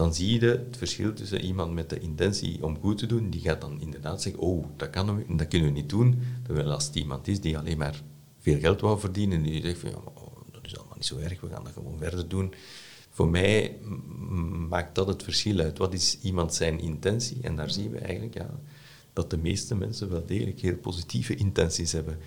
dan 0.00 0.14
zie 0.14 0.40
je 0.40 0.46
het 0.46 0.76
verschil 0.76 1.12
tussen 1.12 1.40
iemand 1.40 1.72
met 1.72 1.90
de 1.90 1.98
intentie 1.98 2.64
om 2.64 2.78
goed 2.80 2.98
te 2.98 3.06
doen, 3.06 3.30
die 3.30 3.40
gaat 3.40 3.60
dan 3.60 3.80
inderdaad 3.80 4.22
zeggen, 4.22 4.42
oh, 4.42 4.64
dat, 4.76 4.90
kan 4.90 5.16
we, 5.16 5.34
dat 5.36 5.48
kunnen 5.48 5.68
we 5.68 5.74
niet 5.74 5.88
doen, 5.88 6.22
terwijl 6.42 6.70
als 6.70 6.86
het 6.86 6.94
iemand 6.94 7.28
is 7.28 7.40
die 7.40 7.58
alleen 7.58 7.78
maar 7.78 8.02
veel 8.38 8.58
geld 8.58 8.80
wou 8.80 9.00
verdienen. 9.00 9.36
En 9.36 9.42
die 9.42 9.62
zegt 9.62 9.78
van, 9.78 9.90
ja, 9.90 9.96
oh, 9.96 10.36
dat 10.52 10.64
is 10.64 10.76
allemaal 10.76 10.96
niet 10.96 11.06
zo 11.06 11.18
erg, 11.18 11.40
we 11.40 11.48
gaan 11.48 11.64
dat 11.64 11.72
gewoon 11.72 11.98
verder 11.98 12.28
doen. 12.28 12.54
Voor 13.10 13.28
mij 13.28 13.76
maakt 14.68 14.94
dat 14.94 15.06
het 15.06 15.22
verschil 15.22 15.58
uit. 15.58 15.78
Wat 15.78 15.94
is 15.94 16.18
iemand 16.20 16.54
zijn 16.54 16.80
intentie? 16.80 17.38
En 17.42 17.56
daar 17.56 17.70
zien 17.70 17.90
we 17.90 17.98
eigenlijk 17.98 18.34
ja, 18.34 18.50
dat 19.12 19.30
de 19.30 19.38
meeste 19.38 19.74
mensen 19.74 20.10
wel 20.10 20.26
degelijk 20.26 20.60
heel 20.60 20.76
positieve 20.76 21.34
intenties 21.34 21.92
hebben. 21.92 22.18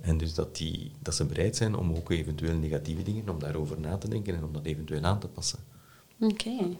En 0.00 0.18
dus 0.18 0.34
dat, 0.34 0.56
die, 0.56 0.90
dat 1.02 1.14
ze 1.14 1.24
bereid 1.24 1.56
zijn 1.56 1.76
om 1.76 1.92
ook 1.92 2.10
eventueel 2.10 2.56
negatieve 2.56 3.02
dingen, 3.02 3.28
om 3.28 3.38
daarover 3.38 3.80
na 3.80 3.96
te 3.96 4.08
denken 4.08 4.36
en 4.36 4.44
om 4.44 4.52
dat 4.52 4.64
eventueel 4.64 5.02
aan 5.02 5.20
te 5.20 5.28
passen. 5.28 5.58
Oké, 6.20 6.76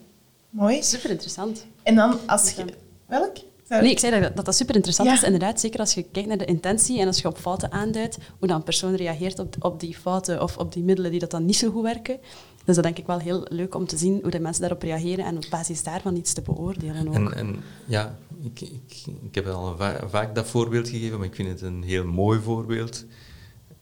Mooi. 0.51 0.83
super 0.83 1.11
interessant. 1.11 1.67
En 1.83 1.95
dan 1.95 2.19
als 2.27 2.51
je... 2.51 2.65
Welk? 3.07 3.37
Zou- 3.69 3.83
Nee, 3.83 3.91
ik 3.91 3.99
zei 3.99 4.21
dat 4.21 4.37
dat, 4.37 4.45
dat 4.45 4.57
super 4.57 4.75
interessant 4.75 5.09
Ja. 5.09 5.15
is, 5.15 5.23
inderdaad. 5.23 5.61
Zeker 5.61 5.81
als 5.81 5.95
je 5.95 6.03
kijkt 6.03 6.29
naar 6.29 6.39
de 6.39 6.45
intentie 6.45 7.01
en 7.01 7.07
als 7.07 7.21
je 7.21 7.29
op 7.29 7.39
fouten 7.39 7.73
aanduidt, 7.73 8.19
hoe 8.39 8.49
dan 8.49 8.57
een 8.57 8.63
persoon 8.63 8.95
reageert 8.95 9.39
op, 9.39 9.57
op 9.59 9.81
die 9.81 9.97
fouten 9.97 10.43
of 10.43 10.57
op 10.57 10.73
die 10.73 10.83
middelen 10.83 11.11
die 11.11 11.21
dat 11.21 11.31
dan 11.31 11.45
niet 11.45 11.57
zo 11.57 11.71
goed 11.71 11.83
werken. 11.83 12.19
Dus 12.65 12.75
dat 12.75 12.85
denk 12.85 12.99
ik 12.99 13.07
wel 13.07 13.19
heel 13.19 13.47
leuk 13.49 13.75
om 13.75 13.87
te 13.87 13.97
zien 13.97 14.19
hoe 14.23 14.31
de 14.31 14.41
mensen 14.41 14.61
daarop 14.63 14.83
reageren 14.83 15.25
en 15.25 15.37
op 15.37 15.45
basis 15.51 15.83
daarvan 15.83 16.17
iets 16.17 16.33
te 16.33 16.43
beoordelen 16.43 17.09
ook. 17.09 17.15
En, 17.15 17.35
en 17.35 17.57
ja, 17.87 18.19
ik, 18.43 18.61
ik, 18.61 19.05
ik 19.23 19.35
heb 19.35 19.47
al 19.47 19.77
va- 19.77 20.01
vaak 20.09 20.35
dat 20.35 20.47
voorbeeld 20.47 20.89
gegeven, 20.89 21.19
maar 21.19 21.27
ik 21.27 21.35
vind 21.35 21.49
het 21.49 21.61
een 21.61 21.83
heel 21.83 22.05
mooi 22.05 22.41
voorbeeld. 22.41 23.05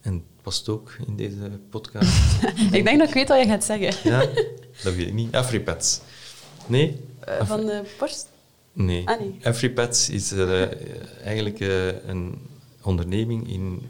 En 0.00 0.12
het 0.12 0.22
past 0.42 0.68
ook 0.68 0.96
in 1.07 1.16
deze 1.16 1.37
podcast. 1.70 2.42
ik 2.72 2.85
denk 2.85 2.98
dat 2.98 3.09
ik 3.09 3.14
weet 3.14 3.29
wat 3.29 3.38
je 3.40 3.46
gaat 3.46 3.64
zeggen. 3.64 4.11
ja, 4.11 4.18
dat 4.83 4.94
weet 4.94 5.07
ik 5.07 5.12
niet. 5.14 5.35
Afripets. 5.35 6.00
Nee? 6.66 7.00
Eh, 7.20 7.46
van 7.46 7.66
de 7.66 7.83
borst? 7.98 8.29
Nee. 8.72 9.09
Ah, 9.09 9.20
nee. 9.20 9.38
Is 10.11 10.33
eh, 10.33 10.62
eigenlijk 11.22 11.61
eh, 11.61 12.09
een 12.09 12.38
onderneming 12.83 13.48
in 13.48 13.83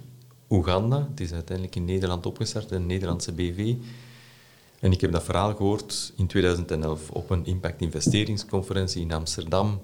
Oeganda. 0.48 1.06
Het 1.10 1.20
is 1.20 1.32
uiteindelijk 1.32 1.76
in 1.76 1.84
Nederland 1.84 2.26
opgestart, 2.26 2.70
een 2.70 2.86
Nederlandse 2.86 3.32
BV. 3.32 3.74
En 4.80 4.92
ik 4.92 5.00
heb 5.00 5.12
dat 5.12 5.24
verhaal 5.24 5.54
gehoord 5.54 6.12
in 6.16 6.26
2011 6.26 7.10
op 7.10 7.30
een 7.30 7.46
impact 7.46 7.80
investeringsconferentie 7.80 9.00
in 9.00 9.12
Amsterdam, 9.12 9.80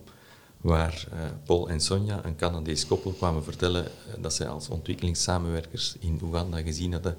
waar 0.61 1.07
eh, 1.13 1.19
Paul 1.45 1.69
en 1.69 1.81
Sonja, 1.81 2.25
een 2.25 2.37
Canadees 2.37 2.87
koppel, 2.87 3.11
kwamen 3.11 3.45
vertellen 3.45 3.87
eh, 3.87 3.91
dat 4.21 4.35
zij 4.35 4.49
als 4.49 4.69
ontwikkelingssamenwerkers 4.69 5.97
in 6.01 6.21
Oeganda 6.23 6.63
gezien 6.63 6.93
hadden 6.93 7.17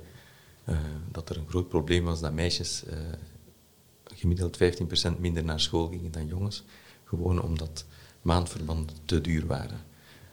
eh, 0.63 0.75
dat 1.11 1.29
er 1.29 1.37
een 1.37 1.49
groot 1.49 1.69
probleem 1.69 2.03
was 2.03 2.19
dat 2.19 2.33
meisjes 2.33 2.83
eh, 2.85 2.97
gemiddeld 4.21 4.57
15% 4.57 5.19
minder 5.19 5.43
naar 5.43 5.59
school 5.59 5.87
gingen 5.87 6.11
dan 6.11 6.27
jongens, 6.27 6.63
gewoon 7.03 7.41
omdat 7.41 7.85
maandverbanden 8.21 8.95
te 9.05 9.21
duur 9.21 9.47
waren. 9.47 9.79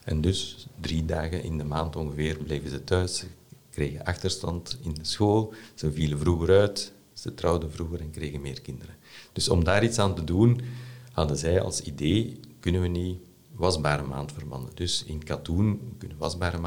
En 0.04 0.20
dus 0.20 0.66
drie 0.80 1.04
dagen 1.04 1.42
in 1.42 1.58
de 1.58 1.64
maand 1.64 1.96
ongeveer 1.96 2.36
bleven 2.36 2.70
ze 2.70 2.84
thuis, 2.84 3.24
kregen 3.70 4.04
achterstand 4.04 4.78
in 4.82 4.94
de 4.94 5.04
school, 5.04 5.54
ze 5.74 5.92
vielen 5.92 6.18
vroeger 6.18 6.58
uit, 6.60 6.92
ze 7.12 7.34
trouwden 7.34 7.72
vroeger 7.72 8.00
en 8.00 8.10
kregen 8.10 8.40
meer 8.40 8.60
kinderen. 8.60 8.94
Dus 9.32 9.48
om 9.48 9.64
daar 9.64 9.84
iets 9.84 9.98
aan 9.98 10.14
te 10.14 10.24
doen, 10.24 10.60
hadden 11.12 11.36
zij 11.36 11.60
als 11.60 11.80
idee, 11.80 12.40
kunnen 12.60 12.80
we 12.80 12.88
niet 12.88 13.18
wasbare 13.54 14.02
maandverbanden. 14.02 14.70
Dus 14.74 15.04
in 15.04 15.24
katoen 15.24 15.94
kunnen 15.98 16.16
wasbare 16.16 16.58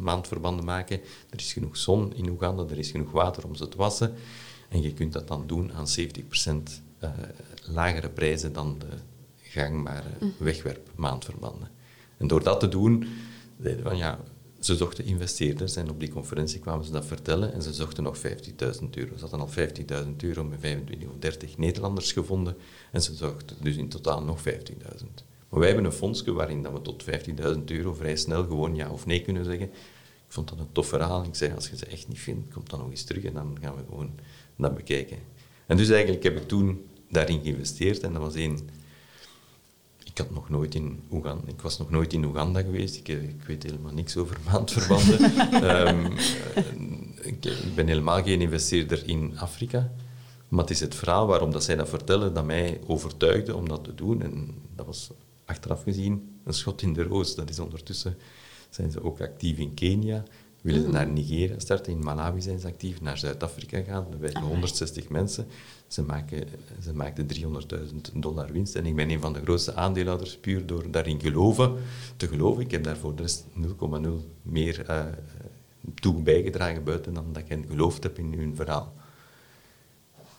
maandverbanden 0.00 0.64
maken. 0.64 1.00
Er 1.30 1.38
is 1.38 1.52
genoeg 1.52 1.76
zon 1.76 2.14
in 2.14 2.28
Oeganda, 2.28 2.64
er 2.70 2.78
is 2.78 2.90
genoeg 2.90 3.10
water 3.10 3.44
om 3.44 3.54
ze 3.54 3.68
te 3.68 3.76
wassen. 3.76 4.14
En 4.70 4.82
je 4.82 4.92
kunt 4.92 5.12
dat 5.12 5.28
dan 5.28 5.46
doen 5.46 5.72
aan 5.72 5.86
70% 5.86 6.02
eh, 6.98 7.10
lagere 7.64 8.08
prijzen 8.08 8.52
dan 8.52 8.78
de 8.78 8.86
gangbare 9.42 10.08
wegwerpmaandverbanden. 10.38 11.68
En 12.16 12.26
door 12.26 12.42
dat 12.42 12.60
te 12.60 12.68
doen, 12.68 13.06
zeiden 13.62 13.84
van 13.84 13.96
ja, 13.96 14.18
ze 14.60 14.76
zochten 14.76 15.04
investeerders 15.04 15.76
en 15.76 15.90
op 15.90 16.00
die 16.00 16.10
conferentie 16.10 16.60
kwamen 16.60 16.84
ze 16.84 16.92
dat 16.92 17.06
vertellen 17.06 17.52
en 17.52 17.62
ze 17.62 17.72
zochten 17.72 18.02
nog 18.02 18.16
50.000 18.18 18.22
euro. 18.90 19.16
Ze 19.16 19.20
hadden 19.20 19.40
al 19.40 19.48
50.000 20.04 20.16
euro 20.16 20.44
met 20.44 20.60
25 20.60 21.08
of 21.08 21.14
30 21.18 21.58
Nederlanders 21.58 22.12
gevonden 22.12 22.56
en 22.92 23.02
ze 23.02 23.14
zochten 23.14 23.56
dus 23.60 23.76
in 23.76 23.88
totaal 23.88 24.22
nog 24.22 24.38
50.000. 24.48 24.54
Maar 25.48 25.60
wij 25.60 25.68
hebben 25.68 25.86
een 25.86 25.92
fondsje 25.92 26.32
waarin 26.32 26.62
dat 26.62 26.72
we 26.72 26.82
tot 26.82 27.04
15.000 27.04 27.64
euro 27.64 27.94
vrij 27.94 28.16
snel 28.16 28.42
gewoon 28.42 28.74
ja 28.74 28.90
of 28.90 29.06
nee 29.06 29.22
kunnen 29.22 29.44
zeggen. 29.44 29.66
Ik 29.66 30.36
vond 30.36 30.48
dat 30.48 30.58
een 30.58 30.72
tof 30.72 30.86
verhaal. 30.86 31.24
Ik 31.24 31.34
zei, 31.34 31.54
als 31.54 31.68
je 31.70 31.76
ze 31.76 31.86
echt 31.86 32.08
niet 32.08 32.18
vindt, 32.18 32.52
kom 32.52 32.62
dan 32.66 32.78
nog 32.78 32.90
eens 32.90 33.04
terug 33.04 33.24
en 33.24 33.32
dan 33.32 33.58
gaan 33.60 33.76
we 33.76 33.82
gewoon 33.88 34.10
dat 34.60 34.74
bekijken. 34.74 35.18
En 35.66 35.76
dus 35.76 35.88
eigenlijk 35.88 36.22
heb 36.22 36.36
ik 36.36 36.48
toen 36.48 36.84
daarin 37.10 37.40
geïnvesteerd 37.42 38.00
en 38.02 38.12
dat 38.12 38.22
was 38.22 38.34
één... 38.34 38.58
Ik 40.04 40.18
had 40.18 40.30
nog 40.30 40.48
nooit 40.48 40.74
in 40.74 41.02
Oeganda... 41.10 41.42
Ik 41.46 41.60
was 41.60 41.78
nog 41.78 41.90
nooit 41.90 42.12
in 42.12 42.24
Oeganda 42.24 42.60
geweest. 42.60 42.96
Ik, 42.96 43.08
eh, 43.08 43.22
ik 43.22 43.42
weet 43.46 43.62
helemaal 43.62 43.92
niks 43.92 44.16
over 44.16 44.36
maandverbanden. 44.50 45.20
Ehm, 45.52 46.06
eh, 46.54 46.64
ik, 47.20 47.44
ik 47.44 47.74
ben 47.74 47.86
helemaal 47.86 48.22
geen 48.22 48.40
investeerder 48.40 49.08
in 49.08 49.38
Afrika. 49.38 49.92
Maar 50.48 50.60
het 50.60 50.70
is 50.70 50.80
het 50.80 50.94
verhaal 50.94 51.26
waarom 51.26 51.50
dat 51.50 51.64
zij 51.64 51.76
dat 51.76 51.88
vertellen 51.88 52.34
dat 52.34 52.44
mij 52.44 52.80
overtuigde 52.86 53.56
om 53.56 53.68
dat 53.68 53.84
te 53.84 53.94
doen. 53.94 54.22
En 54.22 54.54
dat 54.74 54.86
was 54.86 55.10
achteraf 55.44 55.82
gezien 55.82 56.40
een 56.44 56.54
schot 56.54 56.82
in 56.82 56.92
de 56.92 57.02
roos. 57.02 57.34
Dat 57.34 57.50
is 57.50 57.58
ondertussen 57.58 58.16
zijn 58.70 58.90
ze 58.90 59.02
ook 59.02 59.20
actief 59.20 59.58
in 59.58 59.74
Kenia. 59.74 60.24
Willen 60.60 60.82
ze 60.82 60.88
naar 60.88 61.08
Nigeria 61.08 61.58
starten, 61.58 61.92
in 61.92 61.98
Malawi 61.98 62.40
zijn 62.40 62.58
ze 62.58 62.66
actief, 62.66 63.00
naar 63.00 63.18
Zuid-Afrika 63.18 63.80
gaan. 63.80 64.06
Er 64.12 64.20
werken 64.20 64.42
160 64.42 65.08
mensen. 65.08 65.46
Ze, 65.86 66.02
maken, 66.02 66.48
ze 66.82 66.94
maakten 66.94 67.26
300.000 67.34 68.12
dollar 68.14 68.52
winst. 68.52 68.74
En 68.74 68.86
ik 68.86 68.96
ben 68.96 69.10
een 69.10 69.20
van 69.20 69.32
de 69.32 69.40
grootste 69.42 69.74
aandeelhouders, 69.74 70.36
puur 70.36 70.66
door 70.66 70.90
daarin 70.90 71.20
geloven, 71.20 71.76
te 72.16 72.28
geloven. 72.28 72.62
Ik 72.62 72.70
heb 72.70 72.84
daar 72.84 72.96
voor 72.96 73.14
de 73.14 73.22
rest 73.22 73.44
0,0 74.02 74.08
meer 74.42 74.84
eh, 74.86 75.04
toe 75.94 76.22
bijgedragen 76.22 76.84
buiten 76.84 77.14
dan 77.14 77.24
dat 77.32 77.42
ik 77.42 77.48
hen 77.48 77.64
geloofd 77.68 78.02
heb 78.02 78.18
in 78.18 78.32
hun 78.32 78.56
verhaal. 78.56 78.92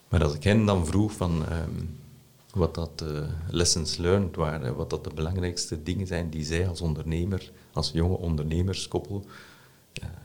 Maar 0.09 0.23
als 0.23 0.33
ik 0.33 0.43
hen 0.43 0.65
dan 0.65 0.85
vroeg 0.85 1.11
van 1.11 1.45
ehm, 1.45 1.85
wat 2.53 2.75
dat 2.75 2.99
de 2.99 3.27
lessons 3.49 3.97
learned 3.97 4.35
waren, 4.35 4.75
wat 4.75 4.89
dat 4.89 5.03
de 5.03 5.11
belangrijkste 5.15 5.83
dingen 5.83 6.07
zijn 6.07 6.29
die 6.29 6.43
zij 6.43 6.67
als 6.67 6.81
ondernemer, 6.81 7.51
als 7.73 7.91
jonge 7.91 8.17
ondernemerskoppel 8.17 9.25
eh, 9.25 9.31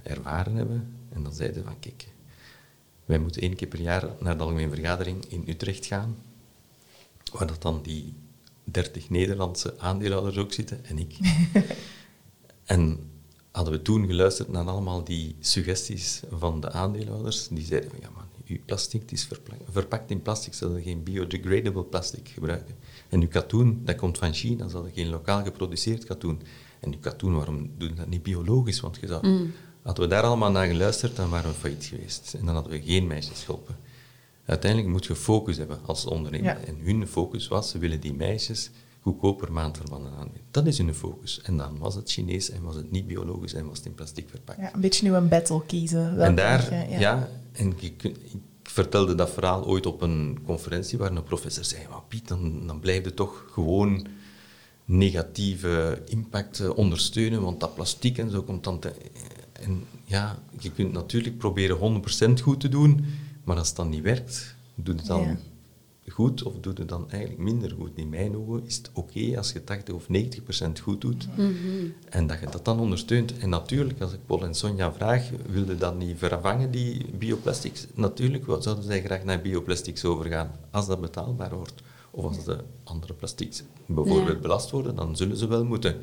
ervaren 0.03 0.55
hebben, 0.55 0.97
en 1.09 1.23
dan 1.23 1.33
zeiden 1.33 1.57
ze 1.57 1.65
van 1.65 1.79
kijk, 1.81 2.09
wij 3.05 3.19
moeten 3.19 3.43
één 3.43 3.57
keer 3.57 3.69
per 3.69 3.81
jaar 3.81 4.09
naar 4.21 4.37
de 4.37 4.43
algemene 4.43 4.75
vergadering 4.75 5.25
in 5.25 5.45
Utrecht 5.47 5.87
gaan, 5.87 6.17
waar 7.33 7.47
dat 7.47 7.63
dan 7.63 7.83
die 7.83 8.15
30 8.65 9.11
Nederlandse 9.11 9.79
aandeelhouders 9.79 10.37
ook 10.37 10.53
zitten 10.53 10.85
en 10.85 10.99
ik. 10.99 11.17
en 12.65 13.11
hadden 13.51 13.75
we 13.75 13.83
toen 13.83 14.07
geluisterd 14.07 14.49
naar 14.49 14.67
allemaal 14.67 15.05
die 15.05 15.37
suggesties 15.41 16.23
van 16.31 16.61
de 16.61 16.71
aandeelhouders, 16.71 17.49
die 17.49 17.65
zeiden 17.65 17.91
van 17.91 17.99
ja 18.03 18.11
man, 18.15 18.25
uw 18.47 18.59
plastic 18.65 19.11
is 19.11 19.29
verpakt 19.71 20.11
in 20.11 20.23
plastic, 20.23 20.55
zouden 20.55 20.83
geen 20.83 21.03
biodegradable 21.03 21.85
plastic 21.85 22.29
gebruiken. 22.29 22.75
En 23.09 23.21
uw 23.21 23.29
katoen, 23.29 23.81
dat 23.85 23.97
komt 23.97 24.19
van 24.19 24.33
China, 24.33 24.69
zouden 24.69 24.93
geen 24.93 25.09
lokaal 25.09 25.43
geproduceerd 25.43 26.05
katoen. 26.05 26.43
En 26.81 26.93
uw 26.93 26.99
katoen, 27.01 27.35
waarom 27.37 27.71
doen 27.79 27.89
we 27.89 27.95
dat 27.95 28.09
niet 28.09 28.23
biologisch? 28.23 28.81
Want 28.81 28.99
je 29.01 29.07
zou, 29.07 29.27
hadden 29.83 30.05
we 30.05 30.11
daar 30.11 30.23
allemaal 30.23 30.51
naar 30.51 30.67
geluisterd, 30.67 31.17
dan 31.17 31.29
waren 31.31 31.51
we 31.51 31.57
failliet 31.57 31.85
geweest. 31.85 32.35
En 32.39 32.45
dan 32.47 32.55
hadden 32.55 32.73
we 32.73 32.83
geen 32.83 33.07
meisjes 33.07 33.43
geholpen. 33.45 33.77
Uiteindelijk 34.45 34.91
moet 34.93 35.07
je 35.07 35.15
focus 35.17 35.57
hebben 35.57 35.79
als 35.87 36.07
ondernemer. 36.07 36.47
Ja. 36.47 36.59
En 36.67 36.77
hun 36.83 37.07
focus 37.09 37.49
was, 37.49 37.71
ze 37.71 37.79
willen 37.79 38.01
die 38.01 38.15
meisjes 38.15 38.71
goedkoper 39.01 39.53
maandverbanden 39.53 40.13
aanbieden. 40.13 40.43
Dat 40.51 40.67
is 40.67 40.79
hun 40.79 40.95
focus. 40.95 41.41
En 41.43 41.57
dan 41.57 41.79
was 41.79 41.95
het 41.95 42.11
Chinees 42.11 42.51
en 42.51 42.63
was 42.63 42.75
het 42.75 42.91
niet 42.91 43.07
biologisch 43.07 43.55
en 43.55 43.67
was 43.69 43.77
het 43.79 43.87
in 43.87 43.95
plastic 43.95 44.29
verpakt. 44.29 44.59
Ja, 44.61 44.75
een 44.75 44.81
beetje 44.81 45.09
nu 45.09 45.15
een 45.15 45.29
battle 45.29 45.63
kiezen. 45.67 46.21
En 46.21 46.35
daar, 46.35 46.75
je- 46.91 46.99
ja, 46.99 47.29
en 47.53 47.75
ik 47.81 48.13
vertelde 48.63 49.15
dat 49.15 49.31
verhaal 49.31 49.67
ooit 49.67 49.87
op 49.87 50.03
een 50.03 50.39
conferentie 50.45 50.99
waar 50.99 51.11
een 51.13 51.23
professor 51.25 51.65
zei, 51.65 51.83
maar 51.91 52.03
Piet, 52.09 52.29
dan, 52.29 52.67
dan 52.67 52.81
blijf 52.81 53.05
je 53.05 53.15
toch 53.15 53.45
gewoon 53.51 54.07
negatieve 54.87 56.03
impact 56.07 56.61
eh, 56.61 56.77
ondersteunen, 56.77 57.43
want 57.43 57.61
dat 57.61 57.75
plastic 57.75 58.19
en 58.19 58.31
zo 58.31 58.43
komt 58.43 58.65
dan 58.65 58.79
te... 58.79 58.93
En 59.53 59.85
ja, 60.05 60.39
je 60.59 60.71
kunt 60.71 60.93
natuurlijk 60.93 61.39
proberen 61.39 62.03
100% 62.39 62.43
goed 62.43 62.61
te 62.61 62.69
doen, 62.69 63.05
maar 63.45 63.57
als 63.57 63.69
het 63.69 63.77
dan 63.77 63.89
niet 63.89 64.03
werkt, 64.03 64.55
doe 64.75 64.95
het 64.95 65.07
dan 65.07 65.21
Ja. 65.23 65.37
goed 66.13 66.43
of 66.43 66.55
doe 66.61 66.73
het 66.77 66.89
dan 66.89 67.11
eigenlijk 67.11 67.43
minder 67.43 67.71
goed. 67.79 67.91
In 67.95 68.09
mijn 68.09 68.37
ogen 68.37 68.67
is 68.67 68.77
het 68.77 68.91
oké 68.93 69.37
als 69.37 69.53
je 69.53 69.65
80 69.65 69.95
of 69.95 70.07
90% 70.09 70.81
goed 70.83 71.01
doet 71.01 71.29
en 72.09 72.27
dat 72.27 72.41
je 72.41 72.47
dat 72.51 72.65
dan 72.65 72.81
ondersteunt. 72.81 73.39
En 73.39 73.49
natuurlijk, 73.49 74.01
als 74.01 74.13
ik 74.13 74.27
Paul 74.27 74.45
en 74.45 74.55
Sonja 74.55 74.93
vraag, 74.93 75.31
wilde 75.51 75.77
dat 75.77 75.99
niet 75.99 76.19
vervangen, 76.19 76.71
die 76.71 77.07
bioplastics? 77.19 77.87
Natuurlijk 77.95 78.45
zouden 78.61 78.85
zij 78.85 79.03
graag 79.03 79.25
naar 79.25 79.41
bioplastics 79.43 80.05
overgaan, 80.05 80.51
als 80.71 80.87
dat 80.87 81.01
betaalbaar 81.01 81.55
wordt. 81.55 81.83
Of 82.17 82.25
als 82.25 82.45
de 82.45 82.65
andere 82.85 83.15
plastics 83.15 83.63
bijvoorbeeld 83.87 84.41
belast 84.41 84.71
worden, 84.71 84.95
dan 84.95 85.17
zullen 85.17 85.37
ze 85.37 85.47
wel 85.47 85.65
moeten. 85.65 86.01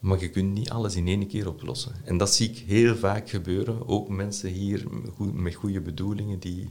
Maar 0.00 0.20
je 0.20 0.30
kunt 0.30 0.52
niet 0.52 0.70
alles 0.70 0.96
in 0.96 1.08
één 1.08 1.26
keer 1.26 1.48
oplossen. 1.48 1.92
En 2.04 2.16
dat 2.16 2.34
zie 2.34 2.50
ik 2.50 2.58
heel 2.58 2.96
vaak 2.96 3.30
gebeuren. 3.30 3.88
Ook 3.88 4.08
mensen 4.08 4.50
hier 4.50 4.84
met 5.32 5.54
goede 5.54 5.80
bedoelingen 5.80 6.38
die 6.38 6.70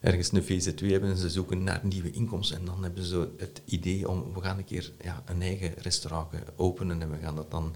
ergens 0.00 0.32
een 0.32 0.42
VZ2 0.42 0.86
hebben 0.86 1.10
en 1.10 1.16
ze 1.16 1.30
zoeken 1.30 1.64
naar 1.64 1.80
nieuwe 1.82 2.10
inkomsten. 2.10 2.58
En 2.58 2.64
dan 2.64 2.82
hebben 2.82 3.04
ze 3.04 3.28
het 3.36 3.62
idee 3.64 4.08
om, 4.08 4.34
we 4.34 4.40
gaan 4.40 4.58
een 4.58 4.64
keer 4.64 4.92
ja, 5.02 5.22
een 5.26 5.42
eigen 5.42 5.72
restaurant 5.76 6.28
openen 6.56 7.02
en 7.02 7.10
we 7.10 7.16
gaan 7.16 7.36
dat 7.36 7.50
dan 7.50 7.74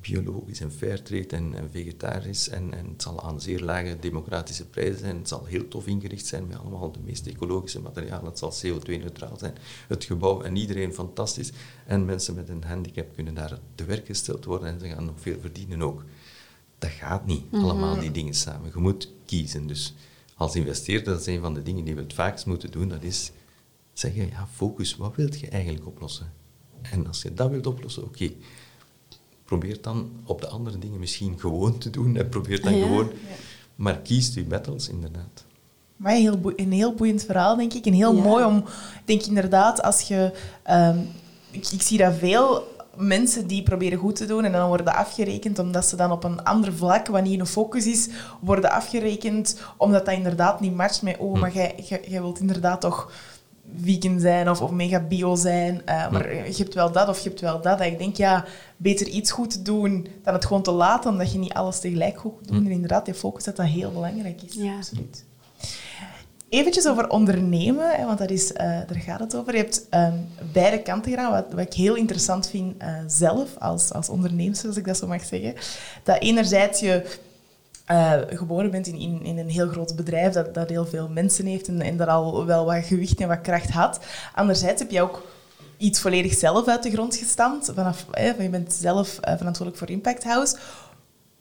biologisch 0.00 0.60
en 0.60 0.72
fairtrade 0.72 1.26
en, 1.26 1.54
en 1.54 1.70
vegetarisch. 1.70 2.48
En, 2.48 2.74
en 2.74 2.86
het 2.92 3.02
zal 3.02 3.22
aan 3.22 3.40
zeer 3.40 3.60
lage 3.60 3.96
democratische 4.00 4.66
prijzen 4.66 4.98
zijn. 4.98 5.16
Het 5.16 5.28
zal 5.28 5.44
heel 5.44 5.68
tof 5.68 5.86
ingericht 5.86 6.26
zijn 6.26 6.46
met 6.46 6.58
allemaal 6.58 6.92
de 6.92 6.98
meest 7.04 7.26
ecologische 7.26 7.80
materialen. 7.80 8.24
Het 8.24 8.38
zal 8.38 8.52
CO2-neutraal 8.52 9.38
zijn. 9.38 9.54
Het 9.88 10.04
gebouw 10.04 10.42
en 10.42 10.56
iedereen 10.56 10.94
fantastisch. 10.94 11.52
En 11.86 12.04
mensen 12.04 12.34
met 12.34 12.48
een 12.48 12.64
handicap 12.64 13.14
kunnen 13.14 13.34
daar 13.34 13.58
te 13.74 13.84
werk 13.84 14.06
gesteld 14.06 14.44
worden 14.44 14.68
en 14.68 14.80
ze 14.80 14.88
gaan 14.88 15.04
nog 15.04 15.20
veel 15.20 15.40
verdienen 15.40 15.82
ook. 15.82 16.04
Dat 16.78 16.90
gaat 16.90 17.26
niet, 17.26 17.50
Mhm. 17.50 17.62
allemaal 17.64 17.98
die 18.00 18.10
dingen 18.10 18.34
samen. 18.34 18.70
Je 18.74 18.80
moet 18.80 19.12
kiezen. 19.26 19.66
Dus 19.66 19.94
als 20.34 20.54
investeerder, 20.56 21.12
dat 21.12 21.20
is 21.20 21.26
een 21.26 21.40
van 21.40 21.54
de 21.54 21.62
dingen 21.62 21.84
die 21.84 21.94
we 21.94 22.00
het 22.00 22.14
vaakst 22.14 22.46
moeten 22.46 22.70
doen, 22.70 22.88
dat 22.88 23.02
is 23.02 23.32
zeggen, 23.92 24.28
ja, 24.28 24.46
focus, 24.52 24.96
wat 24.96 25.16
wilt 25.16 25.40
je 25.40 25.48
eigenlijk 25.48 25.86
oplossen? 25.86 26.32
En 26.82 27.06
als 27.06 27.22
je 27.22 27.34
dat 27.34 27.50
wilt 27.50 27.66
oplossen, 27.66 28.04
oké, 28.04 28.30
probeer 29.48 29.78
dan 29.80 30.10
op 30.24 30.40
de 30.40 30.48
andere 30.48 30.78
dingen 30.78 30.98
misschien 30.98 31.38
gewoon 31.40 31.78
te 31.78 31.90
doen 31.90 32.16
en 32.16 32.28
probeer 32.28 32.62
dan 32.62 32.76
Ja. 32.76 32.86
gewoon, 32.86 33.10
maar 33.74 33.98
kies 33.98 34.34
je 34.34 34.44
battles 34.44 34.88
inderdaad. 34.88 35.44
Maar 35.96 36.12
een 36.14 36.20
heel, 36.20 36.38
boe- 36.38 36.52
een 36.56 36.72
heel 36.72 36.94
boeiend 36.94 37.24
verhaal, 37.24 37.56
denk 37.56 37.72
ik. 37.74 37.86
En 37.86 37.92
heel 37.92 38.14
Ja. 38.14 38.22
mooi 38.22 38.44
om, 38.44 38.56
ik 38.56 39.02
denk 39.04 39.22
inderdaad, 39.22 39.82
als 39.82 40.00
je... 40.00 40.32
ehm, 40.62 40.98
ik, 41.50 41.68
ik 41.72 41.82
zie 41.82 41.98
dat 41.98 42.14
veel 42.18 42.76
mensen 42.96 43.46
die 43.46 43.62
proberen 43.62 43.98
goed 43.98 44.16
te 44.16 44.26
doen 44.26 44.44
en 44.44 44.52
dan 44.52 44.68
worden 44.68 44.94
afgerekend 44.94 45.58
omdat 45.58 45.86
ze 45.86 45.96
dan 45.96 46.12
op 46.12 46.24
een 46.24 46.42
ander 46.44 46.72
vlak, 46.72 47.06
wanneer 47.06 47.40
een 47.40 47.46
focus 47.46 47.86
is, 47.86 48.08
worden 48.40 48.70
afgerekend 48.70 49.60
omdat 49.76 50.06
dat 50.06 50.14
inderdaad 50.14 50.60
niet 50.60 50.74
matcht 50.74 51.02
met 51.02 51.16
oh, 51.18 51.40
maar 51.40 51.52
jij, 51.54 51.74
jij, 51.88 52.02
jij 52.08 52.20
wilt 52.20 52.40
inderdaad 52.40 52.80
toch 52.80 53.12
vegan 53.82 54.20
zijn 54.20 54.50
of, 54.50 54.60
of 54.60 54.70
mega 54.70 55.00
bio 55.00 55.34
zijn, 55.34 55.82
eh, 55.84 56.10
maar 56.10 56.46
je 56.46 56.56
hebt 56.56 56.74
wel 56.74 56.92
dat 56.92 57.08
of 57.08 57.18
je 57.18 57.28
hebt 57.28 57.40
wel 57.40 57.60
dat. 57.60 57.78
Dat 57.78 57.86
ik 57.86 57.98
denk, 57.98 58.16
ja, 58.16 58.44
beter 58.76 59.08
iets 59.08 59.30
goed 59.30 59.50
te 59.50 59.62
doen 59.62 60.06
dan 60.22 60.34
het 60.34 60.44
gewoon 60.44 60.62
te 60.62 60.70
laten, 60.70 61.10
omdat 61.10 61.32
je 61.32 61.38
niet 61.38 61.52
alles 61.52 61.80
tegelijk 61.80 62.18
goed 62.18 62.32
moet 62.32 62.48
doen. 62.48 62.64
En 62.64 62.70
inderdaad, 62.70 63.04
die 63.04 63.14
focus, 63.14 63.44
dat 63.44 63.56
dat 63.56 63.66
heel 63.66 63.92
belangrijk 63.92 64.42
is. 64.42 64.54
Ja. 64.54 64.76
Absoluut. 64.76 65.24
Eventjes 66.48 66.88
over 66.88 67.08
ondernemen, 67.08 67.90
hè, 67.90 68.04
want 68.04 68.18
dat 68.18 68.30
is, 68.30 68.52
eh, 68.52 68.66
daar 68.66 69.00
gaat 69.00 69.20
het 69.20 69.34
over. 69.34 69.52
Je 69.52 69.58
hebt 69.58 69.86
ehm, 69.88 70.16
beide 70.52 70.82
kanten 70.82 71.10
gedaan, 71.10 71.30
wat, 71.30 71.46
wat 71.50 71.60
ik 71.60 71.72
heel 71.72 71.94
interessant 71.94 72.48
vind 72.48 72.74
eh, 72.78 72.94
zelf 73.06 73.56
als, 73.58 73.92
als 73.92 74.08
ondernemer, 74.08 74.60
als 74.66 74.76
ik 74.76 74.86
dat 74.86 74.96
zo 74.96 75.06
mag 75.06 75.24
zeggen. 75.24 75.54
Dat 76.02 76.20
enerzijds 76.20 76.80
je 76.80 77.18
eh, 77.88 78.12
geboren 78.28 78.70
bent 78.70 78.86
in, 78.86 79.22
in, 79.22 79.38
een 79.38 79.48
heel 79.48 79.68
groot 79.68 79.96
bedrijf 79.96 80.32
dat, 80.32 80.54
dat 80.54 80.68
heel 80.68 80.86
veel 80.86 81.08
mensen 81.08 81.46
heeft 81.46 81.68
en, 81.68 81.80
en 81.80 81.96
dat 81.96 82.08
al 82.08 82.46
wel 82.46 82.64
wat 82.64 82.84
gewicht 82.84 83.20
en 83.20 83.28
wat 83.28 83.40
kracht 83.40 83.70
had. 83.70 84.00
Anderzijds 84.34 84.80
heb 84.80 84.90
je 84.90 85.02
ook 85.02 85.22
iets 85.76 86.00
volledig 86.00 86.34
zelf 86.34 86.66
uit 86.66 86.82
de 86.82 86.90
grond 86.90 87.16
gestampt. 87.16 87.70
Vanaf, 87.74 88.06
van 88.10 88.42
je 88.42 88.48
bent 88.48 88.72
zelf 88.72 89.18
eh, 89.18 89.36
verantwoordelijk 89.36 89.76
voor 89.76 89.90
Impact 89.90 90.24
House 90.24 90.56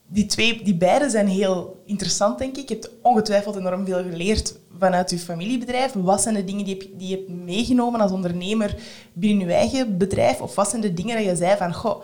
die 0.07 0.25
twee, 0.25 0.63
die 0.63 0.75
beide 0.75 1.10
zijn 1.10 1.27
heel 1.27 1.81
interessant, 1.86 2.38
denk 2.38 2.57
ik. 2.57 2.69
Je 2.69 2.73
hebt 2.73 2.89
ongetwijfeld 3.01 3.55
enorm 3.55 3.86
veel 3.86 4.03
geleerd 4.03 4.55
vanuit 4.77 5.10
je 5.10 5.19
familiebedrijf. 5.19 5.93
Wat 5.93 6.21
zijn 6.21 6.36
de 6.36 6.43
dingen 6.43 6.65
die 6.65 6.75
je, 6.75 6.93
die 6.97 7.07
je 7.07 7.15
hebt 7.15 7.29
meegenomen 7.29 8.01
als 8.01 8.12
ondernemer 8.12 8.75
binnen 9.13 9.47
je 9.47 9.53
eigen 9.53 9.97
bedrijf? 9.97 10.41
Of 10.41 10.55
wat 10.55 10.69
zijn 10.69 10.81
de 10.81 10.93
dingen 10.93 11.15
dat 11.15 11.25
je 11.25 11.36
zei 11.36 11.57
van, 11.57 11.73
goh, 11.73 12.03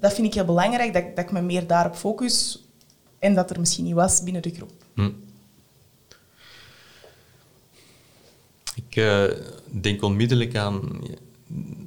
dat 0.00 0.12
vind 0.12 0.26
ik 0.26 0.34
heel 0.34 0.44
belangrijk, 0.44 0.92
dat, 0.92 1.04
dat 1.14 1.24
ik 1.24 1.32
me 1.32 1.40
meer 1.40 1.66
daarop 1.66 1.94
focus 1.94 2.64
en 3.20 3.34
dat 3.34 3.50
er 3.50 3.60
misschien 3.60 3.84
niet 3.84 3.94
was 3.94 4.22
binnen 4.22 4.42
de 4.42 4.50
groep? 4.50 4.72
Hm. 4.94 5.10
Ik 8.74 8.96
eh, 8.96 9.24
denk 9.80 10.02
onmiddellijk 10.02 10.56
aan 10.56 11.00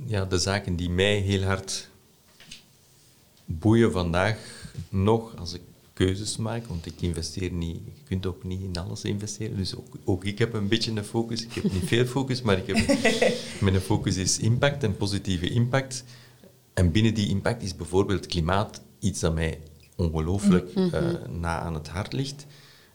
ja, 0.05 0.25
de 0.25 0.37
zaken 0.37 0.75
die 0.75 0.89
mij 0.89 1.17
heel 1.17 1.43
hard 1.43 1.89
boeien 3.45 3.91
vandaag 3.91 4.37
nog 4.89 5.37
als 5.37 5.53
ik 5.53 5.61
keuzes 5.93 6.37
maak, 6.37 6.65
want 6.65 6.85
ik 6.85 7.01
investeer 7.01 7.51
niet, 7.51 7.75
je 7.85 8.01
kunt 8.03 8.25
ook 8.25 8.43
niet 8.43 8.61
in 8.61 8.77
alles 8.77 9.03
investeren, 9.03 9.57
dus 9.57 9.75
ook, 9.75 9.95
ook 10.03 10.25
ik 10.25 10.39
heb 10.39 10.53
een 10.53 10.67
beetje 10.67 10.91
een 10.91 11.03
focus. 11.03 11.43
Ik 11.43 11.53
heb 11.53 11.71
niet 11.71 11.87
veel 11.87 12.05
focus, 12.05 12.41
maar 12.41 12.57
ik 12.57 12.67
heb, 12.67 12.87
mijn 13.61 13.81
focus 13.81 14.15
is 14.15 14.39
impact 14.39 14.83
en 14.83 14.97
positieve 14.97 15.49
impact. 15.49 16.03
En 16.73 16.91
binnen 16.91 17.13
die 17.13 17.29
impact 17.29 17.63
is 17.63 17.75
bijvoorbeeld 17.75 18.25
klimaat 18.25 18.81
iets 18.99 19.19
dat 19.19 19.33
mij 19.33 19.59
ongelooflijk 19.95 20.73
eh, 20.73 21.01
na 21.29 21.59
aan 21.59 21.73
het 21.73 21.87
hart 21.87 22.13
ligt. 22.13 22.45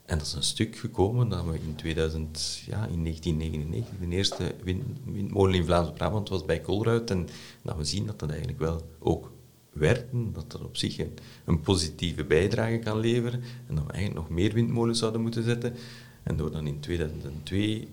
En 0.05 0.19
dat 0.19 0.27
is 0.27 0.33
een 0.33 0.43
stuk 0.43 0.77
gekomen 0.77 1.29
dat 1.29 1.45
we 1.45 1.59
in 1.67 1.75
2000, 1.75 2.63
ja, 2.67 2.87
in 2.87 3.03
1999, 3.03 4.09
de 4.09 4.17
eerste 4.17 4.55
wind, 4.63 4.85
windmolen 5.05 5.55
in 5.55 5.65
Vlaams-Brabant 5.65 6.29
was 6.29 6.45
bij 6.45 6.61
Colruyt. 6.61 7.11
En 7.11 7.29
dat 7.63 7.77
we 7.77 7.85
zien 7.85 8.07
dat 8.07 8.19
dat 8.19 8.29
eigenlijk 8.29 8.59
wel 8.59 8.89
ook 8.99 9.31
werkt, 9.73 10.07
dat 10.13 10.51
dat 10.51 10.65
op 10.65 10.77
zich 10.77 10.99
een, 10.99 11.19
een 11.45 11.61
positieve 11.61 12.25
bijdrage 12.25 12.79
kan 12.79 13.01
leveren. 13.01 13.43
En 13.67 13.75
dat 13.75 13.87
we 13.87 13.93
eigenlijk 13.93 14.29
nog 14.29 14.37
meer 14.37 14.53
windmolens 14.53 14.99
zouden 14.99 15.21
moeten 15.21 15.45
zetten. 15.45 15.75
En 16.23 16.37
door 16.37 16.51
dan 16.51 16.67
in 16.67 16.81
2002 16.81 17.89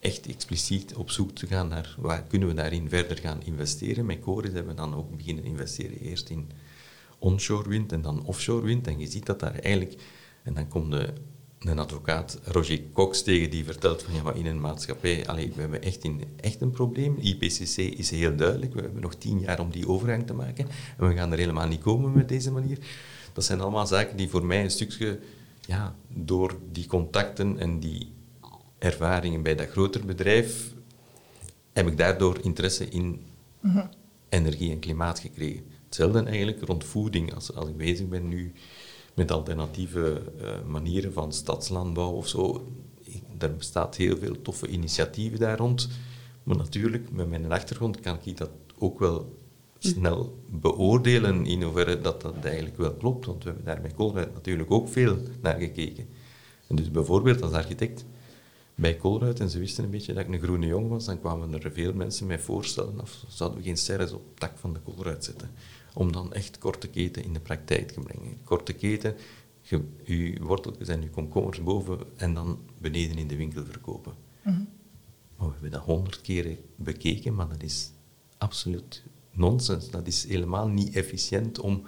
echt 0.00 0.26
expliciet 0.26 0.94
op 0.94 1.10
zoek 1.10 1.30
te 1.30 1.46
gaan 1.46 1.68
naar 1.68 1.94
waar 1.98 2.22
kunnen 2.22 2.48
we 2.48 2.54
daarin 2.54 2.88
verder 2.88 3.18
gaan 3.18 3.42
investeren. 3.44 4.06
Met 4.06 4.20
Coris 4.20 4.52
hebben 4.52 4.74
we 4.74 4.80
dan 4.80 4.94
ook 4.94 5.16
beginnen 5.16 5.44
investeren 5.44 5.98
eerst 5.98 6.28
in 6.28 6.48
onshore 7.18 7.68
wind 7.68 7.92
en 7.92 8.02
dan 8.02 8.24
offshore 8.24 8.66
wind. 8.66 8.86
En 8.86 8.98
je 8.98 9.06
ziet 9.06 9.26
dat 9.26 9.40
daar 9.40 9.54
eigenlijk... 9.54 10.02
En 10.42 10.54
dan 10.54 10.68
komt 10.68 10.90
de, 10.90 11.12
een 11.70 11.78
advocaat, 11.78 12.38
Roger 12.44 12.80
Cox, 12.92 13.22
tegen 13.22 13.50
die 13.50 13.64
vertelt 13.64 14.02
van 14.02 14.14
ja, 14.14 14.22
maar 14.22 14.36
in 14.36 14.46
een 14.46 14.60
maatschappij, 14.60 15.26
allee, 15.26 15.52
we 15.54 15.60
hebben 15.60 15.82
echt, 15.82 16.04
in, 16.04 16.22
echt 16.40 16.60
een 16.60 16.70
probleem. 16.70 17.16
IPCC 17.20 17.76
is 17.76 18.10
heel 18.10 18.36
duidelijk. 18.36 18.74
We 18.74 18.80
hebben 18.80 19.02
nog 19.02 19.14
tien 19.14 19.40
jaar 19.40 19.60
om 19.60 19.70
die 19.70 19.88
overgang 19.88 20.26
te 20.26 20.34
maken. 20.34 20.68
En 20.98 21.08
we 21.08 21.14
gaan 21.14 21.32
er 21.32 21.38
helemaal 21.38 21.68
niet 21.68 21.80
komen 21.80 22.12
met 22.12 22.28
deze 22.28 22.52
manier. 22.52 22.78
Dat 23.32 23.44
zijn 23.44 23.60
allemaal 23.60 23.86
zaken 23.86 24.16
die 24.16 24.28
voor 24.28 24.44
mij 24.44 24.64
een 24.64 24.70
stukje, 24.70 25.18
ja, 25.60 25.94
door 26.08 26.58
die 26.72 26.86
contacten 26.86 27.58
en 27.58 27.80
die 27.80 28.12
ervaringen 28.78 29.42
bij 29.42 29.54
dat 29.54 29.68
groter 29.68 30.04
bedrijf, 30.04 30.74
heb 31.72 31.86
ik 31.86 31.96
daardoor 31.96 32.38
interesse 32.42 32.88
in 32.88 33.22
energie 34.28 34.70
en 34.70 34.78
klimaat 34.78 35.18
gekregen. 35.18 35.64
Hetzelfde 35.96 36.30
eigenlijk 36.30 36.62
rond 36.62 36.84
voeding. 36.84 37.34
Als, 37.34 37.54
als 37.54 37.68
ik 37.68 37.76
bezig 37.76 38.08
ben 38.08 38.28
nu 38.28 38.52
met 39.14 39.30
alternatieve 39.30 40.22
eh, 40.40 40.62
manieren 40.66 41.12
van 41.12 41.32
stadslandbouw 41.32 42.10
of 42.12 42.28
zo, 42.28 42.68
ik- 43.02 43.22
er 43.38 43.56
bestaat 43.56 43.96
heel 43.96 44.16
veel 44.16 44.42
toffe 44.42 44.66
initiatieven 44.68 45.38
daar 45.38 45.58
rond. 45.58 45.88
Maar 46.42 46.56
natuurlijk, 46.56 47.10
met 47.12 47.28
mijn 47.28 47.52
achtergrond 47.52 48.00
kan 48.00 48.18
ik 48.22 48.36
dat 48.36 48.50
ook 48.78 48.98
wel 48.98 49.34
snel 49.78 50.38
beoordelen 50.50 51.46
in 51.46 51.62
hoeverre 51.62 52.00
dat, 52.00 52.20
dat 52.22 52.34
eigenlijk 52.44 52.76
wel 52.76 52.92
klopt. 52.94 53.26
Want 53.26 53.42
we 53.42 53.48
hebben 53.48 53.66
daar 53.66 53.80
bij 53.80 53.94
Colruyt 53.94 54.34
natuurlijk 54.34 54.70
ook 54.70 54.88
veel 54.88 55.16
naar 55.42 55.58
gekeken. 55.58 56.06
En 56.66 56.76
dus 56.76 56.90
bijvoorbeeld 56.90 57.42
als 57.42 57.52
architect 57.52 58.04
bij 58.74 58.96
Colruyt, 58.96 59.40
en 59.40 59.50
ze 59.50 59.58
wisten 59.58 59.84
een 59.84 59.90
beetje 59.90 60.12
dat 60.14 60.24
ik 60.26 60.32
een 60.32 60.40
groene 60.42 60.66
jongen 60.66 60.88
was, 60.90 61.04
dan 61.04 61.20
kwamen 61.20 61.62
er 61.62 61.72
veel 61.72 61.92
mensen 61.92 62.26
mij 62.26 62.38
voorstellen 62.38 63.00
of 63.00 63.24
zouden 63.28 63.58
we 63.58 63.64
geen 63.64 63.76
serres 63.76 64.12
op 64.12 64.22
het 64.30 64.40
dak 64.40 64.58
van 64.58 64.72
de 64.72 64.80
Colruyt 64.84 65.24
zetten. 65.24 65.50
Om 65.96 66.12
dan 66.12 66.32
echt 66.32 66.58
korte 66.58 66.88
keten 66.88 67.24
in 67.24 67.32
de 67.32 67.40
praktijk 67.40 67.90
te 67.90 68.00
brengen. 68.00 68.38
Korte 68.44 68.72
keten, 68.72 69.14
je, 69.60 69.82
je 70.04 70.36
worteltjes 70.40 70.88
en 70.88 71.02
je 71.02 71.10
komkommers 71.10 71.62
boven 71.62 71.98
en 72.16 72.34
dan 72.34 72.58
beneden 72.78 73.18
in 73.18 73.28
de 73.28 73.36
winkel 73.36 73.64
verkopen. 73.64 74.14
Maar 75.36 75.46
we 75.46 75.52
hebben 75.52 75.70
dat 75.70 75.82
honderd 75.82 76.20
keren 76.20 76.56
bekeken, 76.76 77.34
maar 77.34 77.48
dat 77.48 77.62
is 77.62 77.90
absoluut 78.38 79.02
nonsens. 79.32 79.90
Dat 79.90 80.06
is 80.06 80.26
helemaal 80.26 80.68
niet 80.68 80.94
efficiënt 80.94 81.58
om 81.58 81.82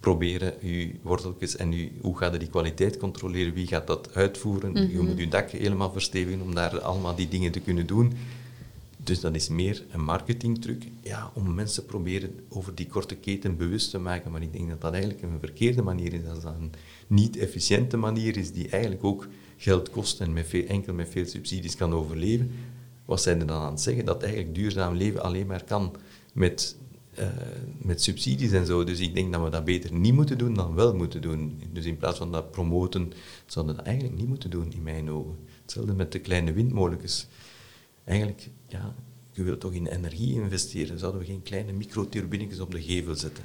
proberen 0.00 0.54
je 0.60 0.94
worteltjes 1.02 1.56
en 1.56 1.72
je, 1.72 1.90
hoe 2.00 2.18
gaat 2.18 2.32
je 2.32 2.38
die 2.38 2.48
kwaliteit 2.48 2.96
controleren, 2.96 3.52
wie 3.52 3.66
gaat 3.66 3.86
dat 3.86 4.14
uitvoeren. 4.14 4.90
Je 4.90 5.00
moet 5.00 5.18
je 5.18 5.28
dak 5.28 5.50
helemaal 5.50 5.92
verstevigen 5.92 6.40
om 6.40 6.54
daar 6.54 6.80
allemaal 6.80 7.14
die 7.14 7.28
dingen 7.28 7.52
te 7.52 7.60
kunnen 7.60 7.86
doen. 7.86 8.12
Dus 9.08 9.20
dat 9.20 9.34
is 9.34 9.48
meer 9.48 9.84
een 9.90 10.04
marketingtruc 10.04 10.82
ja, 11.02 11.30
om 11.34 11.54
mensen 11.54 11.84
proberen 11.84 12.40
over 12.48 12.74
die 12.74 12.86
korte 12.86 13.14
keten 13.14 13.56
bewust 13.56 13.90
te 13.90 13.98
maken. 13.98 14.30
Maar 14.30 14.42
ik 14.42 14.52
denk 14.52 14.68
dat 14.68 14.80
dat 14.80 14.92
eigenlijk 14.92 15.22
een 15.22 15.38
verkeerde 15.40 15.82
manier 15.82 16.12
is. 16.12 16.24
Dat 16.24 16.42
dat 16.42 16.54
een 16.60 16.72
niet-efficiënte 17.06 17.96
manier 17.96 18.36
is 18.36 18.52
die 18.52 18.68
eigenlijk 18.68 19.04
ook 19.04 19.26
geld 19.56 19.90
kost 19.90 20.20
en 20.20 20.32
met 20.32 20.46
veel, 20.46 20.66
enkel 20.66 20.94
met 20.94 21.08
veel 21.08 21.26
subsidies 21.26 21.76
kan 21.76 21.92
overleven. 21.92 22.50
Wat 23.04 23.22
zijn 23.22 23.40
er 23.40 23.46
dan 23.46 23.60
aan 23.60 23.70
het 23.70 23.80
zeggen? 23.80 24.04
Dat 24.04 24.22
eigenlijk 24.22 24.54
duurzaam 24.54 24.94
leven 24.94 25.22
alleen 25.22 25.46
maar 25.46 25.64
kan 25.64 25.96
met, 26.32 26.76
eh, 27.14 27.26
met 27.78 28.02
subsidies 28.02 28.52
en 28.52 28.66
zo. 28.66 28.84
Dus 28.84 29.00
ik 29.00 29.14
denk 29.14 29.32
dat 29.32 29.42
we 29.42 29.50
dat 29.50 29.64
beter 29.64 29.92
niet 29.92 30.14
moeten 30.14 30.38
doen 30.38 30.54
dan 30.54 30.74
wel 30.74 30.94
moeten 30.94 31.22
doen. 31.22 31.62
Dus 31.72 31.84
in 31.84 31.96
plaats 31.96 32.18
van 32.18 32.32
dat 32.32 32.50
promoten, 32.50 33.12
zouden 33.46 33.74
we 33.74 33.80
dat 33.80 33.90
eigenlijk 33.90 34.18
niet 34.18 34.28
moeten 34.28 34.50
doen, 34.50 34.72
in 34.72 34.82
mijn 34.82 35.10
ogen. 35.10 35.36
Hetzelfde 35.62 35.92
met 35.92 36.12
de 36.12 36.18
kleine 36.18 36.52
windmolens 36.52 37.26
eigenlijk, 38.08 38.50
ja, 38.68 38.94
je 39.32 39.42
wilt 39.42 39.60
toch 39.60 39.72
in 39.72 39.86
energie 39.86 40.34
investeren, 40.34 40.98
zouden 40.98 41.20
we 41.20 41.26
geen 41.26 41.42
kleine 41.42 41.72
microturbinetjes 41.72 42.60
op 42.60 42.70
de 42.70 42.82
gevel 42.82 43.14
zetten. 43.14 43.44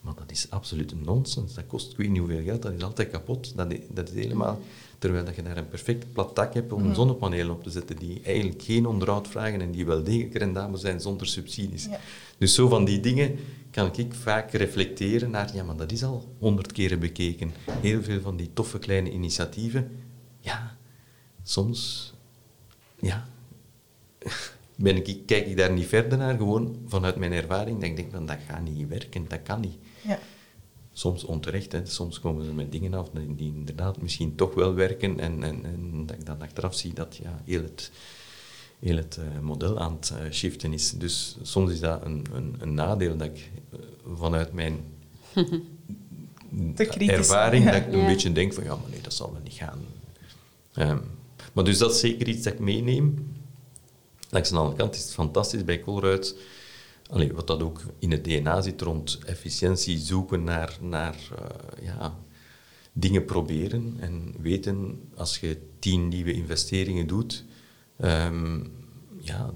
Maar 0.00 0.14
dat 0.14 0.30
is 0.30 0.50
absoluut 0.50 1.04
nonsens. 1.04 1.54
Dat 1.54 1.66
kost 1.66 1.90
ik 1.90 1.96
weet 1.96 2.08
niet 2.08 2.18
hoeveel 2.18 2.42
geld, 2.42 2.62
dat 2.62 2.72
is 2.72 2.82
altijd 2.82 3.10
kapot. 3.10 3.56
Dat 3.56 3.72
is, 3.72 3.78
dat 3.90 4.08
is 4.08 4.14
helemaal... 4.14 4.60
Terwijl 4.98 5.24
dat 5.24 5.34
je 5.34 5.42
daar 5.42 5.56
een 5.56 5.68
perfect 5.68 6.12
plat 6.12 6.36
dak 6.36 6.54
hebt 6.54 6.72
om 6.72 6.84
een 6.84 6.94
zonnepaneel 6.94 7.50
op 7.50 7.62
te 7.62 7.70
zetten, 7.70 7.96
die 7.96 8.20
eigenlijk 8.22 8.62
geen 8.62 8.86
onderhoud 8.86 9.28
vragen 9.28 9.60
en 9.60 9.70
die 9.70 9.86
wel 9.86 10.02
degelijk 10.02 10.34
rendabel 10.34 10.78
zijn 10.78 11.00
zonder 11.00 11.26
subsidies. 11.26 11.84
Ja. 11.84 12.00
Dus 12.38 12.54
zo 12.54 12.68
van 12.68 12.84
die 12.84 13.00
dingen 13.00 13.38
kan 13.70 13.90
ik 13.96 14.14
vaak 14.14 14.52
reflecteren 14.52 15.30
naar, 15.30 15.54
ja, 15.54 15.64
maar 15.64 15.76
dat 15.76 15.92
is 15.92 16.04
al 16.04 16.34
honderd 16.38 16.72
keren 16.72 16.98
bekeken. 16.98 17.52
Heel 17.70 18.02
veel 18.02 18.20
van 18.20 18.36
die 18.36 18.50
toffe 18.52 18.78
kleine 18.78 19.12
initiatieven, 19.12 19.90
ja, 20.40 20.76
soms, 21.42 22.12
ja, 23.00 23.28
ben 24.76 24.96
ik, 24.96 25.26
kijk 25.26 25.46
ik 25.46 25.56
daar 25.56 25.72
niet 25.72 25.86
verder 25.86 26.18
naar, 26.18 26.36
gewoon 26.36 26.76
vanuit 26.86 27.16
mijn 27.16 27.32
ervaring, 27.32 27.80
dat 27.80 27.88
ik 27.88 27.96
denk, 27.96 28.10
van, 28.12 28.26
dat 28.26 28.36
gaat 28.48 28.62
niet 28.62 28.88
werken, 28.88 29.28
dat 29.28 29.42
kan 29.42 29.60
niet. 29.60 29.76
Ja. 30.02 30.18
Soms 30.92 31.24
onterecht, 31.24 31.72
hè. 31.72 31.86
soms 31.86 32.20
komen 32.20 32.44
ze 32.44 32.52
met 32.52 32.72
dingen 32.72 32.94
af 32.94 33.10
die, 33.10 33.34
die 33.34 33.52
inderdaad 33.54 34.02
misschien 34.02 34.34
toch 34.34 34.54
wel 34.54 34.74
werken 34.74 35.20
en, 35.20 35.42
en, 35.42 35.64
en 35.64 36.06
dat 36.06 36.16
ik 36.16 36.26
dan 36.26 36.42
achteraf 36.42 36.74
zie 36.74 36.92
dat 36.92 37.18
ja, 37.22 37.40
heel 37.44 37.62
het, 37.62 37.90
heel 38.78 38.96
het 38.96 39.16
eh, 39.16 39.40
model 39.40 39.78
aan 39.78 39.92
het 39.92 40.12
eh, 40.18 40.30
shiften 40.32 40.72
is. 40.72 40.90
Dus 40.92 41.36
soms 41.42 41.72
is 41.72 41.80
dat 41.80 42.04
een, 42.04 42.26
een, 42.32 42.54
een 42.58 42.74
nadeel 42.74 43.16
dat 43.16 43.26
ik 43.26 43.50
eh, 43.72 43.78
vanuit 44.14 44.52
mijn 44.52 44.80
Te 46.74 46.84
kritisch, 46.84 47.08
ervaring 47.08 47.64
ja. 47.64 47.70
dat 47.70 47.80
ik 47.80 47.92
een 47.92 47.98
Ja. 47.98 48.06
beetje 48.06 48.32
denk 48.32 48.52
van 48.54 48.64
ja, 48.64 48.76
maar 48.76 48.90
nee, 48.90 49.00
dat 49.00 49.14
zal 49.14 49.32
wel 49.32 49.40
niet 49.42 49.52
gaan. 49.52 49.78
Ehm, 50.74 50.98
maar 51.52 51.64
dus 51.64 51.78
dat 51.78 51.94
is 51.94 52.00
zeker 52.00 52.28
iets 52.28 52.42
dat 52.42 52.52
ik 52.52 52.58
meeneem. 52.58 53.36
Langs 54.28 54.48
de 54.48 54.56
andere 54.56 54.76
kant 54.76 54.94
is 54.94 55.02
het 55.02 55.12
fantastisch 55.12 55.64
bij 55.64 55.80
Colruyt. 55.80 56.36
Allee, 57.10 57.32
wat 57.32 57.46
dat 57.46 57.62
ook 57.62 57.80
in 57.98 58.10
het 58.10 58.24
DNA 58.24 58.60
zit 58.60 58.80
rond 58.80 59.18
efficiëntie, 59.26 59.98
zoeken 59.98 60.44
naar, 60.44 60.78
naar 60.80 61.16
eh, 61.38 61.84
ja, 61.84 62.18
dingen 62.92 63.24
proberen 63.24 63.96
en 64.00 64.34
weten 64.40 65.00
als 65.14 65.38
je 65.38 65.58
tien 65.78 66.08
nieuwe 66.08 66.32
investeringen 66.32 67.06
doet, 67.06 67.44
ehm, 67.96 68.60
ja, 69.20 69.50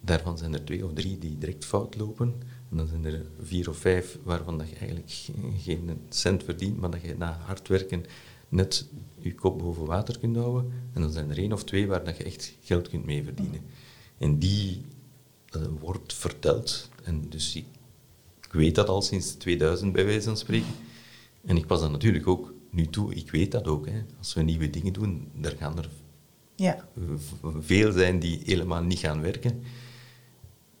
daarvan 0.00 0.38
zijn 0.38 0.52
er 0.54 0.64
twee 0.64 0.84
of 0.84 0.92
drie 0.92 1.18
die 1.18 1.38
direct 1.38 1.64
fout 1.64 1.96
lopen. 1.96 2.34
En 2.70 2.76
dan 2.76 2.86
zijn 2.86 3.04
er 3.04 3.26
vier 3.42 3.68
of 3.68 3.76
vijf 3.76 4.18
waarvan 4.22 4.58
dat 4.58 4.68
je 4.68 4.76
eigenlijk 4.76 5.10
ge- 5.10 5.32
geen 5.62 6.00
cent 6.08 6.44
verdient, 6.44 6.80
maar 6.80 6.90
dat 6.90 7.00
je 7.02 7.14
na 7.18 7.38
hard 7.44 7.68
werken 7.68 8.04
net 8.48 8.86
je 9.18 9.34
kop 9.34 9.58
boven 9.58 9.86
water 9.86 10.18
kunt 10.18 10.36
houden. 10.36 10.72
En 10.92 11.00
dan 11.00 11.10
zijn 11.10 11.30
er 11.30 11.38
één 11.38 11.52
of 11.52 11.64
twee 11.64 11.86
waar 11.86 12.04
dat 12.04 12.16
je 12.16 12.24
echt 12.24 12.52
geld 12.62 12.88
kunt 12.88 13.04
mee 13.04 13.24
verdienen. 13.24 13.60
En 14.18 14.38
die 14.38 14.80
eh, 15.50 15.62
wordt 15.80 16.14
verteld. 16.14 16.90
En 17.04 17.28
dus 17.28 17.56
ik, 17.56 17.64
ik 18.46 18.52
weet 18.52 18.74
dat 18.74 18.88
al 18.88 19.02
sinds 19.02 19.32
2000 19.34 19.92
bij 19.92 20.04
wijze 20.04 20.22
van 20.26 20.36
spreken. 20.36 20.68
En 21.44 21.56
ik 21.56 21.66
pas 21.66 21.80
dat 21.80 21.90
natuurlijk 21.90 22.26
ook 22.26 22.54
nu 22.70 22.86
toe. 22.86 23.14
Ik 23.14 23.30
weet 23.30 23.52
dat 23.52 23.66
ook. 23.66 23.86
Hè. 23.86 24.02
Als 24.18 24.34
we 24.34 24.42
nieuwe 24.42 24.70
dingen 24.70 24.92
doen, 24.92 25.28
er 25.42 25.54
gaan 25.58 25.78
er 25.78 25.88
Ja. 26.56 26.88
v- 27.18 27.46
veel 27.60 27.92
zijn 27.92 28.18
die 28.18 28.40
helemaal 28.44 28.82
niet 28.82 28.98
gaan 28.98 29.20
werken. 29.22 29.62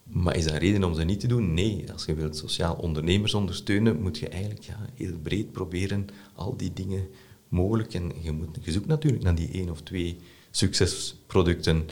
Maar 0.02 0.36
is 0.36 0.44
dat 0.44 0.52
een 0.52 0.58
reden 0.58 0.84
om 0.84 0.94
ze 0.94 1.04
niet 1.04 1.20
te 1.20 1.26
doen? 1.26 1.54
Nee. 1.54 1.92
Als 1.92 2.04
je 2.04 2.14
wilt 2.14 2.36
sociaal 2.36 2.74
ondernemers 2.74 3.34
ondersteunen, 3.34 4.00
moet 4.02 4.18
je 4.18 4.28
eigenlijk 4.28 4.62
ja, 4.62 4.78
heel 4.94 5.18
breed 5.22 5.52
proberen 5.52 6.06
al 6.34 6.56
die 6.56 6.72
dingen 6.72 7.08
mogelijk. 7.48 7.94
En 7.94 8.12
je, 8.22 8.32
moet, 8.32 8.58
je 8.62 8.72
zoekt 8.72 8.86
natuurlijk 8.86 9.22
naar 9.22 9.34
die 9.34 9.50
één 9.52 9.70
of 9.70 9.80
twee 9.82 10.16
succesproducten. 10.50 11.86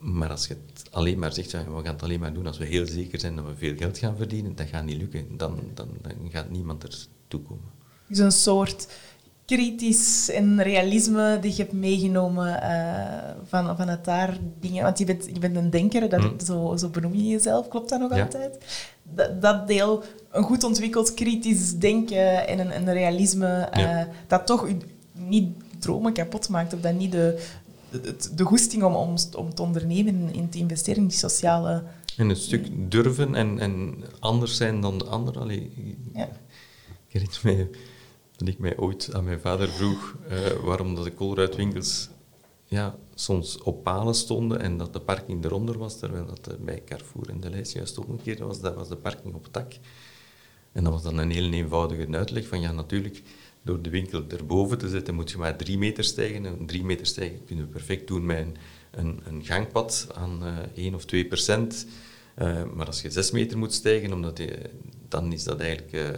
Maar 0.00 0.30
als 0.30 0.46
je 0.46 0.56
het 0.74 0.84
alleen 0.90 1.18
maar 1.18 1.32
zegt, 1.32 1.50
ja, 1.50 1.64
we 1.64 1.82
gaan 1.82 1.92
het 1.94 2.02
alleen 2.02 2.20
maar 2.20 2.32
doen 2.32 2.46
als 2.46 2.58
we 2.58 2.64
heel 2.64 2.86
zeker 2.86 3.20
zijn 3.20 3.36
dat 3.36 3.44
we 3.44 3.56
veel 3.56 3.76
geld 3.76 3.98
gaan 3.98 4.16
verdienen, 4.16 4.54
dat 4.56 4.66
gaat 4.68 4.84
niet 4.84 4.96
lukken. 4.96 5.36
Dan, 5.36 5.58
dan, 5.74 5.88
dan 6.02 6.12
gaat 6.30 6.50
niemand 6.50 6.82
ertoe 6.84 7.40
komen. 7.40 7.64
Dus 8.06 8.18
een 8.18 8.32
soort 8.32 8.86
kritisch 9.44 10.30
en 10.30 10.62
realisme 10.62 11.38
die 11.40 11.50
je 11.50 11.56
hebt 11.56 11.72
meegenomen 11.72 12.62
eh, 12.62 13.34
van, 13.48 13.76
vanuit 13.76 14.04
daar 14.04 14.36
dingen. 14.60 14.82
Want 14.82 14.98
je 14.98 15.04
bent, 15.04 15.24
je 15.32 15.38
bent 15.38 15.56
een 15.56 15.70
denker, 15.70 16.08
dat, 16.08 16.20
Mm. 16.20 16.40
zo, 16.40 16.76
zo 16.76 16.88
benoem 16.88 17.14
je 17.14 17.26
jezelf, 17.26 17.68
klopt 17.68 17.88
dat 17.88 18.00
nog 18.00 18.14
Ja. 18.16 18.22
altijd? 18.22 18.58
Dat, 19.02 19.42
dat 19.42 19.66
deel, 19.66 20.02
een 20.30 20.42
goed 20.42 20.64
ontwikkeld 20.64 21.14
kritisch 21.14 21.78
denken 21.78 22.48
en 22.48 22.58
een, 22.58 22.76
een 22.76 22.92
realisme, 22.92 23.46
eh, 23.46 23.82
Ja. 23.82 24.08
dat 24.26 24.46
toch 24.46 24.68
u 24.68 24.76
niet 25.12 25.48
dromen 25.78 26.12
kapot 26.12 26.48
maakt, 26.48 26.74
of 26.74 26.80
dat 26.80 26.94
niet 26.94 27.12
de, 27.12 27.46
de, 27.90 28.16
de, 28.34 28.44
goesting 28.44 28.82
om, 28.82 28.94
om, 28.94 29.14
om 29.36 29.54
te 29.54 29.62
ondernemen 29.62 30.34
en 30.34 30.48
te 30.48 30.58
investeren 30.58 31.02
in 31.02 31.08
die 31.08 31.18
sociale... 31.18 31.84
En 32.16 32.28
een 32.28 32.36
stuk 32.36 32.90
durven 32.90 33.34
en, 33.34 33.58
en 33.58 34.04
anders 34.18 34.56
zijn 34.56 34.80
dan 34.80 34.98
de 34.98 35.04
ander. 35.04 35.38
Allee, 35.38 35.72
Ja. 36.14 36.28
Ik 37.06 37.20
herinner 37.20 37.40
mij 37.42 37.68
dat 38.36 38.48
ik 38.48 38.58
mij 38.58 38.76
ooit 38.76 39.14
aan 39.14 39.24
mijn 39.24 39.40
vader 39.40 39.68
vroeg 39.68 40.16
eh, 40.28 40.38
waarom 40.64 40.94
dat 40.94 41.04
de 41.04 41.12
koolruitwinkels 41.12 42.08
ja, 42.64 42.96
soms 43.14 43.58
op 43.58 43.82
palen 43.82 44.14
stonden 44.14 44.60
en 44.60 44.76
dat 44.76 44.92
de 44.92 45.00
parking 45.00 45.44
eronder 45.44 45.78
was, 45.78 45.98
terwijl 45.98 46.26
dat 46.26 46.64
bij 46.64 46.82
Carrefour 46.84 47.28
en 47.28 47.40
de 47.40 47.50
lijst 47.50 47.72
juist 47.72 47.98
omgekeerd 47.98 48.38
was. 48.38 48.60
Dat 48.60 48.74
was 48.74 48.88
de 48.88 48.96
parking 48.96 49.34
op 49.34 49.44
het 49.44 49.52
dak. 49.52 49.72
En 50.72 50.84
dat 50.84 50.92
was 50.92 51.02
dan 51.02 51.18
een 51.18 51.30
heel 51.30 51.52
eenvoudige 51.52 52.16
uitleg 52.16 52.46
van 52.46 52.60
ja, 52.60 52.72
natuurlijk, 52.72 53.22
door 53.62 53.82
de 53.82 53.90
winkel 53.90 54.24
erboven 54.28 54.78
te 54.78 54.88
zetten 54.88 55.14
moet 55.14 55.30
je 55.30 55.38
maar 55.38 55.56
drie 55.56 55.78
meter 55.78 56.04
stijgen. 56.04 56.46
En 56.46 56.66
drie 56.66 56.84
meter 56.84 57.06
stijgen 57.06 57.44
kunnen 57.44 57.64
we 57.64 57.70
perfect 57.70 58.08
doen 58.08 58.26
met 58.26 58.38
een, 58.38 58.56
een, 58.90 59.20
een 59.24 59.44
gangpad 59.44 60.08
aan 60.14 60.44
eh 60.44 60.84
1 60.84 60.94
of 60.94 61.04
2 61.04 61.26
procent. 61.26 61.86
Eh, 62.34 62.62
maar 62.74 62.86
als 62.86 63.02
je 63.02 63.10
zes 63.10 63.30
meter 63.30 63.58
moet 63.58 63.72
stijgen, 63.72 64.12
omdat 64.12 64.38
je, 64.38 64.58
dan 65.08 65.32
is 65.32 65.44
dat 65.44 65.60
eigenlijk 65.60 65.92
eh, 65.92 66.08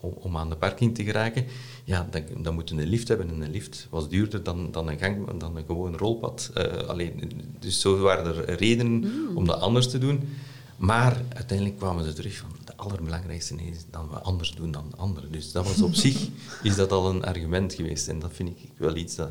om, 0.00 0.12
om 0.12 0.36
aan 0.36 0.48
de 0.48 0.56
parking 0.56 0.94
te 0.94 1.04
geraken. 1.04 1.44
Ja, 1.84 2.08
dan, 2.10 2.22
dan 2.42 2.54
moet 2.54 2.68
je 2.68 2.74
een 2.74 2.88
lift 2.88 3.08
hebben. 3.08 3.28
En 3.28 3.40
een 3.40 3.50
lift 3.50 3.86
was 3.90 4.08
duurder 4.08 4.42
dan, 4.42 4.70
dan, 4.70 4.88
een, 4.88 4.98
gang, 4.98 5.38
dan 5.38 5.56
een 5.56 5.64
gewoon 5.66 5.96
rolpad. 5.96 6.50
Alleen, 6.86 7.30
dus 7.58 7.80
zo 7.80 7.98
waren 7.98 8.36
er 8.36 8.54
redenen 8.54 9.10
om 9.34 9.46
dat 9.46 9.60
anders 9.60 9.90
te 9.90 9.98
doen. 9.98 10.28
Maar 10.76 11.22
uiteindelijk 11.28 11.78
kwamen 11.78 12.04
ze 12.04 12.12
terug 12.12 12.36
van 12.36 12.50
allerbelangrijkste 12.84 13.54
is 13.54 13.78
dat 13.90 14.02
we 14.10 14.18
anders 14.18 14.54
doen 14.54 14.70
dan 14.70 14.90
de 14.90 14.96
anderen. 14.96 15.32
Dus 15.32 15.52
dat 15.52 15.66
was 15.66 15.82
op 15.82 15.94
zich 16.04 16.28
is 16.62 16.76
dat 16.76 16.92
al 16.92 17.10
een 17.10 17.24
argument 17.24 17.74
geweest. 17.74 18.08
En 18.08 18.18
dat 18.18 18.30
vind 18.32 18.48
ik 18.48 18.70
wel 18.76 18.96
iets 18.96 19.14
dat 19.14 19.30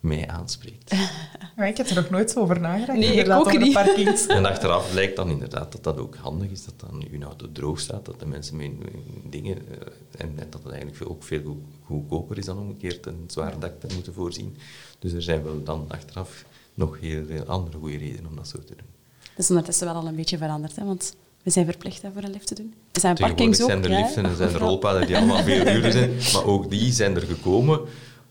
mij 0.00 0.28
aanspreekt. 0.28 0.94
Maar 1.56 1.68
ik 1.68 1.76
heb 1.76 1.86
er 1.86 1.94
nog 1.94 2.10
nooit 2.10 2.30
zo 2.30 2.40
over 2.40 2.60
nagedacht. 2.60 2.98
Nee, 2.98 3.12
ik 3.14 3.30
ook 3.30 3.58
niet. 3.58 3.72
parkings. 3.72 4.26
En 4.36 4.44
achteraf 4.46 4.90
blijkt 4.90 5.16
dan 5.16 5.30
inderdaad 5.30 5.72
dat 5.72 5.84
dat 5.84 5.98
ook 5.98 6.16
handig 6.16 6.50
is, 6.50 6.64
dat 6.64 6.74
dan 6.80 7.04
je 7.10 7.24
auto 7.24 7.52
droog 7.52 7.80
staat, 7.80 8.04
dat 8.04 8.20
de 8.20 8.26
mensen 8.26 8.56
met 8.56 8.66
hun 8.66 9.22
dingen, 9.30 9.56
eh, 9.56 9.76
en, 10.16 10.38
en 10.38 10.50
dat 10.50 10.62
het 10.62 10.66
eigenlijk 10.72 10.96
veel- 10.96 11.08
ook 11.08 11.22
veel 11.22 11.42
goed- 11.44 11.62
goedkoper 11.84 12.38
is 12.38 12.44
dan 12.44 12.58
omgekeerd 12.58 13.06
een 13.06 13.24
zwaar 13.26 13.58
dak 13.58 13.80
te 13.80 13.86
moeten 13.94 14.12
voorzien. 14.14 14.56
Dus 14.98 15.12
er 15.12 15.22
zijn 15.22 15.42
wel 15.42 15.62
dan 15.64 15.84
achteraf 15.88 16.44
nog 16.74 17.00
heel 17.00 17.26
veel 17.26 17.44
andere 17.44 17.78
goede 17.78 17.96
redenen 17.96 18.26
om 18.26 18.36
dat 18.36 18.48
zo 18.48 18.58
te 18.58 18.74
doen. 18.76 18.86
Dat 19.20 19.44
is 19.44 19.48
ondertussen 19.50 19.86
wel 19.86 19.94
al 19.96 20.06
een 20.06 20.16
beetje 20.16 20.38
veranderd, 20.38 20.76
hè, 20.76 20.84
want 20.84 21.14
we 21.46 21.52
zijn 21.52 21.64
verplicht 21.66 22.02
hè, 22.02 22.08
voor 22.12 22.22
een 22.22 22.30
lift 22.30 22.46
te 22.46 22.54
doen. 22.54 22.74
Er 22.92 23.00
zijn 23.00 23.14
parkings 23.14 23.60
ook. 23.62 23.68
zijn 23.68 23.84
er 23.84 23.90
liften 23.90 24.24
en 24.24 24.36
zijn 24.36 24.54
er 24.54 24.58
rolpaden 24.60 25.06
die 25.06 25.16
allemaal 25.16 25.42
veel 25.42 25.64
duurder 25.64 25.92
zijn, 25.92 26.10
maar 26.32 26.44
ook 26.44 26.70
die 26.70 26.92
zijn 26.92 27.14
er 27.16 27.22
gekomen. 27.22 27.80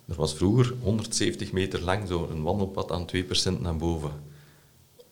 Er 0.07 0.15
was 0.15 0.33
vroeger 0.33 0.73
170 0.81 1.51
meter 1.51 1.81
lang 1.81 2.07
zo'n 2.07 2.41
wandelpad 2.43 2.91
aan 2.91 3.05
2% 3.55 3.59
naar 3.59 3.75
boven. 3.75 4.11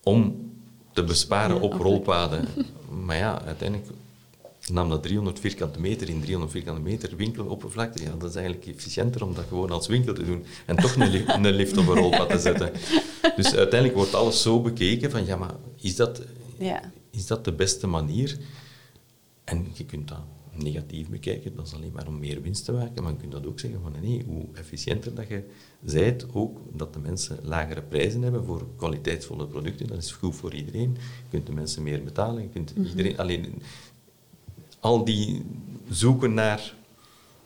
Om 0.03 0.51
te 0.93 1.03
besparen 1.03 1.55
Ja, 1.55 1.61
op 1.61 1.73
rolpaden. 1.73 2.47
Maar 3.05 3.17
ja, 3.17 3.41
uiteindelijk 3.45 3.89
nam 4.71 4.89
dat 4.89 5.03
300 5.03 5.39
vierkante 5.39 5.79
meter 5.79 6.09
in 6.09 6.19
300 6.21 6.51
vierkante 6.51 6.81
meter 6.81 7.15
winkeloppervlakte. 7.15 8.03
Ja, 8.03 8.09
dat 8.19 8.29
is 8.29 8.35
eigenlijk 8.35 8.67
efficiënter 8.67 9.23
om 9.23 9.33
dat 9.33 9.43
gewoon 9.47 9.71
als 9.71 9.87
winkel 9.87 10.13
te 10.13 10.23
doen. 10.25 10.45
En 10.65 10.75
toch 10.75 10.95
een, 10.95 11.09
li- 11.09 11.23
een 11.27 11.45
lift 11.51 11.77
op 11.77 11.87
een 11.87 11.95
rolpad 11.95 12.29
te 12.29 12.39
zetten. 12.39 12.71
Dus 13.35 13.45
uiteindelijk 13.55 13.95
wordt 13.95 14.13
alles 14.15 14.41
zo 14.41 14.61
bekeken 14.61 15.11
van, 15.11 15.25
ja, 15.25 15.35
maar 15.35 15.53
is 15.81 15.95
dat, 15.95 16.21
Ja. 16.57 16.91
Is 17.13 17.27
dat 17.27 17.45
de 17.45 17.53
beste 17.53 17.87
manier? 17.87 18.37
En 19.43 19.67
je 19.73 19.85
kunt 19.85 20.07
dat 20.07 20.23
negatief 20.55 21.09
bekijken, 21.09 21.55
dat 21.55 21.67
is 21.67 21.73
alleen 21.73 21.91
maar 21.93 22.07
om 22.07 22.19
meer 22.19 22.41
winst 22.41 22.65
te 22.65 22.71
maken, 22.71 23.03
maar 23.03 23.11
je 23.11 23.17
kunt 23.17 23.31
dat 23.31 23.45
ook 23.45 23.59
zeggen 23.59 23.81
van 23.81 23.93
nee, 24.01 24.23
hoe 24.27 24.45
efficiënter 24.53 25.15
dat 25.15 25.27
je 25.27 25.43
zijt, 25.85 26.25
ook 26.33 26.59
dat 26.73 26.93
de 26.93 26.99
mensen 26.99 27.39
lagere 27.43 27.81
prijzen 27.81 28.21
hebben 28.21 28.45
voor 28.45 28.67
kwaliteitsvolle 28.77 29.47
producten, 29.47 29.87
dat 29.87 29.97
is 29.97 30.11
goed 30.11 30.35
voor 30.35 30.53
iedereen. 30.53 30.91
Je 30.93 31.29
kunt 31.29 31.45
de 31.45 31.53
mensen 31.53 31.83
meer 31.83 32.03
betalen, 32.03 32.41
je 32.41 32.49
kunt 32.49 32.73
iedereen... 32.77 33.17
Alleen, 33.17 33.61
al 34.79 35.05
die 35.05 35.45
zoeken 35.89 36.33
naar 36.33 36.75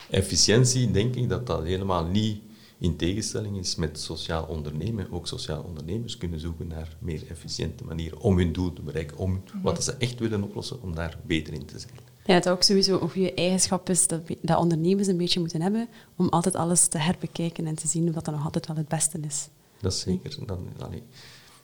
efficiëntie, 0.09 0.91
denk 0.91 1.15
ik 1.15 1.29
dat 1.29 1.47
dat 1.47 1.63
helemaal 1.63 2.05
niet 2.05 2.41
in 2.79 2.95
tegenstelling 2.95 3.57
is 3.57 3.75
met 3.75 3.99
sociaal 3.99 4.43
ondernemen. 4.43 5.11
Ook 5.11 5.27
sociaal 5.27 5.61
ondernemers 5.61 6.17
kunnen 6.17 6.39
zoeken 6.39 6.67
naar 6.67 6.95
meer 6.99 7.27
efficiënte 7.29 7.83
manieren 7.83 8.19
om 8.19 8.37
hun 8.37 8.53
doel 8.53 8.73
te 8.73 8.81
bereiken, 8.81 9.17
om 9.17 9.43
wat 9.63 9.83
ze 9.83 9.95
echt 9.97 10.19
willen 10.19 10.43
oplossen, 10.43 10.81
om 10.81 10.95
daar 10.95 11.17
beter 11.25 11.53
in 11.53 11.65
te 11.65 11.79
zijn. 11.79 11.93
Ja, 12.25 12.33
dat 12.33 12.49
ook 12.49 12.63
sowieso 12.63 12.99
een 13.01 13.09
goede 13.09 13.33
eigenschap 13.33 13.89
is 13.89 14.07
dat, 14.07 14.21
dat 14.41 14.57
ondernemers 14.57 15.07
een 15.07 15.17
beetje 15.17 15.39
moeten 15.39 15.61
hebben 15.61 15.87
om 16.15 16.29
altijd 16.29 16.55
alles 16.55 16.87
te 16.87 16.97
herbekijken 16.97 17.65
en 17.65 17.75
te 17.75 17.87
zien 17.87 18.07
of 18.07 18.13
dat 18.13 18.25
dan 18.25 18.33
nog 18.33 18.43
altijd 18.43 18.67
wel 18.67 18.75
het 18.75 18.87
beste 18.87 19.19
is. 19.19 19.49
Dat 19.81 19.93
is 19.93 19.99
zeker. 19.99 20.45
Dan, 20.45 20.67
allee. 20.77 21.03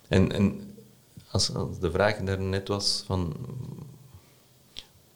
En, 0.08 0.32
en 0.32 0.74
als, 1.32 1.54
als 1.54 1.80
de 1.80 1.92
vraag 1.92 2.18
daarnet 2.18 2.68
was 2.68 3.04
van 3.06 3.34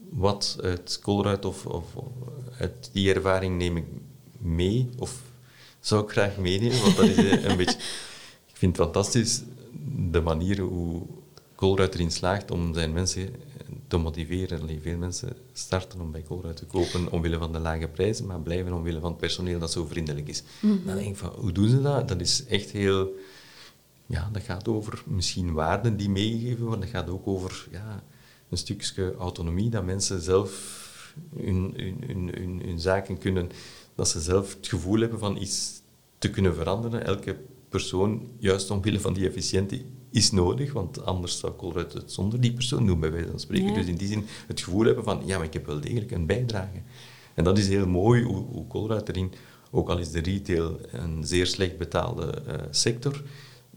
wat 0.09 0.57
uit 0.61 0.99
Colruyt 1.01 1.45
of, 1.45 1.65
of 1.65 1.85
uit 2.59 2.89
die 2.93 3.13
ervaring 3.13 3.57
neem 3.57 3.77
ik 3.77 3.85
mee, 4.37 4.89
of 4.97 5.21
zou 5.87 6.03
ik 6.03 6.09
graag 6.09 6.37
meenemen, 6.37 6.81
want 6.81 6.95
dat 6.95 7.05
is 7.05 7.17
eh, 7.17 7.43
een 7.43 7.57
beetje... 7.57 7.77
Ik 8.51 8.63
vind 8.63 8.77
het 8.77 8.85
fantastisch 8.85 9.41
de 10.11 10.21
manier 10.21 10.59
hoe 10.59 11.05
Colruyt 11.55 11.93
erin 11.93 12.11
slaagt 12.11 12.51
om 12.51 12.73
zijn 12.73 12.93
mensen 12.93 13.29
te 13.87 13.97
motiveren. 13.97 14.81
Veel 14.81 14.97
mensen 14.97 15.35
starten 15.53 16.01
om 16.01 16.11
bij 16.11 16.23
Colruyt 16.23 16.55
te 16.55 16.65
kopen 16.65 17.11
omwille 17.11 17.37
van 17.37 17.51
de 17.51 17.59
lage 17.59 17.87
prijzen, 17.87 18.25
maar 18.25 18.39
blijven 18.39 18.73
omwille 18.73 18.99
van 18.99 19.09
het 19.09 19.19
personeel 19.19 19.59
dat 19.59 19.71
zo 19.71 19.85
vriendelijk 19.85 20.27
is. 20.27 20.43
Dan 20.61 20.95
denk 20.95 21.09
ik 21.09 21.17
van, 21.17 21.29
hoe 21.29 21.51
doen 21.51 21.69
ze 21.69 21.81
dat? 21.81 22.07
Dat 22.07 22.21
is 22.21 22.45
echt 22.45 22.71
heel... 22.71 23.15
Ja, 24.05 24.29
dat 24.31 24.43
gaat 24.43 24.67
over 24.67 25.03
misschien 25.05 25.53
waarden 25.53 25.97
die 25.97 26.09
meegegeven 26.09 26.63
worden. 26.65 26.79
Dat 26.79 26.89
gaat 26.89 27.09
ook 27.09 27.27
over 27.27 27.67
ja, 27.71 28.03
een 28.49 28.57
stukje 28.57 29.15
autonomie, 29.15 29.69
dat 29.69 29.85
mensen 29.85 30.21
zelf 30.21 30.85
hun, 31.35 31.73
hun, 31.75 32.31
hun, 32.35 32.61
hun, 32.65 32.79
zaken 32.79 33.17
kunnen... 33.17 33.49
Dat 33.97 34.09
ze 34.09 34.19
zelf 34.21 34.55
het 34.55 34.67
gevoel 34.67 34.99
hebben 34.99 35.19
van 35.19 35.37
iets 35.37 35.81
te 36.17 36.29
kunnen 36.29 36.55
veranderen. 36.55 37.05
Elke 37.05 37.37
persoon, 37.69 38.27
juist 38.37 38.71
omwille 38.71 38.99
van 38.99 39.13
die 39.13 39.27
efficiëntie, 39.27 39.85
is 40.11 40.31
nodig, 40.31 40.73
want 40.73 41.05
anders 41.05 41.39
zou 41.39 41.55
Colruyt 41.55 41.93
het 41.93 42.11
zonder 42.11 42.41
die 42.41 42.53
persoon 42.53 42.85
doen, 42.85 42.99
bij 42.99 43.11
wijze 43.11 43.29
van 43.29 43.39
spreken. 43.39 43.73
Dus 43.73 43.85
in 43.85 43.95
die 43.95 44.07
zin 44.07 44.25
het 44.47 44.61
gevoel 44.61 44.85
hebben 44.85 45.03
van, 45.03 45.21
ja, 45.25 45.37
maar 45.37 45.45
ik 45.45 45.53
heb 45.53 45.65
wel 45.65 45.79
degelijk 45.79 46.11
een 46.11 46.25
bijdrage. 46.25 46.81
En 47.33 47.43
dat 47.43 47.57
is 47.57 47.67
heel 47.67 47.87
mooi, 47.87 48.23
hoe, 48.23 48.45
hoe 48.45 48.67
Colruyt 48.67 49.09
erin, 49.09 49.31
ook 49.71 49.89
al 49.89 49.97
is 49.97 50.11
de 50.11 50.19
retail 50.19 50.79
een 50.91 51.23
zeer 51.25 51.47
slecht 51.47 51.77
betaalde 51.77 52.43
uh, 52.47 52.53
sector, 52.69 53.23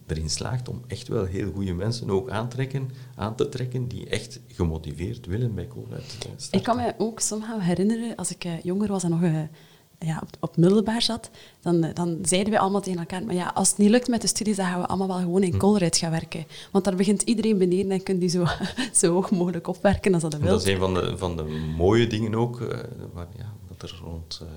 erin 0.06 0.30
slaagt 0.30 0.68
om 0.68 0.82
echt 0.86 1.08
wel 1.08 1.24
heel 1.24 1.52
goede 1.52 1.74
mensen 1.74 2.10
ook 2.10 2.30
aantrekken, 2.30 2.90
aan 3.14 3.36
te 3.36 3.48
trekken 3.48 3.88
die 3.88 4.08
echt 4.08 4.40
gemotiveerd 4.48 5.26
willen 5.26 5.54
bij 5.54 5.66
Colruyt 5.66 6.16
starten. 6.16 6.58
Ik 6.58 6.62
kan 6.62 6.76
me 6.76 6.94
ook 6.98 7.20
somehow 7.20 7.60
herinneren, 7.60 8.16
als 8.16 8.30
ik 8.30 8.44
uh, 8.44 8.62
jonger 8.62 8.88
was 8.88 9.02
en 9.02 9.10
nog... 9.10 9.20
Ja, 10.06 10.20
op, 10.22 10.28
op, 10.40 10.56
middelbaar 10.56 11.02
zat, 11.02 11.30
dan, 11.62 11.90
dan 11.94 12.18
zeiden 12.22 12.52
we 12.52 12.58
allemaal 12.58 12.80
tegen 12.80 12.98
elkaar, 12.98 13.24
maar 13.24 13.34
ja, 13.34 13.50
als 13.54 13.68
het 13.68 13.78
niet 13.78 13.90
lukt 13.90 14.08
met 14.08 14.20
de 14.20 14.26
studies, 14.26 14.56
dan 14.56 14.66
gaan 14.66 14.80
we 14.80 14.86
allemaal 14.86 15.08
wel 15.08 15.18
gewoon 15.18 15.42
in 15.42 15.56
Colruyt 15.56 15.96
hm. 15.96 16.02
gaan 16.02 16.10
werken. 16.10 16.46
Want 16.70 16.84
daar 16.84 16.96
begint 16.96 17.22
iedereen 17.22 17.58
beneden 17.58 17.90
en 17.90 18.02
kunt 18.02 18.20
die 18.20 18.28
zo, 18.28 18.44
zo 19.00 19.12
hoog 19.12 19.30
mogelijk 19.30 19.66
opwerken 19.66 20.14
als 20.14 20.22
dat 20.22 20.34
wil. 20.34 20.48
Dat 20.48 20.62
is 20.62 20.72
een 20.72 20.78
van 20.78 20.94
de, 20.94 21.18
van 21.18 21.36
de 21.36 21.42
mooie 21.76 22.06
dingen 22.06 22.34
ook, 22.34 22.60
uh, 22.60 22.68
waar, 23.12 23.26
ja, 23.38 23.52
dat 23.68 23.90
er 23.90 24.00
rond... 24.02 24.40
Uh, 24.42 24.48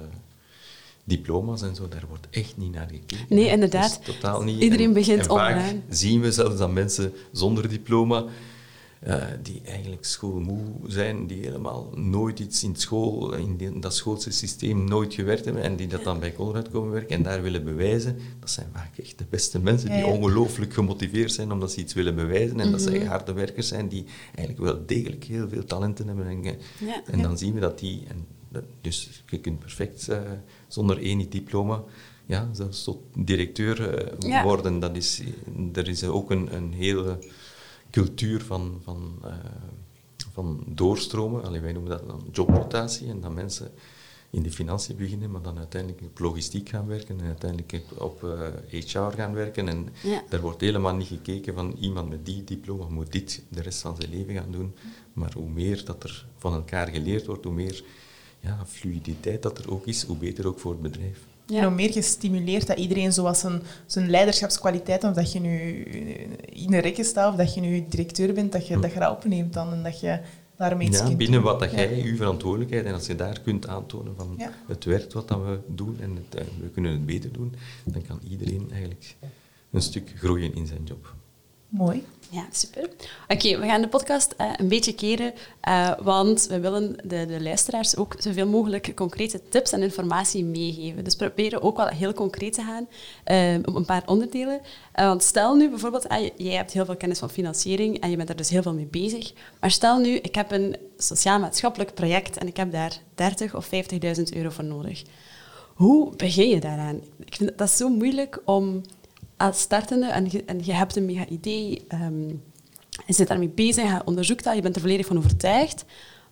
diploma's 1.04 1.62
en 1.62 1.76
zo, 1.76 1.88
daar 1.88 2.04
wordt 2.08 2.28
echt 2.30 2.58
niet 2.58 2.72
naar 2.72 2.88
gekeken. 2.88 3.36
Nee, 3.36 3.48
inderdaad. 3.48 4.06
totaal 4.06 4.42
niet. 4.42 4.62
Iedereen 4.62 4.88
en, 4.88 4.94
begint 4.94 5.22
en 5.22 5.30
onderaan. 5.30 5.84
zien 5.90 6.22
we 6.22 6.32
zelfs 6.32 6.58
dat 6.58 6.72
mensen 6.72 7.14
zonder 7.32 7.70
diploma 7.70 8.26
uh, 9.08 9.24
die 9.42 9.62
eigenlijk 9.66 10.06
schoolmoe 10.06 10.62
zijn, 10.88 11.28
die 11.28 11.42
helemaal 11.42 11.90
nooit 11.96 12.40
iets 12.40 12.64
in 12.64 12.76
school, 12.76 13.34
in, 13.34 13.80
dat 13.80 13.96
schoolse 13.96 14.32
systeem 14.32 14.84
nooit 14.84 15.14
gewerkt 15.14 15.46
hebben 15.46 15.64
en 15.64 15.76
die 15.76 15.88
dat 15.88 16.04
dan 16.04 16.20
bij 16.20 16.34
Colruyt 16.34 16.70
komen 16.70 16.92
werken 16.92 17.16
en 17.16 17.24
daar 17.24 17.42
willen 17.42 17.64
bewijzen. 17.64 18.18
Dat 18.40 18.50
zijn 18.50 18.68
vaak 18.74 18.98
echt 18.98 19.18
de 19.18 19.26
beste 19.30 19.60
mensen 19.60 19.92
die 19.92 20.06
ongelooflijk 20.06 20.74
gemotiveerd 20.74 21.32
zijn 21.32 21.52
omdat 21.52 21.72
ze 21.72 21.80
iets 21.80 21.94
willen 21.94 22.16
bewijzen 22.16 22.60
en 22.60 22.72
dat 22.72 22.82
zij 22.82 23.00
mhm. 23.00 23.08
harde 23.08 23.34
werkers 23.34 23.68
zijn 23.68 23.88
die 23.88 24.06
eigenlijk 24.36 24.60
wel 24.60 24.86
degelijk 24.86 25.24
heel 25.24 25.50
veel 25.50 25.66
talenten 25.66 26.08
hebben. 26.08 26.28
En, 26.28 26.58
en 27.06 27.22
dan 27.22 27.38
zien 27.38 27.54
we 27.54 27.60
dat 27.60 27.80
die... 27.80 28.04
En, 28.08 28.26
dus 28.82 29.24
je 29.30 29.40
kunt 29.40 29.60
perfect 29.60 30.08
uh, 30.10 30.18
zonder 30.68 30.98
één 30.98 31.30
diploma 31.30 31.84
ja, 32.26 32.50
zelfs 32.52 32.84
tot 32.84 32.98
directeur 33.16 34.08
uh, 34.26 34.44
worden. 34.44 34.80
Dat 34.80 34.96
is, 34.96 35.22
er 35.74 35.88
is 35.88 36.04
ook 36.04 36.32
een, 36.32 36.56
een 36.56 36.74
hele 36.74 37.18
cultuur 37.94 38.44
van, 38.44 38.82
van, 38.84 39.20
uh, 39.26 39.34
van 40.32 40.64
doorstromen. 40.68 41.44
Allee, 41.44 41.62
wij 41.62 41.74
noemen 41.74 41.92
dat 41.92 42.08
dan 42.08 42.28
jobrotatie. 42.32 43.08
En 43.08 43.22
dat 43.22 43.34
mensen 43.34 43.72
in 44.30 44.44
de 44.44 44.52
financiën 44.52 44.96
beginnen, 44.96 45.32
maar 45.32 45.42
dan 45.42 45.58
uiteindelijk 45.58 46.02
op 46.02 46.20
logistiek 46.20 46.70
gaan 46.70 46.88
werken 46.88 47.20
en 47.20 47.26
uiteindelijk 47.26 47.82
op 47.98 48.24
uh, 48.24 48.48
eh, 48.48 48.84
HR 48.86 49.16
gaan 49.16 49.34
werken. 49.34 49.68
En 49.68 49.90
ja. 50.04 50.24
daar 50.30 50.42
wordt 50.42 50.62
helemaal 50.62 50.96
niet 50.96 51.08
gekeken 51.08 51.54
van 51.54 51.76
iemand 51.80 52.10
met 52.10 52.26
die 52.26 52.44
diploma 52.44 52.88
moet 52.90 53.12
dit 53.12 53.44
de 53.50 53.62
rest 53.62 53.82
van 53.82 53.96
zijn 53.96 54.10
leven 54.10 54.34
gaan 54.34 54.52
doen. 54.52 54.76
Maar 55.14 55.34
hoe 55.34 55.50
meer 55.50 55.86
dat 55.86 56.04
er 56.04 56.26
van 56.38 56.54
elkaar 56.54 56.88
geleerd 56.88 57.26
wordt, 57.26 57.44
hoe 57.44 57.54
meer 57.54 57.84
ja, 58.40 58.66
fluiditeit 58.66 59.42
dat 59.42 59.58
er 59.58 59.72
ook 59.72 59.86
is, 59.86 60.04
hoe 60.04 60.18
beter 60.18 60.48
ook 60.48 60.60
voor 60.60 60.72
het 60.72 60.82
bedrijf. 60.82 61.20
Ja. 61.54 61.60
En 61.60 61.66
hoe 61.66 61.76
meer 61.76 61.92
gestimuleerd 61.92 62.68
dat 62.68 62.78
iedereen 62.78 63.14
zoals 63.14 63.40
zijn, 63.40 63.62
zijn 63.86 64.10
leiderschapskwaliteiten, 64.10 65.10
of 65.10 65.16
dat 65.16 65.32
je 65.32 65.40
nu 65.40 65.84
in 66.50 66.74
een 66.74 66.80
rekken 66.80 67.06
staat, 67.06 67.32
of 67.32 67.38
dat 67.38 67.54
je 67.54 67.62
nu 67.62 67.86
directeur 67.90 68.34
bent, 68.34 68.52
dat 68.52 68.68
je, 68.68 68.80
dat 68.80 68.94
je 68.94 69.00
dat 69.00 69.12
opneemt 69.12 69.54
dan 69.54 69.72
en 69.72 69.84
dat 69.84 70.00
je 70.00 70.20
daarmee 70.58 70.88
iets 70.88 71.00
ja, 71.00 71.16
binnen 71.16 71.42
wat 71.42 71.60
dat 71.60 71.72
jij, 71.72 71.96
je 71.96 72.16
verantwoordelijkheid, 72.16 72.86
en 72.86 72.94
als 72.94 73.08
je 73.08 73.16
daar 73.16 73.42
kunt 73.42 73.68
aantonen 73.68 74.16
van 74.16 74.42
het 74.68 74.84
werkt 74.84 75.14
wat 75.14 75.28
dat 75.28 75.40
we 75.44 75.60
doen 75.68 75.98
en 76.00 76.16
het, 76.16 76.42
eh, 76.42 76.48
we 76.62 76.70
kunnen 76.70 76.92
het 76.92 77.06
beter 77.06 77.32
doen, 77.32 77.56
dan 77.84 78.02
kan 78.02 78.20
iedereen 78.30 78.68
eigenlijk 78.72 79.16
een 79.72 79.82
stuk 79.82 80.14
groeien 80.16 80.56
in 80.56 80.68
zijn 80.68 80.84
job. 80.84 81.14
Mooi. 81.68 82.04
Ja, 82.34 82.46
super. 82.52 82.90
Oké, 83.28 83.60
we 83.60 83.66
gaan 83.66 83.82
de 83.82 83.88
podcast 83.88 84.36
uh, 84.42 84.52
een 84.56 84.68
beetje 84.68 84.94
keren, 84.94 85.34
uh, 85.68 85.92
want 86.00 86.48
we 86.48 86.60
willen 86.60 86.96
de, 87.04 87.26
de, 87.26 87.42
luisteraars 87.42 87.98
ook 87.98 88.16
zoveel 88.18 88.48
mogelijk 88.48 88.96
concrete 88.96 89.42
tips 89.50 89.72
en 89.72 89.82
informatie 89.82 90.44
meegeven. 90.44 91.04
Dus 91.04 91.16
proberen 91.16 91.62
ook 91.62 91.78
wel 91.78 91.88
heel 91.88 92.14
concreet 92.14 92.54
te 92.54 92.62
gaan 92.62 92.88
uh, 93.28 93.60
op 93.66 93.76
een 93.76 93.86
paar 93.86 94.04
onderdelen. 94.06 94.62
want 94.94 95.24
stel 95.24 95.56
nu 95.56 95.70
bijvoorbeeld, 95.70 96.06
jij 96.36 96.56
hebt 96.56 96.74
heel 96.74 96.86
veel 96.86 96.98
kennis 96.98 97.20
van 97.20 97.30
financiering 97.30 98.00
en 98.00 98.10
je 98.10 98.18
bent 98.18 98.30
er 98.30 98.36
dus 98.36 98.50
heel 98.50 98.62
veel 98.62 98.74
mee 98.74 98.88
bezig. 98.92 99.34
Maar 99.60 99.72
stel 99.72 99.98
nu, 99.98 100.16
ik 100.16 100.36
heb 100.36 100.52
een 100.52 100.76
sociaal-maatschappelijk 100.98 101.94
project 101.94 102.38
en 102.38 102.48
ik 102.48 102.58
heb 102.58 102.72
daar 102.72 103.00
30 103.16 103.56
of 103.56 103.66
50.000 103.66 103.72
euro 104.36 104.50
voor 104.50 104.64
nodig. 104.64 105.04
Hoe 105.74 106.16
begin 106.16 106.50
je 106.50 106.60
daaraan? 106.60 107.02
Ik 107.26 107.36
vind 107.36 107.58
dat 107.58 107.70
zo 107.70 107.90
moeilijk 107.90 108.42
om 108.46 108.82
als 109.48 109.60
startende 109.60 110.06
en 110.06 110.28
je, 110.32 110.44
en 110.44 110.66
je 110.66 110.74
hebt 110.74 110.96
een 110.96 111.06
mega 111.06 111.28
idee, 111.28 111.86
um, 111.94 112.42
je 113.06 113.14
zit 113.14 113.28
daarmee 113.28 113.50
bezig, 113.50 113.84
je 113.84 114.02
onderzoekt 114.06 114.44
dat, 114.44 114.56
je 114.56 114.62
bent 114.62 114.76
er 114.76 114.82
volledig 114.82 115.06
van 115.06 115.18
overtuigd. 115.18 115.86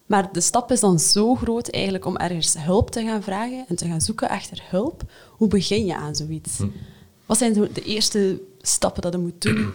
Maar 0.06 0.32
de 0.32 0.42
stap 0.42 0.72
is 0.72 0.80
dan 0.80 1.00
zo 1.00 1.36
groot 1.36 1.70
eigenlijk 1.70 2.06
om 2.06 2.18
ergens 2.18 2.56
hulp 2.58 2.92
te 2.92 3.04
gaan 3.04 3.24
vragen 3.24 3.66
en 3.68 3.76
te 3.76 3.86
gaan 3.86 4.02
zoeken 4.02 4.30
achter 4.30 4.64
hulp. 4.70 5.04
Hoe 5.30 5.48
begin 5.48 5.86
je 5.86 5.96
aan 5.96 6.16
zoiets? 6.16 6.58
Hm. 6.58 6.68
Wat 7.26 7.38
zijn 7.38 7.54
de 7.54 7.84
eerste 7.84 8.42
stappen 8.62 9.02
dat 9.02 9.14
je 9.14 9.20
moet 9.20 9.42
doen 9.42 9.72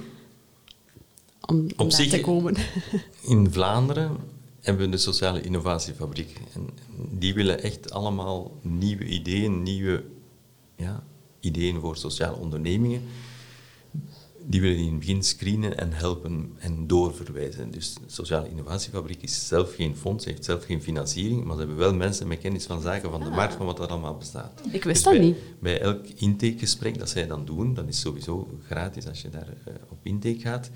om, 1.40 1.66
om 1.76 1.88
daar 1.88 2.06
te 2.08 2.20
komen? 2.20 2.56
In 3.22 3.52
Vlaanderen 3.52 4.16
hebben 4.60 4.84
we 4.84 4.90
de 4.90 4.98
Sociale 4.98 5.40
Innovatiefabriek. 5.40 6.40
En 6.54 6.68
die 7.10 7.34
willen 7.34 7.62
echt 7.62 7.90
allemaal 7.90 8.52
nieuwe 8.62 9.04
ideeën, 9.04 9.62
nieuwe 9.62 10.04
ja, 10.76 11.02
ideeën 11.40 11.80
voor 11.80 11.96
sociale 11.96 12.36
ondernemingen, 12.36 13.02
die 14.46 14.60
willen 14.60 14.78
in 14.78 14.90
het 14.90 14.98
begin 14.98 15.22
screenen 15.22 15.78
en 15.78 15.92
helpen 15.92 16.52
en 16.58 16.86
doorverwijzen. 16.86 17.70
Dus 17.70 17.94
de 17.94 18.00
Sociale 18.06 18.48
Innovatiefabriek 18.48 19.22
is 19.22 19.48
zelf 19.48 19.74
geen 19.74 19.96
fonds, 19.96 20.24
heeft 20.24 20.44
zelf 20.44 20.64
geen 20.64 20.82
financiering, 20.82 21.44
maar 21.44 21.52
ze 21.52 21.58
hebben 21.58 21.76
wel 21.78 21.94
mensen 21.94 22.28
met 22.28 22.38
kennis 22.38 22.66
van 22.66 22.80
zaken 22.80 23.10
van 23.10 23.20
de 23.20 23.30
markt, 23.30 23.54
van 23.54 23.66
wat 23.66 23.78
er 23.78 23.86
allemaal 23.86 24.16
bestaat. 24.16 24.60
Ik 24.70 24.84
wist 24.84 25.04
dus 25.04 25.12
dat 25.12 25.22
niet. 25.22 25.36
Bij 25.60 25.80
elk 25.80 26.06
intakegesprek 26.16 26.98
dat 26.98 27.08
zij 27.08 27.26
dan 27.26 27.44
doen, 27.44 27.74
dat 27.74 27.88
is 27.88 28.00
sowieso 28.00 28.48
gratis 28.66 29.08
als 29.08 29.22
je 29.22 29.28
daar 29.28 29.48
uh, 29.68 29.74
op 29.88 29.98
intake 30.02 30.40
gaat, 30.40 30.70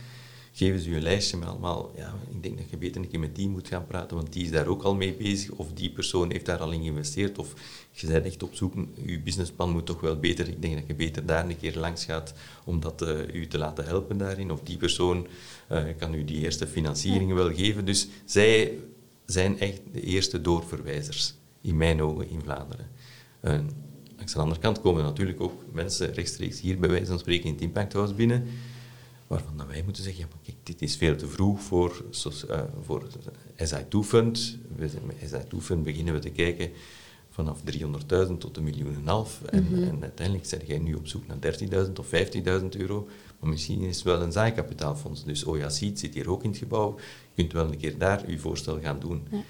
geven 0.61 0.81
ze 0.81 0.91
je 0.91 0.97
een 0.97 1.03
lijstje 1.03 1.37
met 1.37 1.49
allemaal, 1.49 1.93
ja, 1.97 2.15
ik 2.31 2.43
denk 2.43 2.59
dat 2.59 2.71
je 2.71 2.77
beter 2.77 3.01
een 3.01 3.09
keer 3.09 3.21
met 3.21 3.37
die 3.37 3.49
moet 3.49 3.69
gaan 3.69 3.87
praten, 3.87 4.17
want 4.17 4.33
die 4.33 4.45
is 4.45 4.51
daar 4.51 4.67
ook 4.67 4.83
al 4.83 4.95
mee 4.95 5.15
bezig, 5.15 5.51
of 5.51 5.73
die 5.73 5.91
persoon 5.91 6.31
heeft 6.31 6.47
daar 6.47 6.59
al 6.59 6.71
in 6.71 6.81
geïnvesteerd, 6.81 7.39
of 7.39 7.55
je 7.93 8.07
bent 8.07 8.25
echt 8.25 8.43
op 8.43 8.55
zoek, 8.55 8.75
je 9.05 9.21
businessplan 9.21 9.71
moet 9.71 9.87
toch 9.87 10.01
wel 10.01 10.17
beter, 10.17 10.49
ik 10.49 10.63
denk 10.63 10.75
dat 10.75 10.87
je 10.87 10.95
beter 10.95 11.27
daar 11.27 11.49
een 11.49 11.59
keer 11.59 11.77
langs 11.77 12.05
gaat 12.05 12.35
om 12.65 12.81
dat 12.81 13.03
uh, 13.03 13.35
u 13.35 13.47
te 13.47 13.59
laten 13.59 13.85
helpen 13.85 14.19
daarin, 14.19 14.51
of 14.51 14.61
die 14.61 14.77
persoon 14.77 15.27
uh, 15.73 15.85
kan 15.99 16.15
u 16.15 16.25
die 16.25 16.39
eerste 16.39 16.67
financiering 16.67 17.33
wel 17.33 17.55
geven. 17.55 17.85
Dus 17.85 18.09
zij 18.25 18.79
zijn 19.27 19.61
echt 19.61 19.81
de 19.93 20.01
eerste 20.01 20.41
doorverwijzers, 20.41 21.35
in 21.61 21.77
mijn 21.77 22.03
ogen, 22.03 22.31
in 22.31 22.41
Vlaanderen. 22.43 22.89
Uh, 23.43 23.59
langs 24.17 24.33
de 24.33 24.39
andere 24.39 24.61
kant 24.61 24.81
komen 24.81 25.03
natuurlijk 25.03 25.41
ook 25.41 25.65
mensen 25.73 26.13
rechtstreeks 26.13 26.61
hier 26.61 26.79
bij 26.79 26.89
wijze 26.91 27.07
van 27.07 27.19
spreken 27.19 27.47
in 27.47 27.53
het 27.53 27.63
Impact 27.63 27.93
House 27.93 28.15
binnen, 28.15 28.47
waarvan 29.27 29.57
dan 29.57 29.67
wij 29.67 29.83
moeten 29.85 30.03
zeggen, 30.03 30.23
ja, 30.23 30.29
dit 30.71 30.83
is 30.83 30.97
veel 30.97 31.17
te 31.17 31.27
vroeg 31.27 31.61
voor, 31.61 32.05
uh, 32.51 32.61
voor 32.83 33.07
SI2-fund. 33.57 34.59
Met 34.77 34.95
SI2-fund 35.27 35.83
beginnen 35.83 36.15
we 36.15 36.21
te 36.21 36.31
kijken 36.31 36.71
vanaf 37.31 37.61
300.000 38.29 38.39
tot 38.39 38.57
een 38.57 38.63
miljoen 38.63 38.95
en 38.95 39.07
half. 39.07 39.43
En, 39.43 39.63
mm 39.63 39.75
-hmm. 39.75 39.83
en, 39.83 40.03
uiteindelijk 40.03 40.47
zijn 40.47 40.63
jij 40.67 40.79
nu 40.79 40.95
op 40.95 41.07
zoek 41.07 41.27
naar 41.27 41.37
30.000 41.87 41.93
of 41.99 42.07
50.000 42.07 42.69
euro. 42.79 43.09
Maar 43.41 43.51
misschien 43.51 43.81
is 43.81 43.97
het 43.97 44.05
wel 44.05 44.23
een 44.23 44.33
zaaikapitaalfonds. 44.33 45.25
Dus 45.25 45.45
Oyacid 45.45 45.99
zit 45.99 46.15
hier 46.15 46.31
ook 46.31 46.45
in 46.45 46.51
het 46.51 46.59
gebouw. 46.59 46.97
Je 46.97 47.43
kunt 47.43 47.53
wel 47.53 47.67
een 47.67 47.79
keer 47.79 47.99
daar 47.99 48.31
je 48.31 48.39
voorstel 48.39 48.81
gaan 48.81 49.01
doen. 49.01 49.23
Ja. 49.31 49.43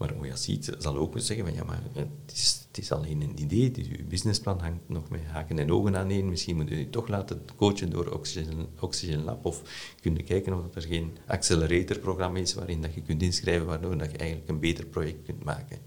Maar 0.00 0.14
Oyacid 0.20 0.76
zal 0.78 0.96
ook 0.96 1.14
zeggen 1.16 1.46
van 1.46 1.54
ja, 1.54 1.64
maar 1.64 1.82
het 1.92 2.32
is, 2.32 2.66
het 2.68 2.78
is 2.78 2.92
alleen 2.92 3.20
een 3.20 3.40
idee, 3.40 3.70
dus 3.70 3.88
uw 3.88 4.06
businessplan 4.08 4.60
hangt 4.60 4.88
nog 4.88 5.10
met 5.10 5.20
haken 5.24 5.58
en 5.58 5.72
ogen 5.72 5.96
aan 5.96 6.10
één. 6.10 6.28
Misschien 6.28 6.56
moet 6.56 6.70
u 6.70 6.90
toch 6.90 7.08
laten 7.08 7.42
coachen 7.56 7.90
door 7.90 8.06
Oxygen, 8.06 8.66
Oxygen 8.78 9.24
Lab 9.24 9.44
of 9.44 9.62
kunnen 10.00 10.24
kijken 10.24 10.52
of 10.52 10.74
er 10.74 10.82
geen 10.82 11.16
acceleratorprogramma 11.26 12.38
is 12.38 12.54
waarin 12.54 12.82
dat 12.82 12.94
je 12.94 13.02
kunt 13.02 13.22
inschrijven, 13.22 13.66
waardoor 13.66 13.98
dat 13.98 14.10
je 14.10 14.16
eigenlijk 14.16 14.50
een 14.50 14.60
beter 14.60 14.86
project 14.86 15.22
kunt 15.24 15.44
maken. 15.44 15.78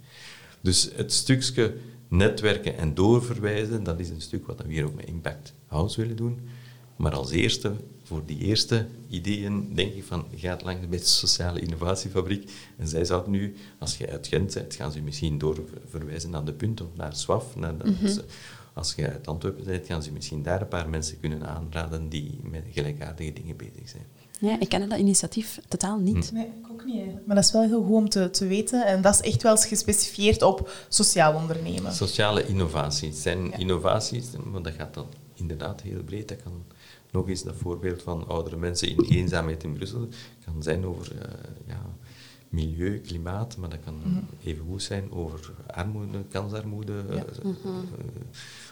Dus 0.61 0.89
het 0.95 1.13
stukje 1.13 1.77
netwerken 2.07 2.77
en 2.77 2.93
doorverwijzen, 2.93 3.83
dat 3.83 3.99
is 3.99 4.09
een 4.09 4.21
stuk 4.21 4.45
wat 4.45 4.61
we 4.61 4.73
hier 4.73 4.85
ook 4.85 4.95
met 4.95 5.05
Impact 5.05 5.53
House 5.67 6.01
willen 6.01 6.15
doen. 6.15 6.39
Maar 6.95 7.13
als 7.13 7.31
eerste, 7.31 7.75
voor 8.03 8.21
die 8.25 8.37
eerste 8.37 8.87
ideeën, 9.09 9.75
denk 9.75 9.93
ik 9.93 10.03
van, 10.03 10.25
ga 10.35 10.57
langs 10.63 10.87
de 10.89 10.97
sociale 10.97 11.59
innovatiefabriek. 11.59 12.51
En 12.77 12.87
zij 12.87 13.05
zouden 13.05 13.31
nu, 13.31 13.55
als 13.79 13.97
je 13.97 14.09
uit 14.09 14.27
Gent 14.27 14.53
bent, 14.53 14.75
gaan 14.75 14.91
ze 14.91 15.01
misschien 15.01 15.37
doorverwijzen 15.37 16.29
naar 16.29 16.45
de 16.45 16.53
punt 16.53 16.81
of 16.81 16.87
naar 16.95 17.15
SWAF. 17.15 17.55
Naar 17.55 17.73
mhm. 17.73 18.19
Als 18.73 18.93
je 18.95 19.09
uit 19.09 19.27
Antwerpen 19.27 19.63
bent, 19.63 19.85
gaan 19.85 20.03
ze 20.03 20.11
misschien 20.11 20.43
daar 20.43 20.61
een 20.61 20.67
paar 20.67 20.89
mensen 20.89 21.19
kunnen 21.19 21.47
aanraden 21.47 22.09
die 22.09 22.39
met 22.43 22.63
gelijkaardige 22.71 23.33
dingen 23.33 23.55
bezig 23.55 23.89
zijn. 23.89 24.05
Ja, 24.39 24.59
ik 24.59 24.69
ken 24.69 24.89
dat 24.89 24.99
initiatief 24.99 25.59
totaal 25.67 25.97
niet. 25.97 26.29
Hm. 26.29 26.35
Nee, 26.35 26.45
ik 26.45 26.71
ook 26.71 26.85
niet. 26.85 27.25
Maar 27.25 27.35
dat 27.35 27.45
is 27.45 27.51
wel 27.51 27.61
heel 27.61 27.83
goed 27.83 27.95
om 27.95 28.09
te, 28.09 28.29
te 28.29 28.47
weten. 28.47 28.85
En 28.85 29.01
dat 29.01 29.13
is 29.13 29.21
echt 29.21 29.43
wel 29.43 29.57
gespecificeerd 29.57 30.41
op 30.41 30.85
sociaal 30.89 31.33
ondernemen. 31.33 31.93
Sociale 31.93 32.47
innovaties. 32.47 33.21
zijn 33.21 33.51
innovaties, 33.51 34.25
maar 34.51 34.61
dat 34.61 34.73
gaat 34.73 34.93
dan 34.93 35.07
inderdaad 35.33 35.81
heel 35.81 36.03
breed. 36.03 36.27
Dat 36.27 36.43
kan 36.43 36.63
nog 37.13 37.29
eens 37.29 37.43
dat 37.43 37.55
voorbeeld 37.55 38.01
van 38.01 38.27
oudere 38.27 38.57
mensen 38.57 38.87
in 38.89 39.05
eenzaamheid 39.09 39.63
in 39.63 39.73
Brussel. 39.73 40.07
kan 40.45 40.63
zijn 40.63 40.85
over 40.85 41.11
uh, 41.15 41.21
ja, 41.67 41.81
milieu, 42.49 42.99
klimaat, 42.99 43.57
maar 43.57 43.69
dat 43.69 43.79
kan 43.83 43.95
mm 44.03 44.21
even 44.43 44.65
goed 44.65 44.83
zijn 44.83 45.11
over 45.11 45.53
armoede, 45.67 46.23
kansarmoede, 46.29 47.03
ja. 47.09 47.25
uh, 47.45 47.51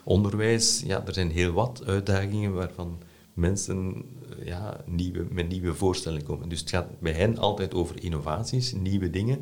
onderwijs. 0.04 0.84
Ja, 0.86 1.06
er 1.06 1.14
zijn 1.14 1.32
heel 1.32 1.52
wat 1.52 1.84
uitdagingen 1.86 2.54
waarvan 2.54 2.98
mensen 3.34 4.06
ja, 4.44 4.84
nieuwe, 4.86 5.26
met 5.30 5.48
nieuwe 5.50 5.74
voorstellen 5.74 6.24
komen. 6.24 6.50
Dus 6.50 6.60
het 6.60 6.70
gaat 6.70 7.00
bij 7.00 7.14
hen 7.14 7.38
altijd 7.38 7.74
over 7.74 8.04
innovaties, 8.04 8.74
nieuwe 8.74 9.10
dingen, 9.10 9.42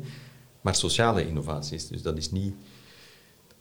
maar 0.60 0.74
sociale 0.74 1.26
innovaties. 1.26 1.86
Dus 1.86 2.02
dat 2.02 2.16
is 2.16 2.30
niet 2.30 2.54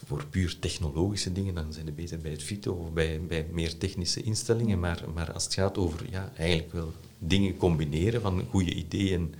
voor 0.05 0.25
puur 0.25 0.59
technologische 0.59 1.31
dingen, 1.31 1.53
dan 1.53 1.73
zijn 1.73 1.85
ze 1.85 1.91
beter 1.91 2.19
bij 2.19 2.31
het 2.31 2.43
FITO 2.43 2.73
of 2.73 2.93
bij, 2.93 3.21
bij 3.21 3.47
meer 3.51 3.77
technische 3.77 4.21
instellingen. 4.21 4.79
Maar, 4.79 5.05
maar 5.13 5.33
als 5.33 5.43
het 5.43 5.53
gaat 5.53 5.77
over 5.77 6.11
ja, 6.11 6.31
eigenlijk 6.35 6.71
wel 6.71 6.93
dingen 7.17 7.57
combineren 7.57 8.21
van 8.21 8.45
goede 8.49 8.73
ideeën 8.73 9.35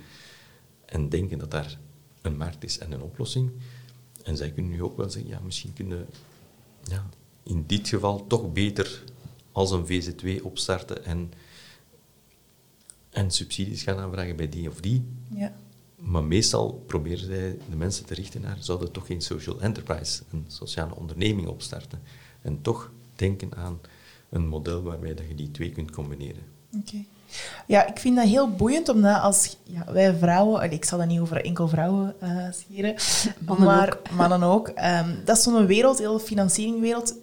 en 0.84 1.08
denken 1.08 1.38
dat 1.38 1.50
daar 1.50 1.78
een 2.22 2.36
markt 2.36 2.64
is 2.64 2.78
en 2.78 2.92
een 2.92 3.02
oplossing. 3.02 3.50
En 4.22 4.36
zij 4.36 4.50
kunnen 4.50 4.72
nu 4.72 4.82
ook 4.82 4.96
wel 4.96 5.10
zeggen, 5.10 5.30
ja, 5.30 5.40
misschien 5.44 5.72
kunnen 5.72 6.06
ja, 6.84 7.08
in 7.42 7.64
dit 7.66 7.88
geval 7.88 8.26
toch 8.26 8.52
beter 8.52 9.04
als 9.52 9.70
een 9.70 9.86
VZ2 9.86 10.42
opstarten 10.42 11.04
en, 11.04 11.32
en 13.10 13.30
subsidies 13.30 13.82
gaan 13.82 13.98
aanvragen 13.98 14.36
bij 14.36 14.48
die 14.48 14.68
of 14.68 14.80
die. 14.80 15.04
Ja. 15.34 15.52
Maar 16.00 16.24
meestal 16.24 16.82
proberen 16.86 17.26
zij 17.26 17.58
de 17.70 17.76
mensen 17.76 18.04
te 18.04 18.14
richten 18.14 18.40
naar, 18.40 18.56
zouden 18.60 18.92
toch 18.92 19.06
geen 19.06 19.20
social 19.20 19.60
enterprise, 19.60 20.22
een 20.32 20.44
sociale 20.48 20.94
onderneming 20.94 21.48
opstarten. 21.48 22.00
En 22.42 22.62
toch 22.62 22.90
denken 23.14 23.54
aan 23.56 23.80
een 24.30 24.48
model 24.48 24.82
waarbij 24.82 25.14
dat 25.14 25.28
je 25.28 25.34
die 25.34 25.50
twee 25.50 25.70
kunt 25.70 25.90
combineren. 25.90 26.42
Oké. 26.78 27.04
Ja, 27.66 27.86
ik 27.86 27.98
vind 27.98 28.16
dat 28.16 28.26
heel 28.26 28.50
boeiend, 28.50 28.88
omdat 28.88 29.20
als 29.20 29.56
ja, 29.62 29.92
wij 29.92 30.14
vrouwen, 30.14 30.72
ik 30.72 30.84
zal 30.84 30.98
dat 30.98 31.06
niet 31.06 31.20
over 31.20 31.44
enkel 31.44 31.68
vrouwen 31.68 32.14
uh, 32.22 32.46
scheren, 32.52 32.94
mannen 33.46 33.66
maar 33.66 33.88
ook. 33.92 34.10
mannen 34.10 34.42
ook, 34.42 34.68
um, 34.68 35.20
dat 35.24 35.36
is 35.36 35.42
zo'n 35.42 35.66
wereld, 35.66 35.98
heel 35.98 36.18
financieringwereld, 36.18 37.14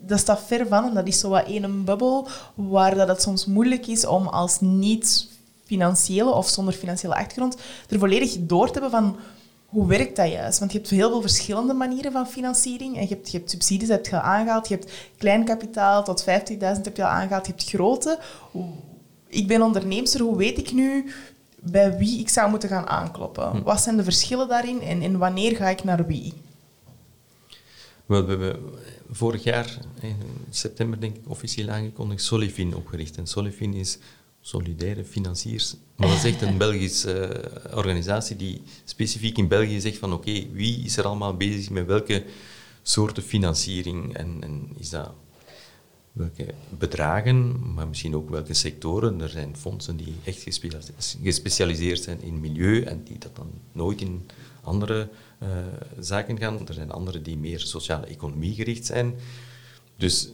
dat 0.00 0.18
staat 0.18 0.42
ver 0.46 0.66
van 0.66 0.84
en 0.84 0.94
dat 0.94 1.06
is 1.06 1.18
zo 1.18 1.28
wat 1.28 1.46
één 1.46 1.84
bubbel 1.84 2.28
waar 2.54 2.94
dat 2.94 3.08
het 3.08 3.22
soms 3.22 3.46
moeilijk 3.46 3.86
is 3.86 4.06
om 4.06 4.26
als 4.26 4.60
niet 4.60 5.28
financiële 5.68 6.30
of 6.30 6.48
zonder 6.48 6.74
financiële 6.74 7.14
achtergrond 7.14 7.56
er 7.88 7.98
volledig 7.98 8.36
door 8.38 8.66
te 8.66 8.72
hebben 8.72 8.90
van 8.90 9.16
hoe 9.68 9.86
werkt 9.86 10.16
dat 10.16 10.30
juist? 10.30 10.58
Want 10.58 10.72
je 10.72 10.78
hebt 10.78 10.90
heel 10.90 11.10
veel 11.10 11.20
verschillende 11.20 11.72
manieren 11.72 12.12
van 12.12 12.26
financiering. 12.26 12.96
En 12.96 13.02
je 13.02 13.08
hebt, 13.08 13.30
je 13.30 13.38
hebt 13.38 13.50
subsidies, 13.50 13.88
heb 13.88 14.06
je 14.06 14.16
al 14.16 14.22
aangehaald. 14.22 14.68
Je 14.68 14.74
hebt 14.74 14.92
klein 15.18 15.44
kapitaal 15.44 16.04
tot 16.04 16.24
50.000 16.24 16.26
heb 16.58 16.96
je 16.96 17.04
al 17.04 17.10
aangehaald. 17.10 17.46
Je 17.46 17.52
hebt 17.52 17.68
grote. 17.68 18.18
Ik 19.26 19.46
ben 19.46 19.62
onderneemster. 19.62 20.20
Hoe 20.20 20.36
weet 20.36 20.58
ik 20.58 20.72
nu 20.72 21.12
bij 21.60 21.98
wie 21.98 22.20
ik 22.20 22.28
zou 22.28 22.50
moeten 22.50 22.68
gaan 22.68 22.86
aankloppen? 22.86 23.50
Hm. 23.50 23.62
Wat 23.62 23.80
zijn 23.80 23.96
de 23.96 24.04
verschillen 24.04 24.48
daarin 24.48 24.80
en, 24.80 25.02
en 25.02 25.18
wanneer 25.18 25.56
ga 25.56 25.68
ik 25.68 25.84
naar 25.84 26.06
wie? 26.06 26.32
Wel, 28.06 28.24
we 28.24 28.30
hebben 28.30 28.60
vorig 29.10 29.42
jaar, 29.42 29.78
in 30.00 30.16
september 30.50 31.00
denk 31.00 31.16
ik, 31.16 31.22
officieel 31.28 31.68
aangekondigd 31.68 32.22
Solifin 32.22 32.76
opgericht. 32.76 33.16
En 33.16 33.26
Solifin 33.26 33.74
is 33.74 33.98
solidaire 34.48 35.04
financiers. 35.04 35.76
Maar 35.96 36.08
dat 36.08 36.16
is 36.16 36.24
echt 36.24 36.42
een 36.42 36.58
Belgische 36.58 37.12
eh, 37.12 37.76
organisatie 37.76 38.36
die 38.36 38.62
specifiek 38.84 39.38
in 39.38 39.48
België 39.48 39.80
zegt 39.80 39.98
van 39.98 40.12
oké, 40.12 40.46
wie 40.52 40.84
is 40.84 40.96
er 40.96 41.04
allemaal 41.04 41.36
bezig 41.36 41.70
met 41.70 41.86
welke 41.86 42.24
soorten 42.82 43.22
financiering 43.22 44.16
en, 44.16 44.36
en, 44.40 44.68
is 44.78 44.90
dat 44.90 45.10
welke 46.12 46.54
bedragen, 46.78 47.72
maar 47.74 47.88
misschien 47.88 48.16
ook 48.16 48.30
welke 48.30 48.54
sectoren. 48.54 49.20
Er 49.20 49.28
zijn 49.28 49.56
fondsen 49.56 49.96
die 49.96 50.14
echt 50.24 50.42
gespecialiseerd 51.22 52.02
zijn 52.02 52.22
in 52.22 52.40
milieu 52.40 52.82
en 52.82 53.02
die 53.04 53.18
dat 53.18 53.36
dan 53.36 53.50
nooit 53.72 54.00
in 54.00 54.26
andere 54.62 55.08
uh, 55.42 55.48
zaken 55.98 56.38
gaan. 56.38 56.68
Er 56.68 56.74
zijn 56.74 56.90
andere 56.90 57.22
die 57.22 57.36
meer 57.36 57.60
sociale 57.60 58.06
economie 58.06 58.54
gericht 58.54 58.86
zijn. 58.86 59.14
Dus 59.96 60.30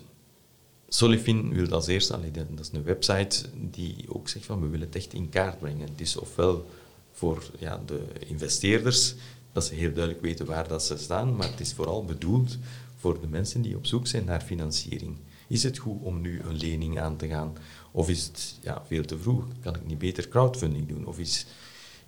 Solifin 0.94 1.54
wil 1.54 1.70
als 1.70 1.86
eerste, 1.86 2.18
dat 2.32 2.60
is 2.60 2.70
een 2.72 2.84
website 2.84 3.44
die 3.70 4.04
ook 4.08 4.28
zegt 4.28 4.46
van 4.46 4.60
we 4.60 4.66
willen 4.66 4.86
het 4.86 4.96
echt 4.96 5.12
in 5.12 5.28
kaart 5.28 5.58
brengen. 5.58 5.88
Het 5.88 6.00
is 6.00 6.16
ofwel 6.16 6.66
voor 7.12 7.50
ja, 7.58 7.82
de 7.86 8.02
investeerders, 8.26 9.14
dat 9.52 9.64
ze 9.64 9.74
heel 9.74 9.92
duidelijk 9.92 10.24
weten 10.24 10.46
waar 10.46 10.68
dat 10.68 10.82
ze 10.82 10.96
staan, 10.96 11.36
maar 11.36 11.50
het 11.50 11.60
is 11.60 11.72
vooral 11.72 12.04
bedoeld 12.04 12.58
voor 12.96 13.20
de 13.20 13.26
mensen 13.26 13.62
die 13.62 13.76
op 13.76 13.86
zoek 13.86 14.06
zijn 14.06 14.24
naar 14.24 14.40
financiering. 14.40 15.16
Is 15.48 15.62
het 15.62 15.78
goed 15.78 16.02
om 16.02 16.20
nu 16.20 16.40
een 16.40 16.56
lening 16.56 17.00
aan 17.00 17.16
te 17.16 17.28
gaan? 17.28 17.56
Of 17.90 18.08
is 18.08 18.24
het 18.24 18.58
ja, 18.62 18.82
veel 18.86 19.04
te 19.04 19.18
vroeg? 19.18 19.44
Kan 19.60 19.74
ik 19.74 19.86
niet 19.86 19.98
beter 19.98 20.28
crowdfunding 20.28 20.88
doen? 20.88 21.06
Of 21.06 21.18
is, 21.18 21.46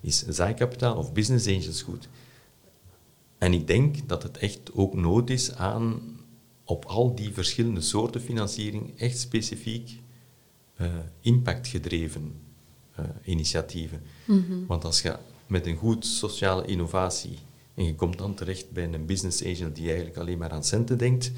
is 0.00 0.24
zijkapitaal 0.28 0.96
of 0.96 1.12
business 1.12 1.46
angels 1.46 1.82
goed? 1.82 2.08
En 3.38 3.52
ik 3.52 3.66
denk 3.66 4.08
dat 4.08 4.22
het 4.22 4.38
echt 4.38 4.72
ook 4.72 4.94
nood 4.94 5.30
is 5.30 5.54
aan 5.54 6.15
op 6.66 6.84
al 6.84 7.14
die 7.14 7.32
verschillende 7.32 7.80
soorten 7.80 8.20
financiering 8.20 8.98
echt 8.98 9.18
specifiek 9.18 10.00
uh, 10.80 10.86
impactgedreven 11.20 12.34
uh, 13.00 13.04
initiatieven. 13.24 14.02
Mhm. 14.24 14.66
Want 14.66 14.84
als 14.84 15.02
je 15.02 15.16
met 15.46 15.66
een 15.66 15.76
goed 15.76 16.06
sociale 16.06 16.66
innovatie 16.66 17.38
en 17.74 17.84
je 17.84 17.94
komt 17.94 18.18
dan 18.18 18.34
terecht 18.34 18.70
bij 18.70 18.92
een 18.92 19.06
business 19.06 19.44
angel 19.44 19.72
die 19.72 19.86
eigenlijk 19.86 20.16
alleen 20.16 20.38
maar 20.38 20.50
aan 20.50 20.64
centen 20.64 20.98
denkt, 20.98 21.32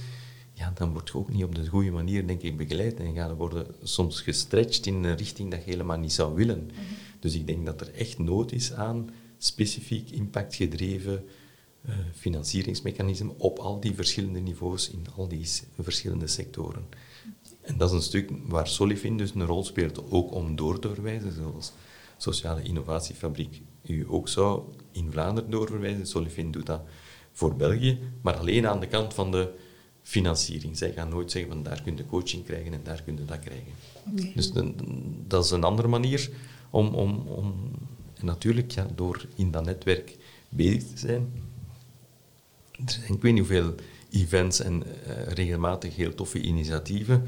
ja, 0.52 0.72
dan 0.74 0.92
word 0.92 1.08
je 1.08 1.14
ook 1.14 1.32
niet 1.32 1.44
op 1.44 1.54
de 1.54 1.66
goede 1.66 1.90
manier, 1.90 2.26
denk 2.26 2.42
ik, 2.42 2.56
begeleid. 2.56 3.00
En 3.00 3.14
ga 3.14 3.34
worden 3.34 3.66
soms 3.82 4.20
gestretched 4.20 4.86
in 4.86 5.04
een 5.04 5.16
richting 5.16 5.50
dat 5.50 5.64
je 5.64 5.70
helemaal 5.70 5.98
niet 5.98 6.12
zou 6.12 6.34
willen. 6.34 6.64
Mhm. 6.64 6.74
Dus 7.20 7.34
ik 7.34 7.46
denk 7.46 7.66
dat 7.66 7.80
er 7.80 7.94
echt 7.94 8.18
nood 8.18 8.52
is 8.52 8.72
aan 8.72 9.10
specifiek 9.38 10.10
impactgedreven 10.10 11.24
uh, 11.86 11.94
financieringsmechanisme 12.14 13.32
op 13.38 13.58
al 13.58 13.80
die 13.80 13.94
verschillende 13.94 14.40
niveaus 14.40 14.90
in 14.90 15.06
al 15.16 15.28
die 15.28 15.46
verschillende 15.80 16.26
sectoren. 16.26 16.86
En 17.60 17.76
dat 17.76 17.90
is 17.90 17.96
een 17.96 18.02
stuk 18.02 18.30
waar 18.46 18.68
Solifin 18.68 19.16
dus 19.16 19.34
een 19.34 19.46
rol 19.46 19.64
speelt, 19.64 20.10
ook 20.10 20.32
om 20.32 20.56
door 20.56 20.78
te 20.78 20.94
verwijzen, 20.94 21.32
zoals 21.32 21.72
Sociale 22.16 22.62
Innovatiefabriek 22.62 23.62
u 23.86 24.06
ook 24.08 24.28
zou 24.28 24.62
in 24.92 25.10
Vlaanderen 25.10 25.50
doorverwijzen. 25.50 26.06
Solifin 26.06 26.50
doet 26.50 26.66
dat 26.66 26.80
voor 27.32 27.56
België, 27.56 27.98
maar 28.22 28.36
alleen 28.36 28.66
aan 28.66 28.80
de 28.80 28.86
kant 28.86 29.14
van 29.14 29.30
de 29.30 29.52
financiering. 30.02 30.76
Zij 30.76 30.92
gaan 30.92 31.08
nooit 31.08 31.30
zeggen 31.30 31.52
van 31.52 31.62
daar 31.62 31.82
kun 31.82 31.96
je 31.96 32.06
coaching 32.06 32.44
krijgen 32.44 32.72
en 32.72 32.80
daar 32.82 33.02
kun 33.02 33.16
je 33.16 33.24
dat 33.24 33.38
krijgen. 33.38 33.72
Dus 34.34 34.52
dat 35.26 35.44
is 35.44 35.50
een 35.50 35.64
andere 35.64 35.88
manier 35.88 36.30
om, 36.70 36.94
om, 36.94 37.26
om 37.26 37.70
natuurlijk 38.20 38.70
ja, 38.70 38.86
door 38.94 39.26
in 39.34 39.50
dat 39.50 39.64
netwerk 39.64 40.16
bezig 40.48 40.82
te 40.82 40.98
zijn, 40.98 41.32
er 42.84 42.92
zijn 42.92 43.14
ik 43.14 43.22
weet 43.22 43.32
niet 43.32 43.46
hoeveel 43.46 43.74
events 44.10 44.60
en 44.60 44.82
uh, 44.86 45.26
regelmatig 45.26 45.96
heel 45.96 46.14
toffe 46.14 46.40
initiatieven. 46.40 47.26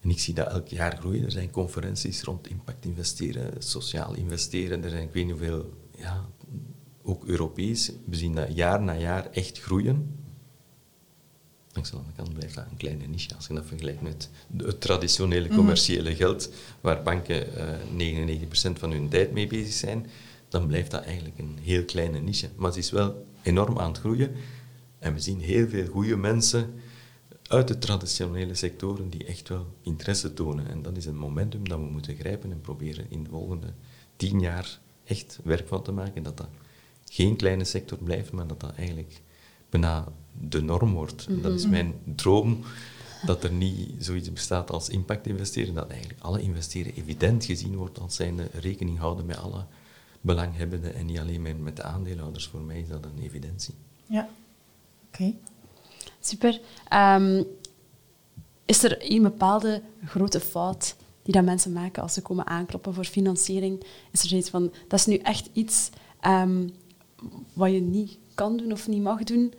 En 0.00 0.10
ik 0.10 0.18
zie 0.18 0.34
dat 0.34 0.48
elk 0.48 0.68
jaar 0.68 0.96
groeien. 0.96 1.24
Er 1.24 1.30
zijn 1.30 1.50
conferenties 1.50 2.22
rond 2.22 2.48
impact 2.48 2.84
investeren, 2.84 3.62
sociaal 3.62 4.14
investeren. 4.14 4.84
Er 4.84 4.90
zijn 4.90 5.02
ik 5.02 5.12
weet 5.12 5.24
niet 5.24 5.38
hoeveel, 5.38 5.72
ja, 5.98 6.26
ook 7.02 7.24
Europees. 7.24 7.92
We 8.04 8.16
zien 8.16 8.34
dat 8.34 8.54
jaar 8.54 8.82
na 8.82 8.96
jaar 8.96 9.30
echt 9.30 9.60
groeien. 9.60 10.20
Langs 11.72 11.90
de 11.90 11.96
andere 11.96 12.16
kant 12.16 12.34
blijft 12.34 12.54
dat 12.54 12.64
een 12.70 12.76
kleine 12.76 13.06
niche 13.06 13.34
als 13.34 13.46
je 13.46 13.54
dat 13.54 13.66
vergelijkt 13.66 14.02
met 14.02 14.30
het 14.56 14.80
traditionele 14.80 15.46
mhm. 15.46 15.56
commerciële 15.56 16.14
geld, 16.14 16.50
waar 16.80 17.02
banken 17.02 17.46
uh, 17.98 18.38
99% 18.40 18.44
van 18.72 18.90
hun 18.90 19.08
tijd 19.08 19.32
mee 19.32 19.46
bezig 19.46 19.72
zijn 19.72 20.06
dan 20.52 20.66
blijft 20.66 20.90
dat 20.90 21.04
eigenlijk 21.04 21.38
een 21.38 21.58
heel 21.60 21.84
kleine 21.84 22.18
niche. 22.18 22.48
Maar 22.56 22.68
het 22.68 22.78
is 22.78 22.90
wel 22.90 23.26
enorm 23.42 23.78
aan 23.78 23.90
het 23.90 24.00
groeien. 24.00 24.30
En 24.98 25.14
we 25.14 25.20
zien 25.20 25.40
heel 25.40 25.68
veel 25.68 25.86
goede 25.86 26.16
mensen 26.16 26.74
uit 27.48 27.68
de 27.68 27.78
traditionele 27.78 28.54
sectoren 28.54 29.10
die 29.10 29.24
echt 29.24 29.48
wel 29.48 29.66
interesse 29.82 30.34
tonen. 30.34 30.68
En 30.68 30.82
dat 30.82 30.96
is 30.96 31.06
een 31.06 31.16
momentum 31.16 31.68
dat 31.68 31.78
we 31.78 31.84
moeten 31.84 32.16
grijpen 32.16 32.52
en 32.52 32.60
proberen 32.60 33.06
in 33.08 33.24
de 33.24 33.30
volgende 33.30 33.72
tien 34.16 34.40
jaar 34.40 34.78
echt 35.04 35.38
werk 35.44 35.68
van 35.68 35.82
te 35.82 35.92
maken. 35.92 36.22
Dat 36.22 36.36
dat 36.36 36.48
geen 37.04 37.36
kleine 37.36 37.64
sector 37.64 37.98
blijft, 37.98 38.32
maar 38.32 38.46
dat 38.46 38.60
dat 38.60 38.74
eigenlijk 38.74 39.20
bijna 39.70 40.12
de 40.40 40.62
norm 40.62 40.92
wordt. 40.92 41.42
Dat 41.42 41.52
is 41.52 41.62
mhm. 41.62 41.70
mijn 41.70 41.94
droom, 42.14 42.64
dat 43.26 43.44
er 43.44 43.52
niet 43.52 43.90
zoiets 43.98 44.32
bestaat 44.32 44.70
als 44.70 44.88
impact 44.88 45.26
investeren, 45.26 45.74
dat 45.74 45.88
eigenlijk 45.88 46.20
alle 46.20 46.40
investeren 46.40 46.94
evident 46.94 47.44
gezien 47.44 47.76
wordt 47.76 48.00
als 48.00 48.14
zijnde 48.14 48.48
rekening 48.52 48.98
houden 48.98 49.26
met 49.26 49.36
alle 49.36 49.66
belanghebbenden 50.22 50.94
en 50.94 51.06
niet 51.06 51.18
alleen 51.18 51.42
met, 51.42 51.60
met 51.60 51.76
de 51.76 51.82
aandeelhouders. 51.82 52.48
Voor 52.48 52.60
mij 52.60 52.80
is 52.80 52.88
dat 52.88 53.04
een 53.04 53.22
evidentie. 53.22 53.74
Ja, 54.06 54.28
oké. 55.06 55.34
Super. 56.20 56.60
Ehm, 56.88 57.42
is 58.64 58.84
er 58.84 59.12
een 59.12 59.22
bepaalde 59.22 59.82
grote 60.04 60.40
fout 60.40 60.96
die 61.22 61.34
dat 61.34 61.44
mensen 61.44 61.72
maken 61.72 62.02
als 62.02 62.12
ze 62.12 62.22
komen 62.22 62.46
aankloppen 62.46 62.94
voor 62.94 63.04
financiering? 63.04 63.84
Is 64.10 64.22
er 64.22 64.28
zoiets 64.28 64.50
van, 64.50 64.72
dat 64.88 64.98
is 64.98 65.06
nu 65.06 65.16
echt 65.16 65.48
iets 65.52 65.90
um, 66.26 66.70
wat 67.52 67.72
je 67.72 67.80
niet 67.80 68.18
kan 68.34 68.56
doen 68.56 68.72
of 68.72 68.88
niet 68.88 69.02
mag 69.02 69.24
doen 69.24 69.52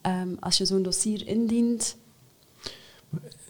ehm, 0.00 0.28
als 0.40 0.58
je 0.58 0.64
zo'n 0.64 0.82
dossier 0.82 1.26
indient? 1.26 1.96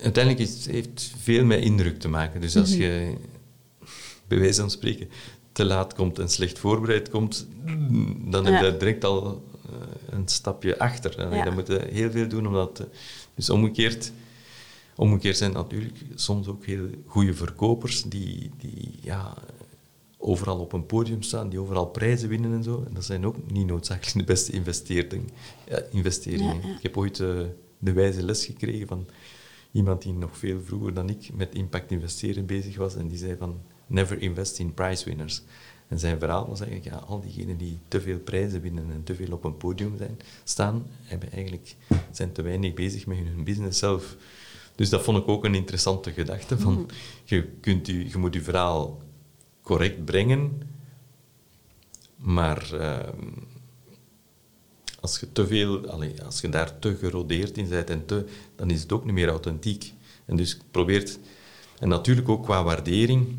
Uiteindelijk 0.02 0.48
is, 0.48 0.66
heeft 0.66 0.88
het 0.88 1.12
veel 1.16 1.44
met 1.44 1.60
indruk 1.60 1.98
te 1.98 2.08
maken. 2.08 2.40
Dus 2.40 2.56
als 2.56 2.70
mhm. 2.70 2.80
je, 2.80 3.14
bij 4.26 4.38
wijze 4.38 4.60
van 4.60 4.70
spreken, 4.70 5.08
te 5.54 5.64
laat 5.64 5.94
komt 5.94 6.18
en 6.18 6.28
slecht 6.28 6.58
voorbereid 6.58 7.10
komt, 7.10 7.48
dan 8.24 8.46
heb 8.46 8.62
je 8.62 8.76
direct 8.76 9.04
al 9.04 9.42
eh, 9.68 10.14
een 10.14 10.28
stapje 10.28 10.78
achter. 10.78 11.34
Ja. 11.34 11.44
Dan 11.44 11.54
moet 11.54 11.66
je 11.66 11.88
heel 11.90 12.10
veel 12.10 12.28
doen 12.28 12.46
om 12.46 12.52
dat... 12.52 12.86
Dus 13.34 13.50
omgekeerd, 13.50 14.12
omgekeerd 14.96 15.36
zijn 15.36 15.52
natuurlijk 15.52 15.98
soms 16.14 16.46
ook 16.48 16.64
heel 16.64 16.88
goede 17.06 17.34
verkopers 17.34 18.02
die, 18.02 18.50
die 18.58 18.98
ja, 19.00 19.34
overal 20.18 20.58
op 20.58 20.72
een 20.72 20.86
podium 20.86 21.22
staan, 21.22 21.48
die 21.48 21.60
overal 21.60 21.86
prijzen 21.86 22.28
winnen 22.28 22.52
en 22.52 22.62
zo. 22.62 22.84
En 22.86 22.94
dat 22.94 23.04
zijn 23.04 23.26
ook 23.26 23.50
niet 23.50 23.66
noodzakelijk 23.66 24.18
de 24.18 24.24
beste 24.24 24.52
investeringen. 24.52 25.28
Ja, 25.68 25.82
investeringen. 25.90 26.56
Ik 26.56 26.82
heb 26.82 26.96
ooit 26.96 27.18
uh, 27.18 27.40
de 27.78 27.92
wijze 27.92 28.22
les 28.22 28.44
gekregen 28.44 28.86
van 28.86 29.06
iemand 29.72 30.02
die 30.02 30.12
nog 30.12 30.38
veel 30.38 30.60
vroeger 30.64 30.94
dan 30.94 31.08
ik 31.08 31.30
met 31.34 31.54
impact 31.54 31.90
investeren 31.90 32.46
bezig 32.46 32.76
was 32.76 32.96
en 32.96 33.08
die 33.08 33.18
zei 33.18 33.36
van 33.36 33.60
never 33.86 34.22
invest 34.22 34.58
in 34.58 34.74
prize 34.74 35.04
winners. 35.04 35.42
En 35.88 35.98
zijn 35.98 36.18
verhaal 36.18 36.48
was 36.48 36.60
eigenlijk, 36.60 36.94
ja, 36.94 37.06
al 37.06 37.20
diegenen 37.20 37.56
die 37.56 37.78
te 37.88 38.00
veel 38.00 38.18
prijzen 38.18 38.60
winnen 38.60 38.90
en 38.90 39.04
te 39.04 39.14
veel 39.14 39.32
op 39.32 39.44
een 39.44 39.56
podium 39.56 39.96
zijn, 39.96 40.18
staan, 40.44 40.86
hebben 41.02 41.32
eigenlijk, 41.32 41.76
zijn 42.10 42.32
te 42.32 42.42
weinig 42.42 42.74
bezig 42.74 43.06
met 43.06 43.16
hun 43.16 43.44
business 43.44 43.78
zelf. 43.78 44.16
Dus 44.74 44.88
dat 44.88 45.02
vond 45.02 45.18
ik 45.18 45.28
ook 45.28 45.44
een 45.44 45.54
interessante 45.54 46.12
gedachte. 46.12 46.58
Van, 46.58 46.72
mm. 46.72 46.86
je, 47.24 47.44
kunt 47.60 47.88
u, 47.88 48.08
je 48.08 48.18
moet 48.18 48.34
je 48.34 48.42
verhaal 48.42 49.02
correct 49.62 50.04
brengen, 50.04 50.62
maar 52.16 52.72
ehm, 52.72 53.28
als 55.00 55.20
je 55.20 55.32
te 55.32 55.46
veel, 55.46 55.90
als 56.24 56.40
je 56.40 56.48
daar 56.48 56.78
te 56.78 56.96
gerodeerd 56.96 57.58
in 57.58 57.68
bent 57.68 57.90
en 57.90 58.06
te, 58.06 58.26
dan 58.56 58.70
is 58.70 58.82
het 58.82 58.92
ook 58.92 59.04
niet 59.04 59.14
meer 59.14 59.28
authentiek. 59.28 59.92
En 60.24 60.36
dus 60.36 60.58
probeert, 60.70 61.18
en 61.78 61.88
natuurlijk 61.88 62.28
ook 62.28 62.44
qua 62.44 62.62
waardering, 62.62 63.36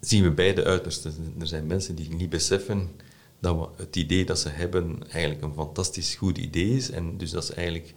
zien 0.00 0.22
we 0.22 0.30
beide 0.30 0.64
uitersten. 0.64 1.34
Er 1.40 1.46
zijn 1.46 1.66
mensen 1.66 1.94
die 1.94 2.14
niet 2.14 2.30
beseffen 2.30 2.90
dat 3.38 3.56
we 3.56 3.82
het 3.82 3.96
idee 3.96 4.24
dat 4.24 4.38
ze 4.38 4.48
hebben 4.48 5.10
eigenlijk 5.10 5.42
een 5.42 5.54
fantastisch 5.54 6.14
goed 6.14 6.38
idee 6.38 6.76
is. 6.76 6.90
En 6.90 7.16
dus 7.16 7.30
dat 7.30 7.44
ze 7.44 7.54
eigenlijk 7.54 7.94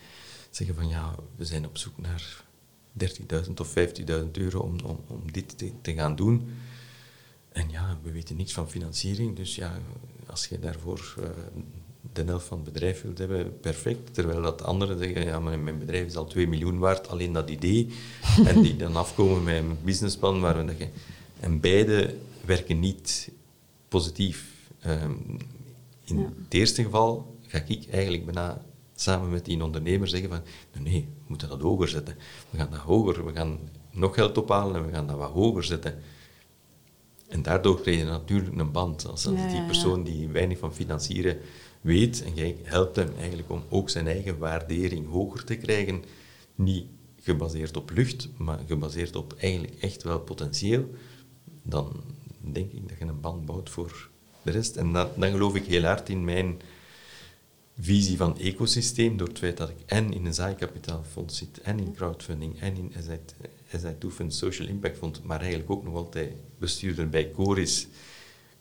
zeggen 0.50 0.76
van 0.76 0.88
ja, 0.88 1.16
we 1.36 1.46
zijn 1.46 1.66
op 1.66 1.78
zoek 1.78 1.98
naar 1.98 2.44
30.000 3.00 3.54
of 3.58 3.74
50.000 3.78 4.32
euro 4.32 4.60
om, 4.60 4.76
om, 4.86 5.00
om 5.08 5.32
dit 5.32 5.58
te, 5.58 5.72
te, 5.82 5.94
gaan 5.94 6.16
doen. 6.16 6.50
En 7.52 7.70
ja, 7.70 7.98
we 8.04 8.12
weten 8.12 8.36
niks 8.36 8.54
van 8.54 8.70
financiering, 8.70 9.36
dus 9.36 9.56
ja, 9.56 9.80
als 10.26 10.46
je 10.46 10.60
daarvoor 10.60 11.16
uh, 11.20 11.26
de 12.14 12.24
helft 12.24 12.48
van 12.48 12.58
het 12.58 12.74
bedrijf 12.74 13.02
wilt 13.02 13.18
hebben, 13.18 13.60
perfect. 13.60 14.14
Terwijl 14.14 14.42
dat 14.42 14.64
anderen 14.64 14.98
zeggen, 14.98 15.24
ja, 15.24 15.40
maar 15.40 15.60
mijn 15.60 15.80
bedrijf 15.80 16.06
is 16.06 16.16
al 16.16 16.28
2 16.28 16.48
miljoen 16.48 16.78
waard, 16.78 17.08
alleen 17.08 17.34
dat 17.34 17.50
idee. 17.50 17.88
en 18.46 18.62
die 18.62 18.76
dan 18.76 18.96
afkomen 18.96 19.44
met 19.44 19.56
een 19.56 19.78
businessplan 19.84 20.40
waar 20.40 20.66
we 20.66 20.88
En 21.42 21.60
beide 21.60 22.16
werken 22.46 22.80
niet 22.80 23.32
positief. 23.88 24.70
Ehm, 24.80 25.14
in 26.04 26.18
het 26.18 26.54
eerste 26.54 26.84
geval 26.84 27.36
ga 27.48 27.62
ik 27.68 27.88
eigenlijk 27.92 28.26
bijna 28.26 28.62
samen 28.96 29.30
met 29.30 29.46
die 29.46 29.64
ondernemer 29.64 30.08
zeggen 30.08 30.30
van 30.30 30.42
nee, 30.74 30.92
nee, 30.92 31.02
we 31.02 31.24
moeten 31.28 31.50
dat 31.50 31.62
hoger 31.62 31.88
zetten. 31.88 32.16
We 32.50 32.58
gaan 32.58 32.72
dat 32.72 32.80
hoger, 32.80 33.26
we 33.26 33.34
gaan 33.34 33.60
nog 33.92 34.16
geld 34.16 34.38
ophalen 34.38 34.76
en 34.76 34.86
we 34.86 34.92
gaan 34.92 35.08
dat 35.08 35.18
wat 35.18 35.32
hoger 35.32 35.64
zetten. 35.64 35.96
En 37.28 37.42
daardoor 37.42 37.82
krijg 37.82 37.98
je 37.98 38.04
natuurlijk 38.04 38.60
een 38.60 38.72
band. 38.72 39.08
Als, 39.08 39.24
die 39.24 39.66
persoon 39.66 40.04
die 40.04 40.28
weinig 40.28 40.58
van 40.58 40.74
financieren 40.74 41.38
weet 41.82 42.24
en 42.24 42.34
jij 42.34 42.56
helpt 42.64 42.96
hem 42.96 43.10
eigenlijk 43.18 43.50
om 43.50 43.64
ook 43.70 43.90
zijn 43.90 44.08
eigen 44.08 44.38
waardering 44.38 45.10
hoger 45.10 45.44
te 45.44 45.56
krijgen, 45.56 46.04
niet 46.56 46.86
gebaseerd 47.22 47.78
op 47.78 47.92
lucht, 47.92 48.30
maar 48.38 48.60
gebaseerd 48.68 49.16
op 49.16 49.34
eigenlijk 49.38 49.74
echt 49.82 50.04
wel 50.04 50.20
potentieel, 50.20 50.90
dan 51.62 52.04
denk 52.40 52.72
ik 52.72 52.90
dat 52.90 52.98
je 53.00 53.06
een 53.06 53.22
band 53.22 53.46
bouwt 53.46 53.70
voor 53.70 54.10
de 54.42 54.52
rest. 54.52 54.76
En 54.76 54.92
dan 54.94 55.10
geloof 55.18 55.56
ik 55.56 55.66
heel 55.66 55.84
hard 55.84 56.10
in 56.10 56.24
mijn 56.24 56.62
visie 57.80 58.18
van 58.18 58.40
ecosysteem, 58.40 59.18
door 59.18 59.28
het 59.28 59.38
feit 59.38 59.58
dat 59.58 59.70
ik 59.70 59.78
en 59.86 60.14
in 60.14 60.26
een 60.26 60.34
zaaikapitaalfonds 60.34 61.38
zit, 61.38 61.62
en 61.62 61.80
in 61.80 61.94
crowdfunding, 61.94 62.60
en 62.60 62.76
in 62.76 62.92
SI2 63.78 64.08
Fund 64.12 64.34
Social 64.34 64.68
Impact 64.68 64.98
Fund, 64.98 65.24
maar 65.24 65.40
eigenlijk 65.40 65.72
ook 65.72 65.84
nog 65.84 65.96
altijd 65.96 66.34
bestuurder 66.58 67.10
bij 67.10 67.32
Coris. 67.32 67.88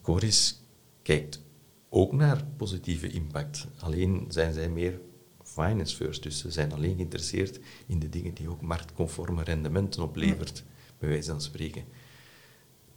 Coris 0.02 0.60
kijkt 1.02 1.40
ook 1.88 2.12
naar 2.12 2.44
positieve 2.56 3.10
impact. 3.10 3.66
Alleen 3.78 4.24
zijn 4.28 4.52
zij 4.52 4.68
meer 4.68 5.00
finance 5.42 5.96
first, 5.96 6.22
dus 6.22 6.38
ze 6.38 6.50
zijn 6.50 6.72
alleen 6.72 6.96
geïnteresseerd 6.96 7.60
in 7.86 7.98
de 7.98 8.08
dingen 8.08 8.34
die 8.34 8.48
ook 8.48 8.60
marktconforme 8.60 9.42
rendementen 9.42 10.02
oplevert, 10.02 10.64
bij 10.98 11.08
wijze 11.08 11.30
van 11.30 11.40
spreken. 11.40 11.84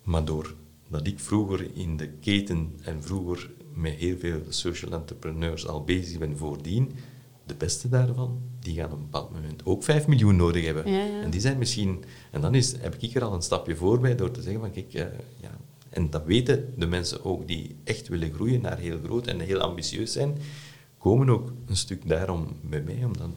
Maar 0.04 0.26
doordat 0.26 1.08
ik 1.08 1.20
vroeger 1.20 1.76
in 1.76 1.98
de 1.98 2.10
keten 2.10 2.76
en 2.82 3.04
vroeger 3.04 3.50
met 3.74 3.94
heel 3.94 4.18
veel 4.18 4.42
social 4.50 4.92
entrepreneurs 4.92 5.68
al 5.68 5.84
bezig 5.84 6.20
ben 6.20 6.38
voordien, 6.38 6.92
de 7.46 7.56
beste 7.56 7.90
daarvan, 7.90 8.42
die 8.60 8.76
gaan 8.76 8.92
op 8.92 8.98
een 8.98 9.04
bepaald 9.04 9.32
moment 9.32 9.66
ook 9.66 9.84
5 9.84 10.08
miljoen 10.08 10.36
nodig 10.36 10.66
hebben. 10.66 10.86
En 11.24 11.30
die 11.30 11.42
zijn 11.42 11.58
misschien... 11.58 12.04
En 12.32 12.42
dan 12.42 12.56
is, 12.56 12.78
heb 12.78 12.96
ik 12.96 13.16
er 13.16 13.24
al 13.24 13.34
een 13.34 13.42
stapje 13.42 13.76
voor 13.76 14.00
bij 14.00 14.16
door 14.16 14.32
te 14.32 14.42
zeggen 14.42 14.62
van, 14.62 14.72
kijk, 14.72 14.92
ja, 14.92 15.12
en 15.94 16.10
dat 16.10 16.26
weten 16.26 16.74
de 16.78 16.86
mensen 16.86 17.26
ook 17.26 17.48
die 17.48 17.76
echt 17.84 18.08
willen 18.08 18.34
groeien 18.34 18.62
naar 18.62 18.78
heel 18.78 19.00
groot 19.04 19.28
en 19.28 19.40
heel 19.40 19.60
ambitieus 19.60 20.12
zijn, 20.12 20.38
komen 20.98 21.30
ook 21.30 21.54
een 21.66 21.76
stuk 21.76 22.08
daarom 22.08 22.48
bij 22.62 22.82
mij, 22.82 23.04
omdat 23.04 23.30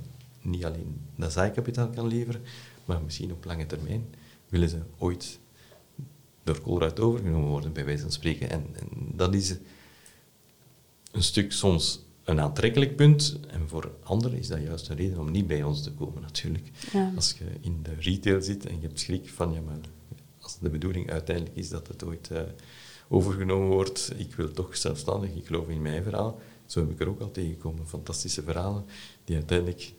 niet 0.43 0.65
alleen 0.65 1.01
dat 1.17 1.33
zijkapitaal 1.33 1.89
kan 1.89 2.07
leveren, 2.07 2.41
maar 2.85 3.01
misschien 3.05 3.33
op 3.33 3.45
lange 3.45 3.67
termijn 3.67 4.05
willen 4.49 4.69
ze 4.69 4.79
ooit 4.99 5.39
door 6.47 6.61
Colruyt 6.61 7.01
overgenomen 7.01 7.49
worden, 7.49 7.73
bij 7.73 7.85
wijze 7.85 8.03
van 8.03 8.13
spreken. 8.13 8.51
En, 8.51 8.67
en 8.73 8.89
dat 9.15 9.35
is 9.35 9.57
een 11.11 11.23
stuk 11.23 11.53
soms 11.53 12.05
een 12.25 12.41
aantrekkelijk 12.41 12.97
punt. 12.97 13.39
En 13.49 13.69
voor 13.69 13.91
anderen 14.03 14.39
is 14.39 14.49
dat 14.49 14.63
juist 14.63 14.89
een 14.89 14.97
reden 14.97 15.19
om 15.19 15.31
niet 15.31 15.47
bij 15.47 15.63
ons 15.63 15.83
te 15.83 15.93
komen, 15.93 16.23
natuurlijk. 16.23 16.71
Als 17.17 17.35
je 17.39 17.45
in 17.61 17.83
de 17.83 17.95
retail 17.99 18.43
zit 18.43 18.67
en 18.67 18.75
je 18.81 18.87
hebt 18.87 19.01
schrik 19.01 19.29
van, 19.29 19.53
ja, 19.53 19.61
maar 19.61 19.79
als 20.41 20.59
de 20.59 20.71
bedoeling 20.71 21.11
uiteindelijk 21.11 21.57
is 21.57 21.69
dat 21.69 21.89
het 21.89 22.05
ooit 22.05 22.29
uh, 22.33 22.41
overgenomen 23.09 23.69
wordt, 23.69 24.13
ik 24.17 24.35
wil 24.35 24.51
toch 24.51 24.77
zelfstandig, 24.77 25.35
ik 25.35 25.47
geloof 25.47 25.69
in 25.69 25.83
mijn 25.83 26.03
verhaal. 26.03 26.41
Zo 26.67 26.81
heb 26.81 26.91
ik 26.91 27.01
er 27.01 27.09
ook 27.09 27.21
al 27.21 27.31
tegengekomen. 27.31 27.89
Fantastische 27.89 28.43
verhalen 28.43 28.85
die 29.25 29.37
uiteindelijk 29.37 29.93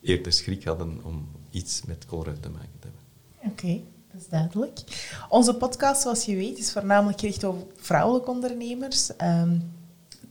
eerder 0.00 0.32
schrik 0.32 0.64
hadden 0.64 1.00
om 1.04 1.28
iets 1.50 1.82
met 1.84 2.06
Colruyt 2.06 2.42
te 2.42 2.50
maken 2.50 2.78
te 2.78 2.88
hebben. 2.88 3.52
Oké. 3.52 3.94
Dat 4.16 4.30
duidelijk. 4.30 4.80
Onze 5.28 5.54
podcast, 5.54 6.02
zoals 6.02 6.24
je 6.24 6.36
weet, 6.36 6.58
is 6.58 6.72
voornamelijk 6.72 7.20
gericht 7.20 7.44
op 7.44 7.72
vrouwelijke 7.76 8.30
ondernemers. 8.30 9.10
Um, 9.22 9.74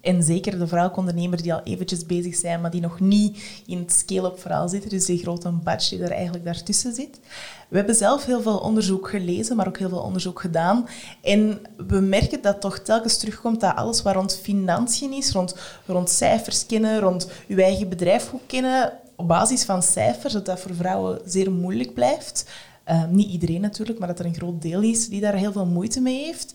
en 0.01 0.23
zeker 0.23 0.51
de 0.51 0.67
vrouwelijke 0.67 0.99
ondernemers 0.99 1.41
die 1.41 1.53
al 1.53 1.61
eventjes 1.63 2.05
bezig 2.05 2.36
zijn, 2.36 2.61
maar 2.61 2.71
die 2.71 2.81
nog 2.81 2.99
niet 2.99 3.61
in 3.65 3.77
het 3.77 3.91
scale-up 3.91 4.39
verhaal 4.39 4.69
zitten. 4.69 4.89
Dus 4.89 5.05
die 5.05 5.17
grote 5.17 5.51
batch 5.51 5.89
die 5.89 6.03
er 6.03 6.11
eigenlijk 6.11 6.45
daartussen 6.45 6.93
zit. 6.93 7.19
We 7.67 7.77
hebben 7.77 7.95
zelf 7.95 8.25
heel 8.25 8.41
veel 8.41 8.57
onderzoek 8.57 9.09
gelezen, 9.09 9.55
maar 9.55 9.67
ook 9.67 9.77
heel 9.77 9.89
veel 9.89 9.99
onderzoek 10.01 10.39
gedaan. 10.39 10.88
En 11.21 11.61
we 11.88 11.99
merken 11.99 12.41
dat 12.41 12.61
toch 12.61 12.79
telkens 12.79 13.17
terugkomt 13.17 13.61
dat 13.61 13.75
alles 13.75 14.01
wat 14.01 14.15
rond 14.15 14.39
financiën 14.41 15.13
is, 15.13 15.31
rond, 15.31 15.55
rond 15.86 16.09
cijfers 16.09 16.65
kennen, 16.65 16.99
rond 16.99 17.27
uw 17.47 17.57
eigen 17.57 17.89
bedrijf 17.89 18.29
goed 18.29 18.45
kennen, 18.45 18.93
op 19.15 19.27
basis 19.27 19.63
van 19.63 19.83
cijfers, 19.83 20.33
dat 20.33 20.45
dat 20.45 20.59
voor 20.59 20.75
vrouwen 20.75 21.21
zeer 21.25 21.51
moeilijk 21.51 21.93
blijft. 21.93 22.45
Uh, 22.89 23.05
niet 23.07 23.29
iedereen 23.29 23.61
natuurlijk, 23.61 23.99
maar 23.99 24.07
dat 24.07 24.19
er 24.19 24.25
een 24.25 24.36
groot 24.36 24.61
deel 24.61 24.81
is 24.81 25.09
die 25.09 25.21
daar 25.21 25.36
heel 25.36 25.51
veel 25.51 25.65
moeite 25.65 26.01
mee 26.01 26.23
heeft. 26.23 26.53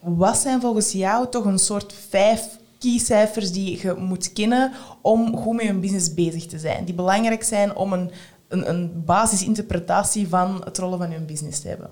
Wat 0.00 0.36
zijn 0.36 0.60
volgens 0.60 0.92
jou 0.92 1.30
toch 1.30 1.44
een 1.44 1.58
soort 1.58 1.94
vijf 2.08 2.58
keycijfers 2.78 3.52
die 3.52 3.80
je 3.82 3.94
moet 3.94 4.32
kennen 4.32 4.72
om 5.00 5.36
goed 5.36 5.56
met 5.56 5.66
je 5.66 5.74
business 5.74 6.14
bezig 6.14 6.46
te 6.46 6.58
zijn. 6.58 6.84
Die 6.84 6.94
belangrijk 6.94 7.42
zijn 7.42 7.76
om 7.76 7.92
een, 7.92 8.10
een, 8.48 8.68
een 8.68 9.04
basisinterpretatie 9.04 10.28
van 10.28 10.62
het 10.64 10.78
rollen 10.78 10.98
van 10.98 11.10
je 11.10 11.18
business 11.18 11.60
te 11.60 11.68
hebben. 11.68 11.90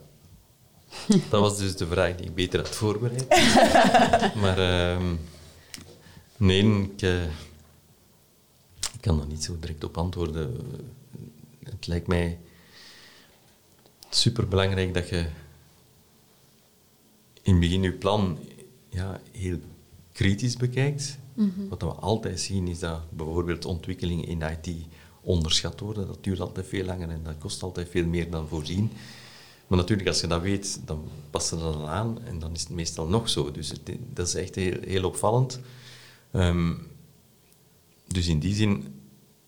Dat 1.31 1.41
was 1.41 1.59
dus 1.59 1.77
de 1.77 1.87
vraag 1.87 2.17
die 2.17 2.27
ik 2.27 2.35
beter 2.35 2.61
had 2.61 2.69
voorbereid. 2.69 3.29
maar 4.43 4.59
uh, 4.59 5.11
nee, 6.37 6.83
ik, 6.83 7.03
uh, 7.03 7.23
ik 8.93 9.01
kan 9.01 9.19
daar 9.19 9.27
niet 9.27 9.45
zo 9.45 9.57
direct 9.61 9.85
op 9.85 9.99
antwoorden. 9.99 10.57
Het 11.65 11.87
lijkt 11.87 12.07
mij 12.07 12.39
superbelangrijk 14.17 14.95
dat 14.95 15.09
je 15.09 15.27
in 17.43 17.53
het 17.53 17.61
begin 17.61 17.83
je 17.83 17.93
plan 17.93 18.39
ja, 18.89 19.21
heel 19.33 19.59
kritisch 20.13 20.57
bekijkt. 20.57 21.19
Mhm. 21.35 21.69
Wat 21.69 21.83
we 21.83 21.89
altijd 21.89 22.41
zien 22.41 22.69
is 22.69 22.79
dat 22.79 23.01
bijvoorbeeld 23.11 23.65
ontwikkelingen 23.65 24.27
in 24.27 24.43
IT 24.43 24.77
onderschat 25.21 25.81
worden. 25.81 26.07
Dat 26.07 26.25
duurt 26.25 26.41
altijd 26.41 26.67
veel 26.67 26.85
langer 26.85 27.09
en 27.09 27.21
dat 27.23 27.39
kost 27.39 27.63
altijd 27.63 27.89
veel 27.89 28.07
meer 28.07 28.31
dan 28.31 28.49
voorzien. 28.49 28.91
Maar 29.67 29.79
natuurlijk, 29.79 30.09
als 30.09 30.21
je 30.21 30.27
dat 30.27 30.43
weet, 30.43 30.81
dan 30.85 31.09
past 31.31 31.51
je 31.51 31.57
dat 31.57 31.87
aan 31.87 32.25
en 32.25 32.39
dan 32.39 32.53
is 32.53 32.61
het 32.61 32.71
meestal 32.71 33.07
nog 33.07 33.29
zo. 33.29 33.51
Dus 33.51 33.73
dat 34.13 34.27
is 34.27 34.35
echt 34.35 34.55
heel, 34.55 34.77
heel 34.81 35.05
opvallend. 35.05 35.61
Ehm, 36.31 36.73
dus 38.07 38.27
in 38.27 38.39
die 38.39 38.55
zin, 38.55 39.01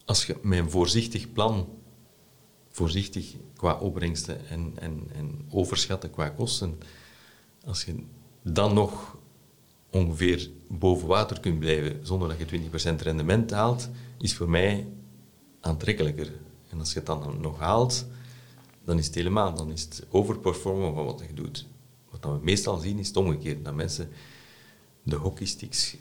als 0.05 0.27
je 0.27 0.37
met 0.43 0.59
een 0.59 0.71
voorzichtig 0.71 1.33
plan, 1.33 1.69
voorzichtig 2.77 3.35
qua 3.57 3.79
opbrengsten 3.79 4.49
en, 4.49 4.73
en, 4.75 5.07
en 5.15 5.47
overschatten 5.51 6.11
qua 6.11 6.29
kosten, 6.29 6.79
als 7.65 7.85
je 7.85 7.95
dan 8.43 8.75
nog 8.75 9.17
ongeveer 9.91 10.51
boven 10.69 11.09
water 11.09 11.41
kunt 11.41 11.59
blijven 11.59 12.07
zonder 12.07 12.29
dat 12.29 12.51
je 12.51 12.71
20% 12.95 13.03
rendement 13.03 13.51
haalt, 13.51 13.89
is 14.19 14.35
voor 14.35 14.51
mij 14.51 14.87
aantrekkelijker. 15.61 16.33
En 16.69 16.79
als 16.79 16.93
je 16.93 16.99
het 16.99 17.07
dan 17.07 17.41
nog 17.41 17.59
haalt, 17.59 18.07
dan 18.85 18.99
is 18.99 19.07
het 19.07 19.15
helemaal, 19.15 19.55
dan 19.55 19.73
is 19.73 19.83
het 19.83 20.07
overperformen 20.11 20.95
van 20.95 21.05
wat 21.05 21.23
je 21.29 21.35
doet. 21.35 21.67
Wat 22.11 22.25
we 22.25 22.39
meestal 22.43 22.79
zien 22.79 22.99
is 22.99 23.07
het 23.07 23.17
omgekeerd, 23.17 23.65
dat 23.65 23.75
mensen 23.75 24.09
de 25.03 25.17
hockeysticks 25.17 25.97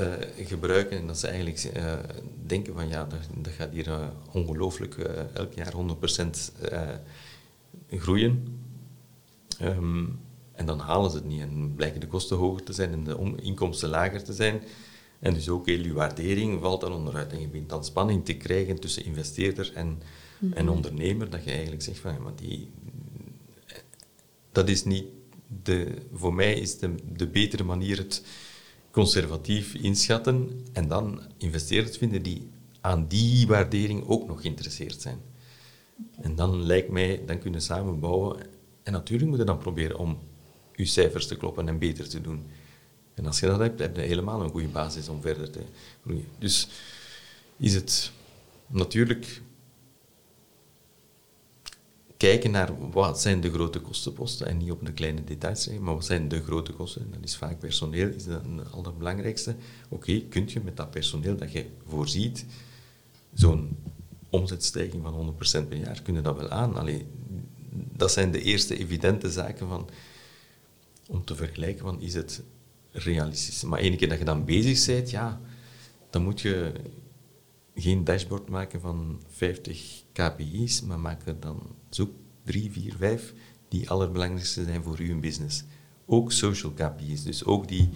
uh, 0.00 0.12
gebruiken 0.46 0.98
en 0.98 1.06
dat 1.06 1.18
ze 1.18 1.26
eigenlijk 1.26 1.70
uh, 1.76 1.92
denken 2.46 2.74
van 2.74 2.88
ja, 2.88 3.04
dat, 3.04 3.18
dat 3.34 3.52
gaat 3.52 3.72
hier 3.72 3.88
uh, 3.88 4.06
ongelooflijk 4.32 4.94
elk 5.32 5.52
jaar 5.52 5.72
100% 5.72 6.26
groeien. 7.90 8.60
Um, 9.62 10.18
en 10.52 10.66
dan 10.66 10.78
halen 10.78 11.10
ze 11.10 11.16
het 11.16 11.26
niet 11.26 11.40
en 11.40 11.72
blijken 11.74 12.00
de 12.00 12.06
kosten 12.06 12.36
hoger 12.36 12.62
te 12.62 12.72
zijn 12.72 12.92
en 12.92 13.04
de 13.04 13.32
inkomsten 13.42 13.88
lager 13.88 14.24
te 14.24 14.32
zijn. 14.32 14.62
En 15.18 15.34
dus 15.34 15.48
ook 15.48 15.66
heel 15.66 15.84
je 15.84 15.92
waardering 15.92 16.60
valt 16.60 16.80
dan 16.80 16.92
onderuit. 16.92 17.32
En 17.32 17.40
je 17.40 17.46
begint 17.46 17.68
dan 17.68 17.84
spanning 17.84 18.24
te 18.24 18.36
krijgen 18.36 18.80
tussen 18.80 19.04
investeerder 19.04 19.72
en, 19.74 20.02
en 20.54 20.64
mhm. 20.64 20.74
ondernemer. 20.74 21.30
Dat 21.30 21.44
je 21.44 21.50
eigenlijk 21.50 21.82
zegt 21.82 21.98
van, 21.98 22.12
ja, 22.12 22.18
maar 22.18 22.36
die, 22.36 22.70
dat 24.52 24.68
is 24.68 24.84
niet 24.84 25.04
de, 25.62 25.94
voor 26.12 26.34
mij 26.34 26.54
is 26.54 26.78
de, 26.78 26.94
de 27.16 27.26
betere 27.26 27.64
manier 27.64 27.96
het 27.96 28.22
conservatief 28.96 29.74
inschatten 29.74 30.64
en 30.72 30.88
dan 30.88 31.20
investeerders 31.38 31.96
vinden 31.96 32.22
die 32.22 32.50
aan 32.80 33.06
die 33.06 33.46
waardering 33.46 34.06
ook 34.06 34.26
nog 34.26 34.40
geïnteresseerd 34.40 35.00
zijn. 35.00 35.20
En 36.20 36.34
dan 36.34 36.62
lijkt 36.62 36.90
mij, 36.90 37.22
dan 37.26 37.38
kunnen 37.38 37.62
samen 37.62 38.00
bouwen. 38.00 38.36
En 38.82 38.92
natuurlijk 38.92 39.28
moeten 39.28 39.46
we 39.46 39.52
dan 39.52 39.62
proberen 39.62 39.98
om 39.98 40.18
je 40.74 40.84
cijfers 40.84 41.26
te 41.26 41.36
kloppen 41.36 41.68
en 41.68 41.78
beter 41.78 42.08
te 42.08 42.20
doen. 42.20 42.46
En 43.14 43.26
als 43.26 43.40
je 43.40 43.46
dat 43.46 43.58
hebt, 43.58 43.80
heb 43.80 43.96
je 43.96 44.02
helemaal 44.02 44.42
een 44.42 44.50
goede 44.50 44.68
basis 44.68 45.08
om 45.08 45.20
verder 45.20 45.50
te 45.50 45.60
groeien. 46.02 46.28
Dus 46.38 46.68
is 47.56 47.74
het 47.74 48.12
natuurlijk 48.66 49.42
kijken 52.16 52.50
naar 52.50 52.90
wat 52.90 53.20
zijn 53.20 53.40
de 53.40 53.50
grote 53.50 53.80
kostenposten 53.80 54.46
en 54.46 54.56
niet 54.56 54.70
op 54.70 54.86
de 54.86 54.92
kleine 54.92 55.24
details 55.24 55.68
maar 55.68 55.94
wat 55.94 56.04
zijn 56.04 56.28
de 56.28 56.42
grote 56.42 56.72
kosten. 56.72 57.10
Dat 57.10 57.24
is 57.24 57.36
vaak 57.36 57.58
personeel, 57.58 58.08
is 58.08 58.24
dat 58.24 58.42
het 58.56 58.72
allerbelangrijkste. 58.72 59.56
Oké, 59.88 60.10
okay, 60.10 60.26
kun 60.28 60.44
je 60.48 60.60
met 60.60 60.76
dat 60.76 60.90
personeel 60.90 61.36
dat 61.36 61.52
je 61.52 61.66
voorziet, 61.86 62.46
zo'n 63.32 63.76
omzetstijging 64.30 65.02
van 65.02 65.36
100% 65.64 65.68
per 65.68 65.78
jaar, 65.78 66.02
kunnen 66.02 66.22
dat 66.22 66.36
wel 66.36 66.50
aan. 66.50 66.76
Allee, 66.76 67.06
dat 67.96 68.12
zijn 68.12 68.30
de 68.32 68.42
eerste 68.42 68.78
evidente 68.78 69.30
zaken 69.30 69.68
van 69.68 69.88
om 71.08 71.24
te 71.24 71.34
vergelijken, 71.34 71.84
van 71.84 72.00
is 72.00 72.14
het 72.14 72.42
realistisch. 72.92 73.62
Maar 73.62 73.78
één 73.78 73.96
keer 73.96 74.08
dat 74.08 74.18
je 74.18 74.24
dan 74.24 74.44
bezig 74.44 74.86
bent, 74.86 75.10
ja, 75.10 75.40
dan 76.10 76.22
moet 76.22 76.40
je 76.40 76.72
geen 77.76 78.04
dashboard 78.04 78.48
maken 78.48 78.80
van 78.80 79.22
50 79.28 80.02
KPI's, 80.12 80.82
maar 80.82 81.00
maak 81.00 81.26
er 81.26 81.40
dan 81.40 81.62
zoek 81.90 82.10
3, 82.44 82.72
4, 82.72 82.94
5 82.98 83.34
die 83.68 83.90
allerbelangrijkste 83.90 84.64
zijn 84.64 84.82
voor 84.82 84.98
uw 84.98 85.20
business. 85.20 85.64
Ook 86.06 86.32
social 86.32 86.72
KPI's, 86.72 87.22
dus 87.22 87.44
ook 87.44 87.68
die... 87.68 87.88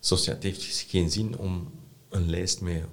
Zoals 0.00 0.26
het 0.26 0.42
heeft 0.42 0.84
geen 0.88 1.10
zin 1.10 1.38
om 1.38 1.70
een 2.08 2.30
lijst 2.30 2.60
met 2.60 2.84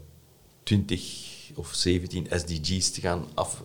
20 0.63 1.51
of 1.55 1.73
17 1.73 2.27
SDG's 2.29 2.91
te 2.91 3.01
gaan 3.01 3.25
af 3.33 3.63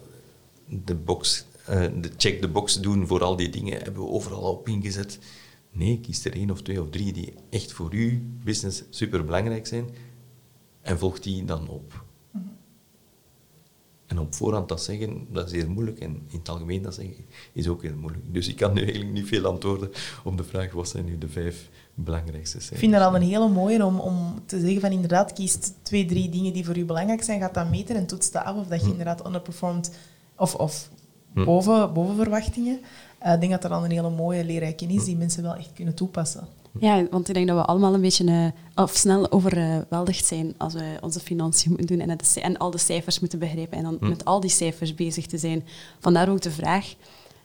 de 0.67 0.95
box, 0.95 1.45
uh, 1.71 1.87
de 2.01 2.11
check 2.17 2.41
the 2.41 2.49
box 2.49 2.81
doen 2.81 3.07
voor 3.07 3.23
al 3.23 3.37
die 3.37 3.49
dingen, 3.49 3.83
hebben 3.83 4.03
we 4.03 4.09
overal 4.09 4.41
op 4.41 4.69
ingezet. 4.69 5.19
Nee, 5.71 6.01
kies 6.01 6.25
er 6.25 6.33
één 6.33 6.51
of 6.51 6.63
twee 6.63 6.83
of 6.83 6.91
drie 6.91 7.13
die 7.13 7.35
echt 7.51 7.73
voor 7.73 7.93
uw 7.93 8.21
business 8.45 8.83
super 8.91 9.25
belangrijk 9.25 9.67
zijn 9.67 9.89
en 10.81 10.99
volg 10.99 11.21
die 11.21 11.45
dan 11.45 11.69
op. 11.69 12.07
En 14.09 14.19
op 14.19 14.35
voorhand 14.35 14.69
dat 14.69 14.83
zeggen, 14.83 15.27
dat 15.33 15.47
is 15.47 15.53
heel 15.53 15.71
moeilijk. 15.71 15.99
En 15.99 16.23
in 16.29 16.39
het 16.39 16.49
algemeen 16.49 16.83
dat 16.83 16.95
zeggen, 16.95 17.15
is 17.53 17.69
ook 17.69 17.83
heel 17.83 17.97
moeilijk. 17.97 18.35
Dus 18.35 18.49
ik 18.49 18.57
kan 18.57 18.73
nu 18.73 18.83
eigenlijk 18.83 19.13
niet 19.13 19.27
veel 19.27 19.47
antwoorden 19.47 19.91
op 20.25 20.37
de 20.37 20.45
vraag, 20.45 20.73
wat 20.73 20.89
zijn 20.89 21.05
nu 21.05 21.19
de 21.19 21.29
vijf 21.29 21.69
belangrijkste 21.95 22.61
zijn. 22.61 22.73
Ik 22.73 22.79
vind 22.79 22.93
dat 22.93 23.03
al 23.03 23.15
een 23.15 23.23
hele 23.23 23.49
mooie 23.49 23.85
om, 23.85 24.01
om 24.01 24.43
te 24.47 24.61
zeggen 24.61 24.81
van 24.81 24.91
inderdaad, 24.91 25.33
kies 25.33 25.59
twee, 25.83 26.05
drie 26.05 26.29
dingen 26.29 26.53
die 26.53 26.65
voor 26.65 26.77
u 26.77 26.85
belangrijk 26.85 27.23
zijn, 27.23 27.41
gaat 27.41 27.55
dat 27.55 27.71
meten 27.71 27.97
en 27.97 28.07
toetst 28.07 28.33
dat 28.33 28.45
af 28.45 28.57
of 28.57 28.67
dat 28.67 28.79
je 28.79 28.85
hm. 28.85 28.91
inderdaad 28.91 29.27
underperformed 29.27 29.99
of, 30.37 30.55
of 30.55 30.91
hm. 31.33 31.45
boven, 31.45 31.93
boven 31.93 32.17
verwachtingen. 32.17 32.81
Eh, 33.19 33.33
ik 33.33 33.41
denk 33.41 33.53
dat 33.53 33.63
dat 33.63 33.71
dan 33.71 33.85
een 33.85 33.91
hele 33.91 34.11
mooie 34.11 34.45
leerrijke 34.45 34.87
is 34.87 35.05
die 35.05 35.17
mensen 35.17 35.43
wel 35.43 35.55
echt 35.55 35.73
kunnen 35.73 35.95
toepassen. 35.95 36.49
Ja, 36.81 37.07
want 37.11 37.29
ik 37.29 37.35
denk 37.35 37.47
dat 37.47 37.57
we 37.57 37.65
allemaal 37.65 37.95
een 37.95 38.01
beetje 38.01 38.25
uh, 38.25 38.85
of 38.85 38.97
snel 38.97 39.33
overweldigd 39.33 40.27
zijn 40.27 40.55
als 40.57 40.75
we 40.75 40.97
onze 41.01 41.21
financiën 41.21 41.71
moeten 41.71 41.87
doen 41.87 42.01
en, 42.01 42.11
het, 42.11 42.39
en 42.43 42.57
al 42.57 42.71
de 42.71 42.79
cijfers 42.79 43.21
moeten 43.21 43.39
begrijpen 43.39 43.79
en 43.79 43.85
dan 43.85 43.97
hm. 44.01 44.09
met 44.09 44.25
al 44.25 44.41
die 44.41 44.51
cijfers 44.51 44.95
bezig 44.95 45.27
te 45.27 45.39
zijn. 45.39 45.65
Vandaar 45.99 46.29
ook 46.29 46.41
de 46.41 46.51
vraag. 46.51 46.95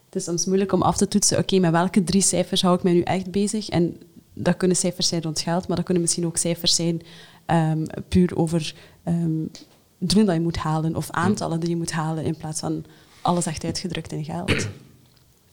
Het 0.05 0.15
is 0.15 0.23
soms 0.23 0.45
moeilijk 0.45 0.71
om 0.71 0.81
af 0.81 0.97
te 0.97 1.07
toetsen, 1.07 1.37
oké, 1.37 1.59
met 1.59 1.71
welke 1.71 2.03
drie 2.03 2.21
cijfers 2.21 2.61
hou 2.61 2.75
ik 2.75 2.83
mij 2.83 2.93
nu 2.93 3.01
echt 3.01 3.31
bezig? 3.31 3.69
En 3.69 3.97
dat 4.33 4.57
kunnen 4.57 4.77
cijfers 4.77 5.07
zijn 5.07 5.21
rond 5.21 5.39
geld, 5.39 5.67
maar 5.67 5.75
dat 5.75 5.85
kunnen 5.85 6.03
misschien 6.03 6.25
ook 6.25 6.37
cijfers 6.37 6.75
zijn 6.75 7.01
um, 7.47 7.85
puur 8.07 8.37
over 8.37 8.75
um, 9.05 9.51
doelen 9.97 10.25
dat 10.25 10.35
je 10.35 10.41
moet 10.41 10.57
halen 10.57 10.95
of 10.95 11.09
aantallen 11.11 11.59
die 11.59 11.69
je 11.69 11.75
moet 11.75 11.91
halen 11.91 12.23
in 12.23 12.37
plaats 12.37 12.59
van 12.59 12.85
alles 13.21 13.45
echt 13.45 13.63
uitgedrukt 13.63 14.11
in 14.11 14.23
geld. 14.23 14.67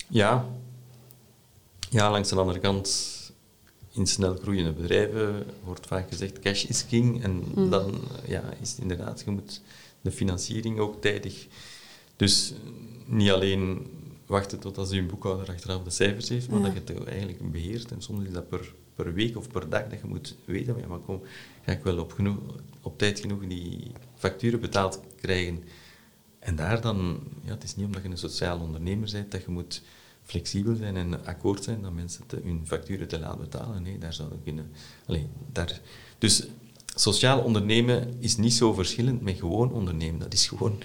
Ja. 0.09 0.45
Ja, 1.91 2.11
langs 2.11 2.29
de 2.29 2.37
andere 2.37 2.59
kant, 2.59 2.89
in 3.93 4.07
snel 4.07 4.37
groeiende 4.37 4.73
bedrijven 4.73 5.45
wordt 5.65 5.87
vaak 5.87 6.09
gezegd 6.09 6.39
cash 6.39 6.65
is 6.65 6.87
king. 6.87 7.23
En 7.23 7.43
hmm. 7.55 7.71
dan 7.71 7.95
ja, 8.27 8.43
is 8.61 8.71
het 8.71 8.79
inderdaad, 8.79 9.23
je 9.25 9.31
moet 9.31 9.61
de 10.01 10.11
financiering 10.11 10.79
ook 10.79 11.01
tijdig. 11.01 11.47
Dus 12.17 12.53
niet 13.07 13.31
alleen 13.31 13.87
wachten 14.27 14.59
tot 14.59 14.79
als 14.79 14.91
je 14.91 15.03
boekhouder 15.03 15.49
achteraf 15.49 15.83
de 15.83 15.91
cijfers 15.91 16.29
heeft, 16.29 16.49
maar 16.49 16.63
dat 16.63 16.73
je 16.73 16.95
het 16.95 17.05
eigenlijk 17.05 17.53
beheert. 17.53 17.93
En 17.93 18.03
soms 18.03 18.25
is 18.25 18.33
dat 18.33 18.49
per, 18.49 18.73
per 18.95 19.15
week 19.15 19.37
of 19.37 19.49
per 19.49 19.69
dag 19.69 19.89
dat 19.89 20.01
je 20.01 20.07
moet 20.07 20.37
weten, 20.45 20.77
ja, 20.79 20.87
maar 20.87 20.99
kom, 20.99 21.23
ga 21.65 21.73
ik 21.73 21.83
wel 21.83 21.99
op, 21.99 22.13
genoeg, 22.13 22.39
op 22.81 22.99
tijd 22.99 23.21
genoeg 23.21 23.47
die 23.47 23.91
facturen 24.15 24.61
betaald 24.61 25.01
krijgen. 25.21 25.65
En 26.39 26.57
daar 26.57 26.81
dan, 26.81 27.21
ja, 27.45 27.51
het 27.51 27.63
is 27.63 27.77
niet 27.77 27.87
omdat 27.87 28.03
je 28.03 28.09
een 28.09 28.19
sociaal 28.19 28.61
ondernemer 28.61 29.11
bent 29.13 29.31
dat 29.31 29.43
je 29.43 29.51
moet 29.51 29.83
flexibel 30.31 30.75
zijn 30.75 30.97
en 30.97 31.25
akkoord 31.25 31.65
zijn 31.65 31.83
dat 31.83 31.93
mensen 31.93 32.27
te, 32.27 32.41
hun 32.45 32.61
facturen 32.65 33.09
te 33.09 33.19
laten 33.19 33.41
betalen. 33.41 33.83
Nee, 33.83 33.99
daar 33.99 34.13
zouden 34.13 34.43
kunnen... 34.45 34.71
Allee, 35.07 35.27
daar, 35.53 35.81
dus 36.19 36.47
sociaal 36.95 37.41
ondernemen 37.41 38.15
is 38.19 38.37
niet 38.37 38.53
zo 38.53 38.73
verschillend 38.73 39.21
met 39.23 39.39
gewoon 39.39 39.73
ondernemen. 39.73 40.21
Dat 40.21 40.33
is 40.33 40.49
gewoon 40.49 40.83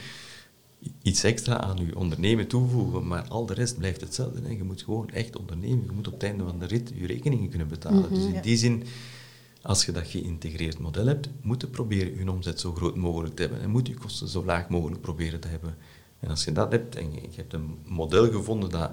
iets 1.01 1.23
extra 1.23 1.61
aan 1.61 1.85
je 1.85 1.97
ondernemen 1.97 2.47
toevoegen, 2.47 3.07
maar 3.07 3.27
al 3.27 3.45
de 3.45 3.53
rest 3.53 3.77
blijft 3.77 4.01
hetzelfde. 4.01 4.41
Hè. 4.41 4.49
Je 4.49 4.63
moet 4.63 4.81
gewoon 4.81 5.09
echt 5.09 5.37
ondernemen. 5.37 5.85
Je 5.85 5.91
moet 5.91 6.07
op 6.07 6.13
het 6.13 6.23
einde 6.23 6.43
van 6.43 6.59
de 6.59 6.65
rit 6.65 6.91
je 6.95 7.07
rekeningen 7.07 7.49
kunnen 7.49 7.67
betalen. 7.67 8.01
Mhm, 8.01 8.13
dus 8.13 8.23
in 8.23 8.41
die 8.41 8.57
zin, 8.57 8.83
als 9.61 9.85
je 9.85 9.91
dat 9.91 10.07
geïntegreerd 10.07 10.79
model 10.79 11.05
hebt, 11.05 11.29
moet 11.41 11.61
je 11.61 11.67
proberen 11.67 12.17
je 12.17 12.31
omzet 12.31 12.59
zo 12.59 12.73
groot 12.73 12.95
mogelijk 12.95 13.35
te 13.35 13.41
hebben 13.41 13.61
en 13.61 13.69
moet 13.69 13.87
je 13.87 13.93
kosten 13.93 14.27
zo 14.27 14.45
laag 14.45 14.69
mogelijk 14.69 15.01
proberen 15.01 15.39
te 15.39 15.47
hebben. 15.47 15.75
En 16.19 16.29
als 16.29 16.43
je 16.43 16.51
dat 16.51 16.71
hebt 16.71 16.95
en 16.95 17.13
je 17.13 17.21
hebt 17.35 17.53
een 17.53 17.77
model 17.85 18.31
gevonden 18.31 18.69
dat 18.69 18.91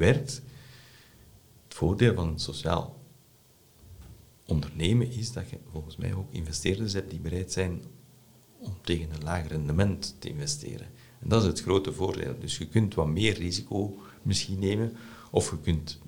werkt. 0.00 0.42
Het 1.64 1.74
voordeel 1.74 2.14
van 2.14 2.38
sociaal 2.38 2.98
ondernemen 4.46 5.10
is 5.12 5.32
dat 5.32 5.50
je 5.50 5.58
volgens 5.70 5.96
mij 5.96 6.14
ook 6.14 6.32
investeerders 6.32 6.92
hebt 6.92 7.10
die 7.10 7.20
bereid 7.20 7.52
zijn 7.52 7.82
om 8.58 8.76
tegen 8.82 9.14
een 9.14 9.22
lager 9.22 9.50
rendement 9.50 10.16
te 10.18 10.28
investeren. 10.28 10.86
En 11.20 11.28
dat 11.28 11.42
is 11.42 11.48
het 11.48 11.60
grote 11.60 11.92
voordeel. 11.92 12.34
Dus 12.40 12.58
je 12.58 12.66
kunt 12.66 12.94
wat 12.94 13.06
meer 13.06 13.34
risico 13.34 13.96
misschien 14.22 14.58
nemen, 14.58 14.96
of 15.30 15.50
je 15.50 15.58
kunt 15.60 15.98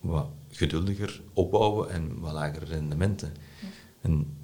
wat 0.00 0.28
geduldiger 0.50 1.22
opbouwen 1.32 1.90
en 1.90 2.20
wat 2.20 2.32
lagere 2.32 2.64
rendementen. 2.64 3.32
En 4.00 4.36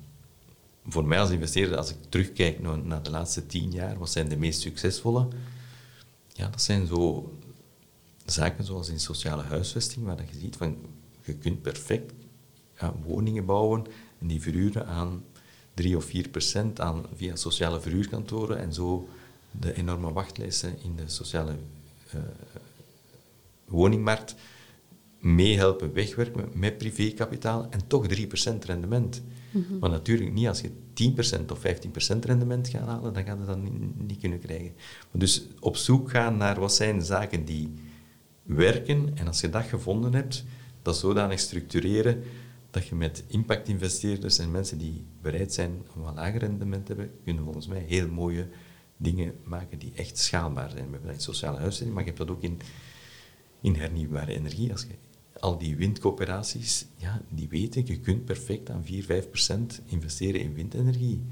voor 0.86 1.04
mij 1.04 1.20
als 1.20 1.30
investeerder, 1.30 1.76
als 1.76 1.90
ik 1.90 1.96
terugkijk 2.08 2.60
naar, 2.60 2.78
naar 2.78 3.02
de 3.02 3.10
laatste 3.10 3.46
tien 3.46 3.70
jaar, 3.70 3.98
wat 3.98 4.10
zijn 4.10 4.28
de 4.28 4.36
meest 4.36 4.60
succesvolle? 4.60 5.28
Ja, 6.32 6.48
dat 6.48 6.62
zijn 6.62 6.86
zo 6.86 7.32
zaken 8.24 8.64
zoals 8.64 8.88
in 8.88 9.00
sociale 9.00 9.42
huisvesting, 9.42 10.04
waar 10.04 10.24
je 10.32 10.38
ziet 10.38 10.56
van 10.56 10.76
je 11.22 11.34
kunt 11.34 11.62
perfect 11.62 12.12
ja, 12.80 12.94
woningen 13.04 13.44
bouwen 13.44 13.84
en 14.18 14.26
die 14.26 14.40
verhuren 14.42 14.86
aan 14.86 15.24
3 15.74 15.96
of 15.96 16.04
4 16.04 16.28
procent 16.28 16.80
aan, 16.80 17.04
via 17.14 17.36
sociale 17.36 17.80
verhuurkantoren 17.80 18.58
en 18.58 18.72
zo 18.72 19.08
de 19.50 19.74
enorme 19.74 20.12
wachtlijsten 20.12 20.82
in 20.82 20.96
de 20.96 21.08
sociale 21.08 21.56
uh, 22.14 22.20
woningmarkt 23.64 24.34
meehelpen 25.18 25.92
wegwerken 25.92 26.48
met 26.54 26.78
privékapitaal 26.78 27.66
en 27.70 27.86
toch 27.86 28.06
3% 28.06 28.58
rendement. 28.66 29.22
Mm 29.50 29.78
Maar 29.80 29.90
natuurlijk 29.90 30.32
niet 30.32 30.46
als 30.46 30.60
je 30.60 30.70
10% 31.40 31.44
of 31.52 31.58
15% 31.58 32.18
rendement 32.20 32.68
gaat 32.68 32.86
halen, 32.86 33.12
dan 33.12 33.24
gaat 33.24 33.38
je 33.38 33.44
dat 33.44 33.62
niet, 33.62 34.06
niet, 34.06 34.20
kunnen 34.20 34.38
krijgen. 34.38 34.72
Maar 35.10 35.20
dus 35.20 35.46
op 35.60 35.76
zoek 35.76 36.10
gaan 36.10 36.36
naar 36.36 36.60
wat 36.60 36.74
zijn 36.74 37.02
zaken 37.02 37.44
die 37.44 37.74
werken 38.44 39.10
en 39.14 39.26
als 39.26 39.40
je 39.40 39.48
dat 39.48 39.64
gevonden 39.64 40.14
hebt, 40.14 40.44
dat 40.82 40.96
zodanig 40.96 41.40
structureren 41.40 42.22
dat 42.70 42.86
je 42.86 42.94
met 42.94 43.24
impactinvesteerders 43.26 44.38
en 44.38 44.50
mensen 44.50 44.78
die 44.78 45.06
bereid 45.22 45.52
zijn 45.52 45.82
om 45.94 46.06
een 46.06 46.14
lager 46.14 46.40
rendement 46.40 46.86
te 46.86 46.92
hebben, 46.92 47.14
kunnen 47.24 47.44
volgens 47.44 47.66
mij 47.66 47.84
heel 47.88 48.08
mooie 48.08 48.48
dingen 48.96 49.34
maken 49.44 49.78
die 49.78 49.92
echt 49.94 50.18
schaalbaar 50.18 50.70
zijn. 50.70 50.84
We 50.84 50.90
hebben 50.90 51.06
dat 51.06 51.14
in 51.14 51.22
sociale 51.22 51.58
huisvesting, 51.58 51.94
maar 51.94 52.02
je 52.02 52.08
hebt 52.08 52.20
dat 52.26 52.30
ook 52.30 52.42
in, 52.42 52.60
in 53.60 53.74
hernieuwbare 53.74 54.34
energie. 54.34 54.72
Als 54.72 54.82
je 54.82 54.94
al 55.40 55.58
die 55.58 55.76
windcoöperaties, 55.76 56.86
ja, 56.96 57.22
die 57.28 57.48
weten, 57.48 57.86
je 57.86 58.00
kunt 58.00 58.24
perfect 58.24 58.70
aan 58.70 58.84
4, 58.84 59.04
5 59.04 59.28
procent 59.28 59.82
investeren 59.84 60.40
in 60.40 60.54
windenergie. 60.54 61.22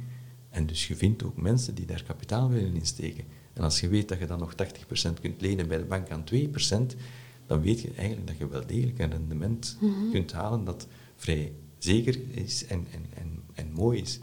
En 0.51 0.67
dus 0.67 0.89
je 0.89 0.97
vindt 0.97 1.23
ook 1.23 1.37
mensen 1.37 1.75
die 1.75 1.87
daar 1.87 2.03
kapitaal 2.03 2.51
willen 2.51 2.75
insteken. 2.75 3.25
En 3.53 3.63
als 3.63 3.81
je 3.81 3.89
weet 3.89 4.09
dat 4.09 4.19
je 4.19 4.27
dan 4.27 4.39
nog 4.39 4.55
80% 4.55 5.21
kunt 5.21 5.41
lenen 5.41 5.69
bij 5.69 5.79
de 5.79 5.85
bank 5.85 6.11
aan 6.11 6.25
2%, 6.35 6.97
dan 7.47 7.61
weet 7.61 7.81
je 7.81 7.91
eigenlijk 7.97 8.27
dat 8.27 8.39
je 8.39 8.49
wel 8.49 8.67
degelijk 8.67 8.99
een 8.99 9.11
rendement 9.11 9.77
mhm. 9.81 10.11
kunt 10.11 10.33
halen 10.33 10.65
dat 10.65 10.87
vrij 11.17 11.53
zeker 11.79 12.19
is 12.31 12.67
en, 12.67 12.87
en, 12.93 13.07
en, 13.15 13.43
en 13.55 13.73
mooi 13.73 14.01
is. 14.01 14.21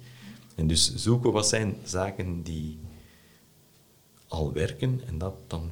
En 0.56 0.68
dus 0.68 0.96
zoeken 0.96 1.32
wat 1.32 1.48
zijn 1.48 1.76
zaken 1.84 2.42
die 2.42 2.80
al 4.28 4.54
werken 4.54 5.02
en 5.08 5.18
dat 5.18 5.36
dan 5.48 5.72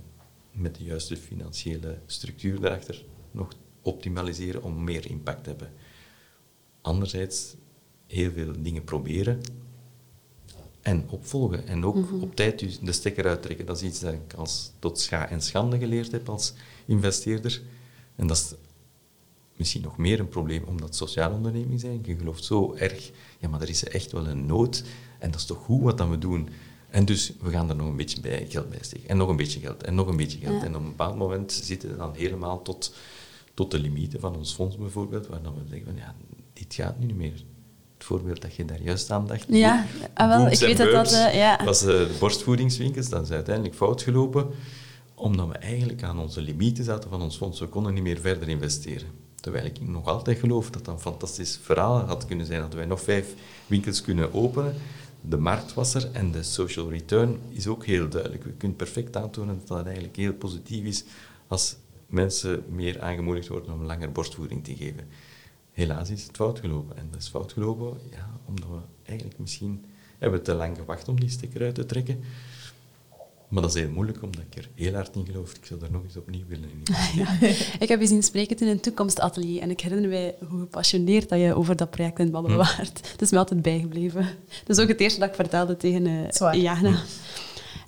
met 0.51 0.75
de 0.75 0.83
juiste 0.83 1.17
financiële 1.17 1.99
structuur 2.05 2.59
daarachter 2.59 3.05
nog 3.31 3.53
optimaliseren 3.81 4.63
om 4.63 4.83
meer 4.83 5.09
impact 5.09 5.43
te 5.43 5.49
hebben. 5.49 5.71
Anderzijds 6.81 7.55
heel 8.07 8.31
veel 8.31 8.53
dingen 8.61 8.83
proberen 8.83 9.41
en 10.87 11.05
opvolgen. 11.09 11.67
En 11.67 11.85
ook 11.85 11.95
mhm. 11.95 12.21
op 12.21 12.35
tijd 12.35 12.79
de 12.81 12.91
stekker 12.91 13.27
uittrekken. 13.27 13.65
Dat 13.65 13.75
is 13.75 13.83
iets 13.83 13.99
dat 13.99 14.13
ik 14.13 14.33
als 14.33 14.71
tot 14.79 14.99
scha 14.99 15.29
en 15.29 15.41
schande 15.41 15.77
geleerd 15.77 16.11
heb 16.11 16.29
als 16.29 16.53
investeerder. 16.85 17.61
En 18.15 18.27
dat 18.27 18.37
is 18.37 18.53
misschien 19.55 19.81
nog 19.81 19.97
meer 19.97 20.19
een 20.19 20.29
probleem 20.29 20.63
omdat 20.63 20.95
sociale 20.95 21.35
ondernemingen 21.35 21.79
zijn. 21.79 21.99
Je 22.03 22.15
gelooft 22.15 22.43
zo 22.43 22.73
erg, 22.73 23.11
ja, 23.39 23.49
maar 23.49 23.61
er 23.61 23.69
is 23.69 23.83
echt 23.83 24.11
wel 24.11 24.27
een 24.27 24.45
nood. 24.45 24.83
En 25.19 25.31
dat 25.31 25.39
is 25.39 25.45
toch 25.45 25.57
goed 25.57 25.81
wat 25.81 26.09
we 26.09 26.17
doen. 26.17 26.49
En 26.89 27.05
dus 27.05 27.33
we 27.39 27.49
gaan 27.49 27.69
er 27.69 27.75
nog 27.75 27.87
een 27.87 27.95
beetje 27.95 28.21
bij, 28.21 28.45
geld 28.49 28.69
bij 28.69 28.79
steken. 28.81 29.09
En 29.09 29.17
nog 29.17 29.29
een 29.29 29.35
beetje 29.35 29.59
geld. 29.59 29.83
En 29.83 29.95
nog 29.95 30.07
een 30.07 30.17
beetje 30.17 30.39
geld. 30.39 30.63
En 30.63 30.75
op 30.75 30.81
een 30.81 30.89
bepaald 30.89 31.17
moment 31.17 31.51
zitten 31.51 31.89
we 31.89 31.97
dan 31.97 32.13
helemaal 32.15 32.61
tot, 32.61 32.95
tot 33.53 33.71
de 33.71 33.79
limieten 33.79 34.19
van 34.19 34.35
ons 34.35 34.53
fonds 34.53 34.77
bijvoorbeeld, 34.77 35.27
waar 35.27 35.41
dan 35.41 35.53
we 35.53 35.61
zeggen 35.69 35.85
van 35.85 35.95
ja, 35.95 36.15
dit 36.53 36.73
gaat 36.73 36.99
nu 36.99 37.05
niet 37.05 37.15
meer. 37.15 37.43
Voorbeeld 38.07 38.41
dat 38.41 38.55
je 38.55 38.65
daar 38.65 38.81
juist 38.81 39.11
aan 39.11 39.27
dacht. 39.27 39.45
Ja, 39.47 39.85
ah, 40.13 40.27
wel, 40.27 40.51
ik 40.51 40.59
weet 40.59 40.77
dat 40.77 40.91
dat... 40.91 41.11
Uh, 41.11 41.35
ja. 41.35 41.63
was 41.65 41.81
uh, 41.81 41.87
de 41.87 42.15
borstvoedingswinkels, 42.19 43.09
dat 43.09 43.23
is 43.23 43.31
uiteindelijk 43.31 43.75
fout 43.75 44.01
gelopen, 44.01 44.47
omdat 45.13 45.47
we 45.47 45.53
eigenlijk 45.53 46.03
aan 46.03 46.19
onze 46.19 46.41
limieten 46.41 46.83
zaten 46.83 47.09
van 47.09 47.21
ons 47.21 47.37
fonds. 47.37 47.59
We 47.59 47.67
konden 47.67 47.93
niet 47.93 48.03
meer 48.03 48.19
verder 48.19 48.49
investeren. 48.49 49.07
Terwijl 49.35 49.65
ik 49.65 49.87
nog 49.87 50.07
altijd 50.07 50.39
geloof 50.39 50.69
dat 50.69 50.85
dat 50.85 50.93
een 50.93 50.99
fantastisch 50.99 51.59
verhaal 51.61 51.99
had 51.99 52.25
kunnen 52.25 52.45
zijn. 52.45 52.61
Dat 52.61 52.73
wij 52.73 52.85
nog 52.85 53.01
vijf 53.01 53.33
winkels 53.65 54.01
kunnen 54.01 54.33
openen. 54.33 54.73
De 55.21 55.37
markt 55.37 55.73
was 55.73 55.93
er 55.93 56.09
en 56.11 56.31
de 56.31 56.43
social 56.43 56.89
return 56.89 57.39
is 57.49 57.67
ook 57.67 57.85
heel 57.85 58.09
duidelijk. 58.09 58.43
We 58.43 58.51
kunnen 58.51 58.77
perfect 58.77 59.15
aantonen 59.15 59.57
dat 59.57 59.67
dat 59.67 59.85
eigenlijk 59.85 60.15
heel 60.15 60.33
positief 60.33 60.83
is 60.83 61.03
als 61.47 61.75
mensen 62.05 62.63
meer 62.69 63.01
aangemoedigd 63.01 63.47
worden 63.47 63.73
om 63.73 63.83
langer 63.83 64.11
borstvoeding 64.11 64.63
te 64.63 64.75
geven. 64.75 65.07
Helaas 65.77 66.09
is 66.09 66.23
het 66.23 66.35
fout 66.35 66.59
gelopen. 66.59 66.97
En 66.97 67.07
dat 67.11 67.21
is 67.21 67.27
fout 67.27 67.53
gelopen 67.53 67.97
ja, 68.11 68.29
omdat 68.45 68.69
we 68.69 68.79
eigenlijk 69.03 69.39
misschien 69.39 69.85
hebben 70.17 70.43
te 70.43 70.53
lang 70.53 70.77
gewacht 70.77 71.07
om 71.07 71.19
die 71.19 71.29
stekker 71.29 71.61
uit 71.61 71.75
te 71.75 71.85
trekken. 71.85 72.23
Maar 73.47 73.61
dat 73.61 73.75
is 73.75 73.81
heel 73.81 73.91
moeilijk, 73.91 74.21
omdat 74.21 74.41
ik 74.49 74.57
er 74.57 74.69
heel 74.75 74.93
hard 74.93 75.15
in 75.15 75.25
geloof. 75.25 75.53
Ik 75.53 75.65
zou 75.65 75.79
daar 75.79 75.91
nog 75.91 76.03
eens 76.03 76.17
opnieuw 76.17 76.45
willen 76.47 76.69
in. 76.69 76.83
Ja. 77.21 77.37
Ik 77.79 77.87
heb 77.87 77.99
je 77.99 78.07
zien 78.07 78.23
spreken 78.23 78.57
in 78.59 78.67
een 78.67 78.79
toekomstatelier 78.79 79.61
en 79.61 79.69
ik 79.69 79.79
herinner 79.79 80.09
mij 80.09 80.35
hoe 80.49 80.59
gepassioneerd 80.59 81.29
dat 81.29 81.39
je 81.39 81.53
over 81.53 81.75
dat 81.75 81.89
project 81.89 82.19
in 82.19 82.23
het 82.23 82.33
babbelen 82.33 82.57
hm. 82.57 82.63
waard. 82.63 83.11
Het 83.11 83.21
is 83.25 83.31
me 83.31 83.37
altijd 83.37 83.61
bijgebleven. 83.61 84.27
Dat 84.65 84.77
is 84.77 84.83
ook 84.83 84.89
het 84.89 84.99
eerste 84.99 85.19
dat 85.19 85.29
ik 85.29 85.35
vertelde 85.35 85.77
tegen 85.77 86.05
uh, 86.05 86.53
Jana. 86.53 86.89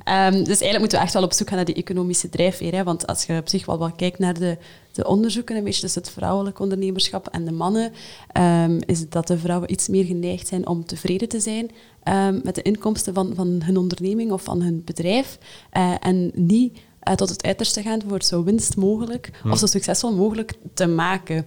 Um, 0.10 0.32
dus 0.32 0.48
eigenlijk 0.48 0.80
moeten 0.80 0.98
we 0.98 1.04
echt 1.04 1.14
wel 1.14 1.24
op 1.24 1.34
zoek 1.34 1.48
gaan 1.48 1.56
naar 1.56 1.66
die 1.66 1.76
economische 1.76 2.30
drijfveer. 2.30 2.74
Hè? 2.74 2.84
Want 2.84 3.08
als 3.08 3.26
je 3.26 3.38
op 3.38 3.50
zich 3.50 3.66
wel 3.66 3.78
wat 3.78 3.96
kijkt 3.96 4.20
naar 4.20 4.34
de, 4.40 4.58
de 5.00 5.08
onderzoeken, 5.08 5.56
een 5.56 5.64
beetje 5.64 5.82
tussen 5.82 6.02
het 6.02 6.12
vrouwelijk 6.12 6.60
ondernemerschap 6.60 7.28
en 7.28 7.46
de 7.46 7.52
mannen, 7.52 7.92
um, 8.38 8.80
is 8.86 9.10
dat 9.10 9.28
de 9.28 9.38
vrouwen 9.38 9.72
iets 9.72 9.88
meer 9.88 10.06
geneigd 10.06 10.48
zijn 10.48 10.68
om 10.68 10.86
tevreden 10.86 11.30
te 11.30 11.40
zijn 11.40 11.72
um, 12.04 12.42
met 12.44 12.56
de 12.56 12.62
inkomsten 12.62 13.14
van, 13.14 13.32
van 13.36 13.62
hun 13.64 13.78
onderneming 13.78 14.32
of 14.32 14.44
van 14.44 14.62
hun 14.62 14.82
bedrijf. 14.86 15.38
Uh, 15.78 15.94
en 16.00 16.32
niet 16.34 16.78
uh, 17.10 17.14
tot 17.14 17.30
het 17.30 17.44
uiterste 17.44 17.82
gaan 17.82 18.02
voor 18.08 18.24
zo 18.24 18.44
winst 18.44 18.76
mogelijk 18.76 19.42
of 19.50 19.58
zo 19.58 19.66
succesvol 19.66 20.16
mogelijk 20.16 20.54
te 20.74 20.88
maken. 20.88 21.46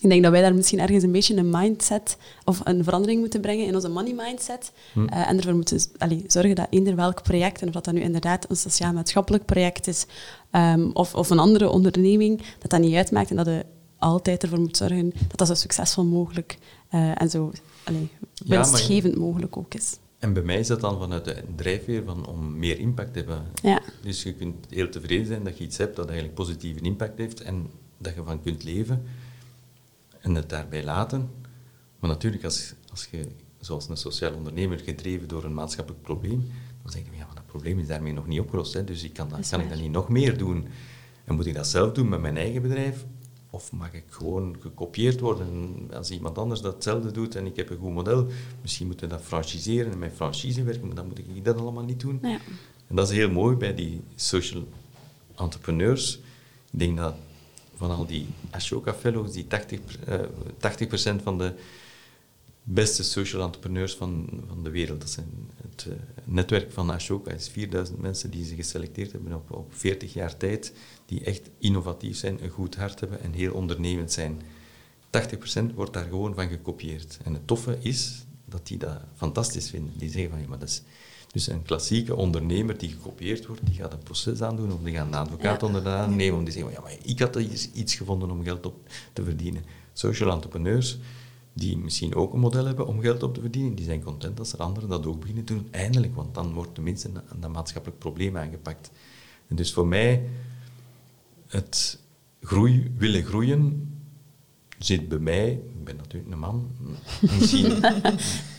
Ik 0.00 0.08
denk 0.08 0.22
dat 0.22 0.32
wij 0.32 0.40
daar 0.40 0.54
misschien 0.54 0.80
ergens 0.80 1.04
een 1.04 1.12
beetje 1.12 1.36
een 1.36 1.50
mindset 1.50 2.16
of 2.44 2.60
een 2.64 2.84
verandering 2.84 3.20
moeten 3.20 3.40
brengen 3.40 3.66
in 3.66 3.74
onze 3.74 3.88
money 3.88 4.14
mindset. 4.14 4.72
Hm. 4.92 5.00
Uh, 5.00 5.28
en 5.28 5.36
ervoor 5.36 5.54
moeten 5.54 5.80
allee, 5.98 6.24
zorgen 6.26 6.54
dat 6.54 6.66
eender 6.70 6.96
welk 6.96 7.22
project, 7.22 7.62
en 7.62 7.68
of 7.68 7.74
dat 7.74 7.92
nu 7.92 8.00
inderdaad 8.00 8.50
een 8.50 8.56
sociaal-maatschappelijk 8.56 9.44
project 9.44 9.86
is 9.86 10.06
um, 10.52 10.90
of, 10.92 11.14
of 11.14 11.30
een 11.30 11.38
andere 11.38 11.68
onderneming, 11.68 12.42
dat 12.58 12.70
dat 12.70 12.80
niet 12.80 12.94
uitmaakt 12.94 13.30
en 13.30 13.36
dat 13.36 13.46
je 13.46 13.64
altijd 13.98 14.42
ervoor 14.42 14.60
moet 14.60 14.76
zorgen 14.76 15.12
dat 15.28 15.38
dat 15.38 15.46
zo 15.46 15.54
succesvol 15.54 16.04
mogelijk 16.04 16.58
uh, 16.94 17.20
en 17.20 17.30
zo 17.30 17.52
allee, 17.84 18.08
winstgevend 18.46 19.14
ja, 19.14 19.20
mogelijk 19.20 19.56
ook 19.56 19.74
is. 19.74 19.96
En 20.18 20.32
bij 20.32 20.42
mij 20.42 20.58
is 20.58 20.66
dat 20.66 20.80
dan 20.80 20.98
vanuit 20.98 21.24
de 21.24 21.36
drijfveer 21.56 22.02
van 22.04 22.26
om 22.26 22.58
meer 22.58 22.78
impact 22.78 23.12
te 23.12 23.18
hebben. 23.18 23.42
Ja. 23.62 23.80
Dus 24.02 24.22
je 24.22 24.34
kunt 24.34 24.66
heel 24.68 24.88
tevreden 24.88 25.26
zijn 25.26 25.44
dat 25.44 25.58
je 25.58 25.64
iets 25.64 25.76
hebt 25.76 25.96
dat 25.96 26.06
eigenlijk 26.06 26.34
positieve 26.34 26.80
impact 26.80 27.18
heeft 27.18 27.40
en 27.40 27.66
dat 27.98 28.14
je 28.14 28.22
van 28.24 28.42
kunt 28.42 28.64
leven 28.64 29.02
en 30.26 30.34
het 30.34 30.48
daarbij 30.48 30.84
laten. 30.84 31.30
Maar 31.98 32.10
natuurlijk, 32.10 32.44
als, 32.44 32.74
als 32.90 33.08
je, 33.10 33.26
zoals 33.60 33.88
een 33.88 33.96
sociaal 33.96 34.34
ondernemer, 34.34 34.78
gedreven 34.78 35.28
door 35.28 35.44
een 35.44 35.54
maatschappelijk 35.54 36.02
probleem, 36.02 36.50
dan 36.82 36.92
zeg 36.92 37.02
je, 37.02 37.16
ja, 37.16 37.26
maar 37.26 37.34
dat 37.34 37.46
probleem 37.46 37.78
is 37.78 37.86
daarmee 37.86 38.12
nog 38.12 38.26
niet 38.26 38.40
opgelost. 38.40 38.72
Hè, 38.72 38.84
dus 38.84 39.02
ik 39.02 39.12
kan, 39.12 39.28
dat, 39.28 39.48
kan 39.48 39.60
ik 39.60 39.68
dat 39.68 39.80
niet 39.80 39.90
nog 39.90 40.08
meer 40.08 40.38
doen? 40.38 40.66
En 41.24 41.34
moet 41.34 41.46
ik 41.46 41.54
dat 41.54 41.66
zelf 41.66 41.92
doen 41.92 42.08
met 42.08 42.20
mijn 42.20 42.36
eigen 42.36 42.62
bedrijf? 42.62 43.04
Of 43.50 43.72
mag 43.72 43.92
ik 43.92 44.04
gewoon 44.08 44.56
gekopieerd 44.60 45.20
worden 45.20 45.78
als 45.92 46.10
iemand 46.10 46.38
anders 46.38 46.60
datzelfde 46.60 47.10
doet 47.10 47.34
en 47.34 47.46
ik 47.46 47.56
heb 47.56 47.70
een 47.70 47.78
goed 47.78 47.92
model? 47.92 48.26
Misschien 48.62 48.86
moeten 48.86 49.08
we 49.08 49.14
dat 49.14 49.24
franchiseren 49.24 49.92
en 49.92 49.98
met 49.98 50.12
franchise 50.14 50.62
werken, 50.62 50.86
maar 50.86 50.96
dan 50.96 51.06
moet 51.06 51.18
ik 51.18 51.44
dat 51.44 51.58
allemaal 51.58 51.84
niet 51.84 52.00
doen. 52.00 52.18
Ja. 52.22 52.38
En 52.86 52.96
dat 52.96 53.10
is 53.10 53.16
heel 53.16 53.30
mooi 53.30 53.56
bij 53.56 53.74
die 53.74 54.00
social 54.14 54.68
entrepreneurs. 55.36 56.14
Ik 56.70 56.78
denk 56.78 56.96
dat 56.96 57.14
van 57.76 57.90
al 57.90 58.06
die 58.06 58.26
Ashoka 58.50 58.94
Fellows, 58.94 59.32
die 59.32 59.44
80%, 59.44 59.48
uh, 60.08 60.14
80 60.58 61.22
van 61.22 61.38
de 61.38 61.54
beste 62.62 63.02
social 63.02 63.42
entrepreneurs 63.42 63.94
van, 63.94 64.28
van 64.48 64.62
de 64.64 64.70
wereld. 64.70 65.00
Dat 65.00 65.10
zijn 65.10 65.50
het 65.62 65.86
uh, 65.88 65.94
netwerk 66.24 66.72
van 66.72 66.90
Ashoka 66.90 67.30
is 67.30 67.48
4000 67.48 68.00
mensen 68.00 68.30
die 68.30 68.44
ze 68.44 68.54
geselecteerd 68.54 69.12
hebben 69.12 69.34
op, 69.34 69.52
op 69.52 69.74
40 69.74 70.12
jaar 70.12 70.36
tijd, 70.36 70.72
die 71.06 71.24
echt 71.24 71.50
innovatief 71.58 72.16
zijn, 72.16 72.42
een 72.42 72.50
goed 72.50 72.76
hart 72.76 73.00
hebben 73.00 73.20
en 73.20 73.32
heel 73.32 73.52
ondernemend 73.52 74.12
zijn. 74.12 74.42
80% 75.70 75.74
wordt 75.74 75.92
daar 75.92 76.04
gewoon 76.04 76.34
van 76.34 76.48
gekopieerd. 76.48 77.18
En 77.24 77.32
het 77.32 77.46
toffe 77.46 77.78
is 77.80 78.24
dat 78.44 78.66
die 78.66 78.78
dat 78.78 79.00
fantastisch 79.14 79.70
vinden. 79.70 79.92
Die 79.96 80.10
zeggen 80.10 80.30
van, 80.30 80.40
ja, 80.40 80.48
maar 80.48 80.58
dat 80.58 80.68
is 80.68 80.82
dus 81.32 81.48
een 81.48 81.62
klassieke 81.62 82.16
ondernemer 82.16 82.78
die 82.78 82.88
gekopieerd 82.88 83.46
wordt, 83.46 83.66
die 83.66 83.74
gaat 83.74 83.92
een 83.92 84.02
proces 84.02 84.42
aandoen 84.42 84.72
of 84.72 84.82
die 84.82 84.94
gaat 84.94 85.06
een 85.06 85.14
advocaat 85.14 85.60
ja. 85.60 85.66
onder 85.66 86.08
nemen 86.08 86.38
om 86.38 86.44
die 86.44 86.52
zeggen, 86.52 86.72
ja, 86.72 86.80
maar 86.80 86.96
ik 87.02 87.18
had 87.18 87.36
iets 87.72 87.94
gevonden 87.94 88.30
om 88.30 88.44
geld 88.44 88.66
op 88.66 88.88
te 89.12 89.24
verdienen. 89.24 89.64
Social 89.92 90.30
entrepreneurs, 90.30 90.98
die 91.52 91.78
misschien 91.78 92.14
ook 92.14 92.32
een 92.32 92.40
model 92.40 92.66
hebben 92.66 92.86
om 92.86 93.00
geld 93.00 93.22
op 93.22 93.34
te 93.34 93.40
verdienen, 93.40 93.74
die 93.74 93.84
zijn 93.84 94.02
content 94.02 94.38
als 94.38 94.52
er 94.52 94.58
anderen 94.58 94.88
dat 94.88 95.06
ook 95.06 95.20
beginnen 95.20 95.44
te 95.44 95.54
doen. 95.54 95.68
Eindelijk, 95.70 96.14
want 96.14 96.34
dan 96.34 96.52
wordt 96.52 96.74
tenminste 96.74 97.08
een, 97.08 97.42
een 97.42 97.50
maatschappelijk 97.50 97.98
probleem 97.98 98.36
aangepakt. 98.36 98.90
En 99.48 99.56
dus 99.56 99.72
voor 99.72 99.86
mij, 99.86 100.28
het 101.46 101.98
groei, 102.40 102.92
willen 102.96 103.24
groeien 103.24 103.90
zit 104.78 105.08
bij 105.08 105.18
mij, 105.18 105.50
ik 105.50 105.84
ben 105.84 105.96
natuurlijk 105.96 106.32
een 106.32 106.38
man, 106.38 106.70
misschien 107.20 107.80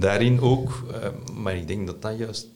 daarin 0.00 0.40
ook, 0.40 0.84
uh, 0.90 1.34
maar 1.34 1.56
ik 1.56 1.66
denk 1.66 1.86
dat 1.86 2.02
dat 2.02 2.18
juist 2.18 2.48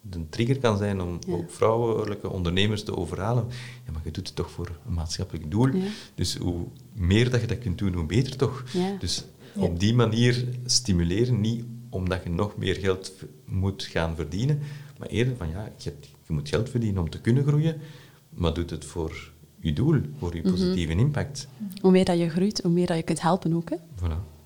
de 0.00 0.28
trigger 0.28 0.58
kan 0.58 0.78
zijn 0.78 1.00
om 1.00 1.18
ook 1.28 1.50
vrouwelijke 1.50 2.30
ondernemers 2.30 2.82
te 2.82 2.96
overhalen. 2.96 3.46
Ja, 3.86 3.92
maar 3.92 4.00
je 4.04 4.10
doet 4.10 4.26
het 4.26 4.36
toch 4.36 4.50
voor 4.50 4.78
een 4.86 4.94
maatschappelijk 4.94 5.50
doel. 5.50 5.70
Dus 6.14 6.36
hoe 6.36 6.66
meer 6.92 7.30
dat 7.30 7.40
je 7.40 7.46
dat 7.46 7.58
kunt 7.58 7.78
doen, 7.78 7.94
hoe 7.94 8.06
beter 8.06 8.36
toch. 8.36 8.64
Dus 8.98 9.24
op 9.56 9.80
die 9.80 9.94
manier 9.94 10.48
stimuleren, 10.64 11.40
niet 11.40 11.64
omdat 11.90 12.22
je 12.22 12.30
nog 12.30 12.56
meer 12.56 12.74
geld 12.74 13.12
moet 13.44 13.82
gaan 13.82 14.16
verdienen, 14.16 14.58
maar 14.98 15.08
eerder 15.08 15.36
van 15.36 15.48
ja, 15.48 15.72
je, 15.76 15.92
je 16.26 16.32
moet 16.32 16.48
geld 16.48 16.70
verdienen 16.70 17.02
om 17.02 17.10
te 17.10 17.20
kunnen 17.20 17.44
groeien, 17.46 17.80
maar 18.28 18.54
doet 18.54 18.70
het 18.70 18.84
voor 18.84 19.32
je 19.60 19.72
doel, 19.72 20.00
voor 20.18 20.34
je 20.34 20.40
mhm. 20.40 20.50
positieve 20.50 20.92
impact. 20.92 21.48
Hoe 21.80 21.90
meer 21.90 22.04
dat 22.04 22.18
je 22.18 22.28
groeit, 22.28 22.60
hoe 22.62 22.72
meer 22.72 22.86
dat 22.86 22.96
je 22.96 23.02
kunt 23.02 23.20
helpen 23.20 23.54
ook. 23.54 23.70
Hè? 23.70 23.76
Voilà. 23.76 24.37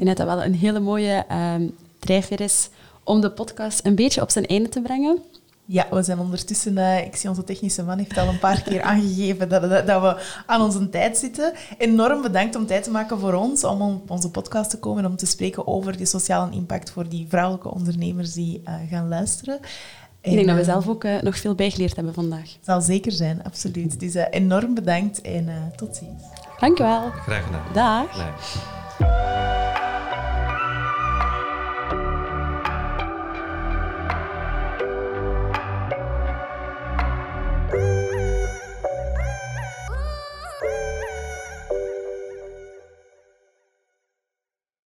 Ik 0.00 0.06
denk 0.06 0.18
dat 0.18 0.26
dat 0.26 0.36
wel 0.36 0.46
een 0.46 0.54
hele 0.54 0.80
mooie 0.80 1.24
um, 1.54 1.76
drijfveer 1.98 2.40
is 2.40 2.68
om 3.04 3.20
de 3.20 3.30
podcast 3.30 3.86
een 3.86 3.94
beetje 3.94 4.22
op 4.22 4.30
zijn 4.30 4.46
einde 4.46 4.68
te 4.68 4.80
brengen. 4.80 5.18
Ja, 5.64 5.86
we 5.90 6.02
zijn 6.02 6.18
ondertussen, 6.18 6.76
uh, 6.76 7.04
ik 7.04 7.16
zie 7.16 7.28
onze 7.28 7.44
technische 7.44 7.82
man 7.82 7.98
heeft 7.98 8.18
al 8.18 8.28
een 8.28 8.38
paar 8.38 8.62
keer 8.62 8.82
aangegeven 8.90 9.48
dat, 9.48 9.86
dat, 9.86 10.02
we 10.02 10.42
aan 10.46 10.62
onze 10.62 10.90
tijd 10.90 11.18
zitten. 11.18 11.52
Enorm 11.78 12.22
bedankt 12.22 12.56
om 12.56 12.66
tijd 12.66 12.84
te 12.84 12.90
maken 12.90 13.18
voor 13.18 13.32
ons, 13.32 13.64
om 13.64 13.82
op 13.82 14.10
onze 14.10 14.30
podcast 14.30 14.70
te 14.70 14.78
komen, 14.78 15.06
om 15.06 15.16
te 15.16 15.26
spreken 15.26 15.66
over 15.66 15.96
die 15.96 16.06
sociale 16.06 16.52
impact 16.52 16.90
voor 16.90 17.08
die 17.08 17.26
vrouwelijke 17.28 17.70
ondernemers 17.70 18.32
die 18.32 18.62
uh, 18.68 18.74
gaan 18.90 19.08
luisteren. 19.08 19.58
ik 20.20 20.32
denk 20.32 20.46
dat 20.46 20.54
we 20.54 20.60
eh, 20.60 20.68
zelf 20.68 20.88
ook 20.88 21.04
nog 21.22 21.36
veel 21.36 21.54
bijgeleerd 21.54 21.96
hebben 21.96 22.14
vandaag. 22.14 22.56
Zal 22.60 22.80
zeker 22.80 23.12
zijn, 23.12 23.44
absoluut. 23.44 24.00
Dus 24.00 24.14
enorm 24.14 24.74
bedankt 24.74 25.20
en 25.20 25.72
tot 25.76 25.96
ziens. 25.96 26.22
Dank 26.60 26.78
je 26.78 26.84
wel. 26.84 27.10
Graag 27.10 27.44
gedaan. 27.44 27.72
Dag. 27.72 29.59